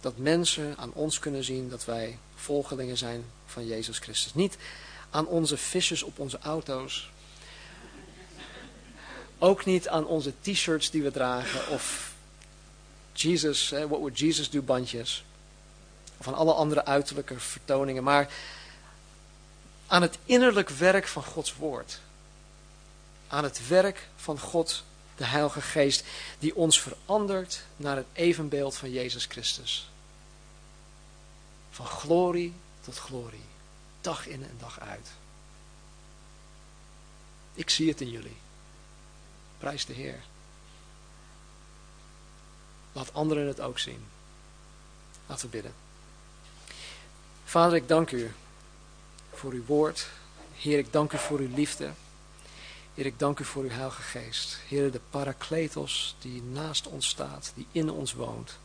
dat 0.00 0.16
mensen 0.16 0.76
aan 0.78 0.92
ons 0.92 1.18
kunnen 1.18 1.44
zien 1.44 1.68
dat 1.68 1.84
wij 1.84 2.18
volgelingen 2.34 2.96
zijn 2.96 3.24
van 3.46 3.66
Jezus 3.66 3.98
Christus. 3.98 4.34
Niet 4.34 4.56
aan 5.10 5.26
onze 5.26 5.56
visjes 5.56 6.02
op 6.02 6.18
onze 6.18 6.38
auto's. 6.38 7.10
Ook 9.38 9.64
niet 9.64 9.88
aan 9.88 10.06
onze 10.06 10.32
t-shirts 10.40 10.90
die 10.90 11.02
we 11.02 11.10
dragen 11.10 11.68
of 11.68 12.12
Jesus, 13.12 13.68
what 13.70 13.88
would 13.88 14.18
Jesus 14.18 14.50
do 14.50 14.62
bandjes. 14.62 15.24
Of 16.16 16.28
aan 16.28 16.34
alle 16.34 16.52
andere 16.52 16.84
uiterlijke 16.84 17.40
vertoningen. 17.40 18.04
Maar 18.04 18.30
aan 19.94 20.02
het 20.02 20.18
innerlijk 20.24 20.68
werk 20.68 21.06
van 21.06 21.24
Gods 21.24 21.54
woord. 21.56 22.00
Aan 23.28 23.44
het 23.44 23.68
werk 23.68 24.08
van 24.16 24.38
God, 24.38 24.84
de 25.16 25.24
Heilige 25.24 25.60
Geest, 25.60 26.04
die 26.38 26.56
ons 26.56 26.80
verandert 26.80 27.64
naar 27.76 27.96
het 27.96 28.06
evenbeeld 28.12 28.76
van 28.76 28.90
Jezus 28.90 29.24
Christus. 29.24 29.90
Van 31.70 31.86
glorie 31.86 32.54
tot 32.80 32.98
glorie, 32.98 33.44
dag 34.00 34.26
in 34.26 34.42
en 34.42 34.56
dag 34.58 34.80
uit. 34.80 35.08
Ik 37.54 37.70
zie 37.70 37.88
het 37.88 38.00
in 38.00 38.10
jullie. 38.10 38.36
Prijs 39.58 39.86
de 39.86 39.92
Heer. 39.92 40.22
Laat 42.92 43.14
anderen 43.14 43.46
het 43.46 43.60
ook 43.60 43.78
zien. 43.78 44.04
Laten 45.26 45.44
we 45.44 45.50
bidden. 45.50 45.74
Vader, 47.44 47.76
ik 47.76 47.88
dank 47.88 48.10
u 48.10 48.34
voor 49.44 49.52
uw 49.52 49.64
woord. 49.64 50.08
Heer, 50.54 50.78
ik 50.78 50.92
dank 50.92 51.12
u 51.12 51.18
voor 51.18 51.38
uw 51.38 51.54
liefde. 51.54 51.90
Heer, 52.94 53.06
ik 53.06 53.18
dank 53.18 53.38
u 53.38 53.44
voor 53.44 53.62
uw 53.62 53.68
Heilige 53.68 54.02
Geest. 54.02 54.58
Heer, 54.68 54.92
de 54.92 55.00
Parakletos 55.10 56.16
die 56.18 56.42
naast 56.42 56.86
ons 56.86 57.08
staat, 57.08 57.52
die 57.54 57.66
in 57.72 57.90
ons 57.90 58.12
woont. 58.12 58.58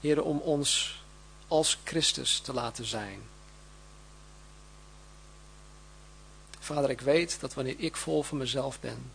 Heer, 0.00 0.22
om 0.22 0.38
ons 0.38 1.02
als 1.48 1.78
Christus 1.84 2.40
te 2.40 2.52
laten 2.52 2.84
zijn. 2.84 3.20
Vader, 6.58 6.90
ik 6.90 7.00
weet 7.00 7.40
dat 7.40 7.54
wanneer 7.54 7.76
ik 7.78 7.96
vol 7.96 8.22
van 8.22 8.38
mezelf 8.38 8.80
ben, 8.80 9.12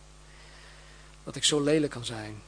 dat 1.24 1.36
ik 1.36 1.44
zo 1.44 1.60
lelijk 1.60 1.92
kan 1.92 2.04
zijn. 2.04 2.42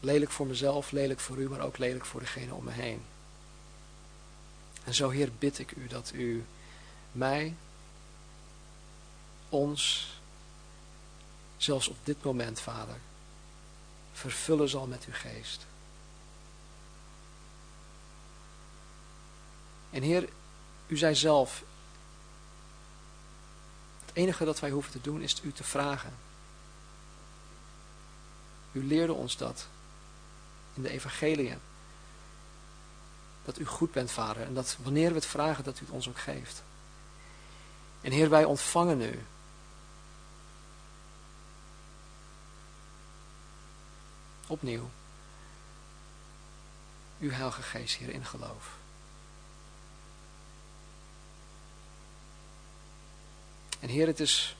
Lelijk 0.00 0.30
voor 0.30 0.46
mezelf, 0.46 0.90
lelijk 0.90 1.20
voor 1.20 1.36
u, 1.36 1.48
maar 1.48 1.60
ook 1.60 1.78
lelijk 1.78 2.06
voor 2.06 2.20
degene 2.20 2.54
om 2.54 2.64
me 2.64 2.70
heen. 2.70 3.02
En 4.84 4.94
zo, 4.94 5.10
Heer, 5.10 5.30
bid 5.38 5.58
ik 5.58 5.76
u 5.76 5.86
dat 5.86 6.12
u 6.14 6.44
mij, 7.12 7.54
ons, 9.48 10.12
zelfs 11.56 11.88
op 11.88 11.96
dit 12.04 12.24
moment, 12.24 12.60
Vader, 12.60 12.96
vervullen 14.12 14.68
zal 14.68 14.86
met 14.86 15.04
uw 15.04 15.12
geest. 15.12 15.66
En 19.90 20.02
Heer, 20.02 20.28
u 20.86 20.96
zei 20.96 21.14
zelf, 21.14 21.62
het 24.06 24.14
enige 24.14 24.44
dat 24.44 24.60
wij 24.60 24.70
hoeven 24.70 24.92
te 24.92 25.00
doen 25.00 25.20
is 25.20 25.40
u 25.42 25.52
te 25.52 25.64
vragen. 25.64 26.14
U 28.72 28.86
leerde 28.86 29.12
ons 29.12 29.36
dat 29.36 29.66
in 30.74 30.82
de 30.82 30.90
evangeliën 30.90 31.58
dat 33.44 33.58
u 33.58 33.66
goed 33.66 33.92
bent, 33.92 34.10
vader. 34.10 34.42
En 34.42 34.54
dat 34.54 34.76
wanneer 34.82 35.08
we 35.08 35.14
het 35.14 35.26
vragen, 35.26 35.64
dat 35.64 35.80
u 35.80 35.84
het 35.84 35.94
ons 35.94 36.08
ook 36.08 36.18
geeft. 36.18 36.62
En 38.00 38.12
Heer, 38.12 38.30
wij 38.30 38.44
ontvangen 38.44 39.00
u. 39.00 39.24
Opnieuw. 44.46 44.90
Uw 47.20 47.30
Heilige 47.30 47.62
Geest, 47.62 47.96
hier 47.96 48.08
in 48.10 48.24
geloof. 48.24 48.76
En 53.80 53.88
Heer, 53.88 54.06
het 54.06 54.20
is 54.20 54.56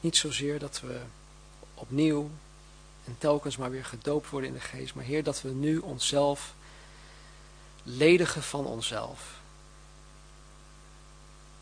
niet 0.00 0.16
zozeer 0.16 0.58
dat 0.58 0.80
we 0.80 1.00
opnieuw 1.74 2.30
en 3.06 3.16
telkens 3.18 3.56
maar 3.56 3.70
weer 3.70 3.84
gedoopt 3.84 4.30
worden 4.30 4.48
in 4.48 4.54
de 4.54 4.60
geest. 4.60 4.94
Maar 4.94 5.04
Heer, 5.04 5.22
dat 5.22 5.42
we 5.42 5.48
nu 5.48 5.78
onszelf 5.78 6.54
ledigen 7.82 8.42
van 8.42 8.66
onszelf. 8.66 9.40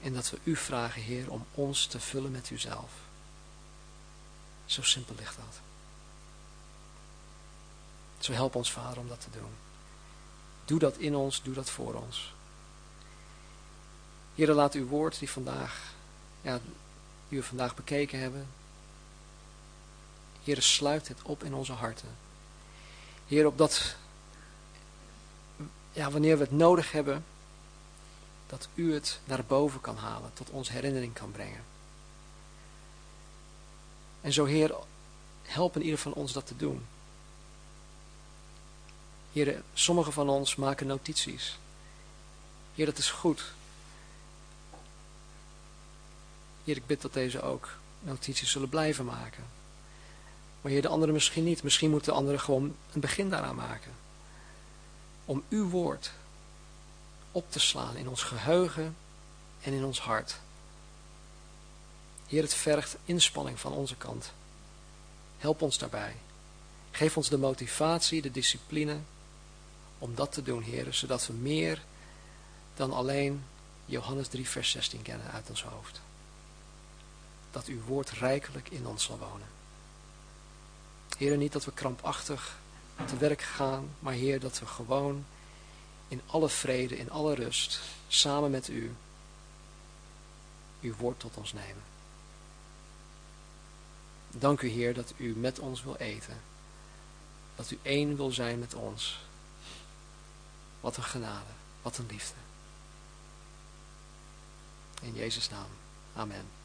En 0.01 0.13
dat 0.13 0.31
we 0.31 0.39
u 0.45 0.57
vragen, 0.57 1.03
Heer, 1.03 1.31
om 1.31 1.47
ons 1.55 1.87
te 1.87 2.01
vullen 2.01 2.31
met 2.31 2.51
uzelf. 2.51 2.91
Zo 4.65 4.83
simpel 4.83 5.15
ligt 5.19 5.37
dat. 5.37 5.61
Zo 8.19 8.33
help 8.33 8.55
ons, 8.55 8.73
Vader, 8.73 8.99
om 8.99 9.09
dat 9.09 9.21
te 9.21 9.39
doen. 9.39 9.51
Doe 10.65 10.79
dat 10.79 10.97
in 10.97 11.15
ons, 11.15 11.43
doe 11.43 11.55
dat 11.55 11.71
voor 11.71 11.95
ons. 11.95 12.33
Heer, 14.35 14.53
laat 14.53 14.75
uw 14.75 14.87
woord 14.87 15.19
die 15.19 15.31
vandaag, 15.31 15.93
ja, 16.41 16.61
die 17.29 17.39
we 17.39 17.45
vandaag 17.45 17.75
bekeken 17.75 18.19
hebben. 18.19 18.47
Heer, 20.45 20.63
sluit 20.63 21.09
het 21.09 21.23
op 21.23 21.45
in 21.45 21.55
onze 21.55 21.73
harten. 21.73 22.17
Heer, 23.27 23.47
opdat, 23.47 23.97
ja, 25.93 26.11
wanneer 26.11 26.37
we 26.37 26.43
het 26.43 26.53
nodig 26.53 26.93
hebben, 26.93 27.25
dat 28.47 28.69
u 28.75 28.95
het 28.95 29.21
naar 29.25 29.45
boven 29.45 29.81
kan 29.81 29.97
halen, 29.97 30.31
tot 30.35 30.51
onze 30.51 30.73
herinnering 30.73 31.13
kan 31.13 31.33
brengen. 31.33 31.65
En 34.21 34.33
zo, 34.33 34.45
Heer, 34.45 34.75
help 35.43 35.77
in 35.77 35.83
ieder 35.83 35.99
van 35.99 36.13
ons 36.13 36.33
dat 36.33 36.47
te 36.47 36.57
doen. 36.57 36.87
Heer, 39.33 39.63
sommigen 39.75 40.13
van 40.13 40.29
ons 40.29 40.57
maken 40.57 40.87
notities. 40.87 41.59
Heer, 42.75 42.87
dat 42.87 42.99
is 42.99 43.11
goed. 43.11 43.53
Heer, 46.65 46.77
ik 46.77 46.87
bid 46.87 47.03
dat 47.03 47.13
deze 47.13 47.43
ook 47.43 47.69
notities 48.01 48.51
zullen 48.51 48.69
blijven 48.69 49.05
maken. 49.05 49.45
Maar 50.65 50.81
de 50.81 50.89
anderen 50.89 51.15
misschien 51.15 51.45
niet. 51.45 51.63
Misschien 51.63 51.91
moeten 51.91 52.13
de 52.13 52.19
anderen 52.19 52.41
gewoon 52.41 52.77
een 52.93 53.01
begin 53.01 53.31
daaraan 53.31 53.55
maken. 53.55 53.93
Om 55.25 55.45
uw 55.49 55.69
woord 55.69 56.13
op 57.33 57.53
te 57.53 57.61
slaan 57.61 57.97
in 57.97 58.09
ons 58.09 58.23
geheugen 58.23 58.97
en 59.63 59.73
in 59.73 59.85
ons 59.85 60.01
hart. 60.01 60.39
Heer, 62.27 62.43
het 62.43 62.55
vergt 62.55 62.97
inspanning 63.05 63.61
van 63.61 63.73
onze 63.73 63.97
kant. 63.97 64.33
Help 65.39 65.63
ons 65.63 65.79
daarbij. 65.79 66.17
Geef 66.91 67.17
ons 67.17 67.29
de 67.29 67.39
motivatie, 67.39 68.23
de 68.23 68.31
discipline 68.31 68.99
om 69.99 70.15
dat 70.15 70.33
te 70.33 70.43
doen, 70.43 70.63
Heer, 70.63 70.95
zodat 70.95 71.27
we 71.27 71.33
meer 71.33 71.83
dan 72.75 72.93
alleen 72.93 73.45
Johannes 73.87 74.29
3, 74.29 74.49
vers 74.49 74.71
16 74.71 75.03
kennen 75.03 75.31
uit 75.31 75.51
ons 75.51 75.63
hoofd. 75.63 76.01
Dat 77.51 77.67
uw 77.67 77.83
woord 77.83 78.11
rijkelijk 78.11 78.69
in 78.69 78.87
ons 78.87 79.05
zal 79.05 79.19
wonen. 79.19 79.54
Heer, 81.19 81.37
niet 81.37 81.53
dat 81.53 81.65
we 81.65 81.73
krampachtig 81.73 82.59
te 83.05 83.17
werk 83.17 83.43
gaan, 83.43 83.89
maar 83.99 84.13
Heer, 84.13 84.41
dat 84.41 84.59
we 84.59 84.67
gewoon 84.67 85.25
in 86.09 86.21
alle 86.27 86.49
vrede, 86.49 86.99
in 86.99 87.11
alle 87.11 87.35
rust, 87.35 87.81
samen 88.09 88.51
met 88.51 88.69
u, 88.69 88.95
uw 90.81 90.95
woord 90.97 91.21
tot 91.21 91.37
ons 91.37 91.53
nemen. 91.53 91.83
Dank 94.31 94.61
u 94.61 94.69
Heer 94.69 94.95
dat 94.95 95.13
u 95.17 95.37
met 95.37 95.59
ons 95.59 95.83
wil 95.83 95.97
eten. 95.97 96.41
Dat 97.57 97.71
u 97.71 97.79
één 97.83 98.17
wil 98.17 98.31
zijn 98.31 98.59
met 98.59 98.75
ons. 98.75 99.21
Wat 100.81 100.97
een 100.97 101.03
genade, 101.03 101.51
wat 101.83 101.99
een 101.99 102.07
liefde. 102.07 102.35
In 105.01 105.15
Jezus' 105.15 105.49
naam. 105.49 105.69
Amen. 106.15 106.37
Amen. 106.37 106.64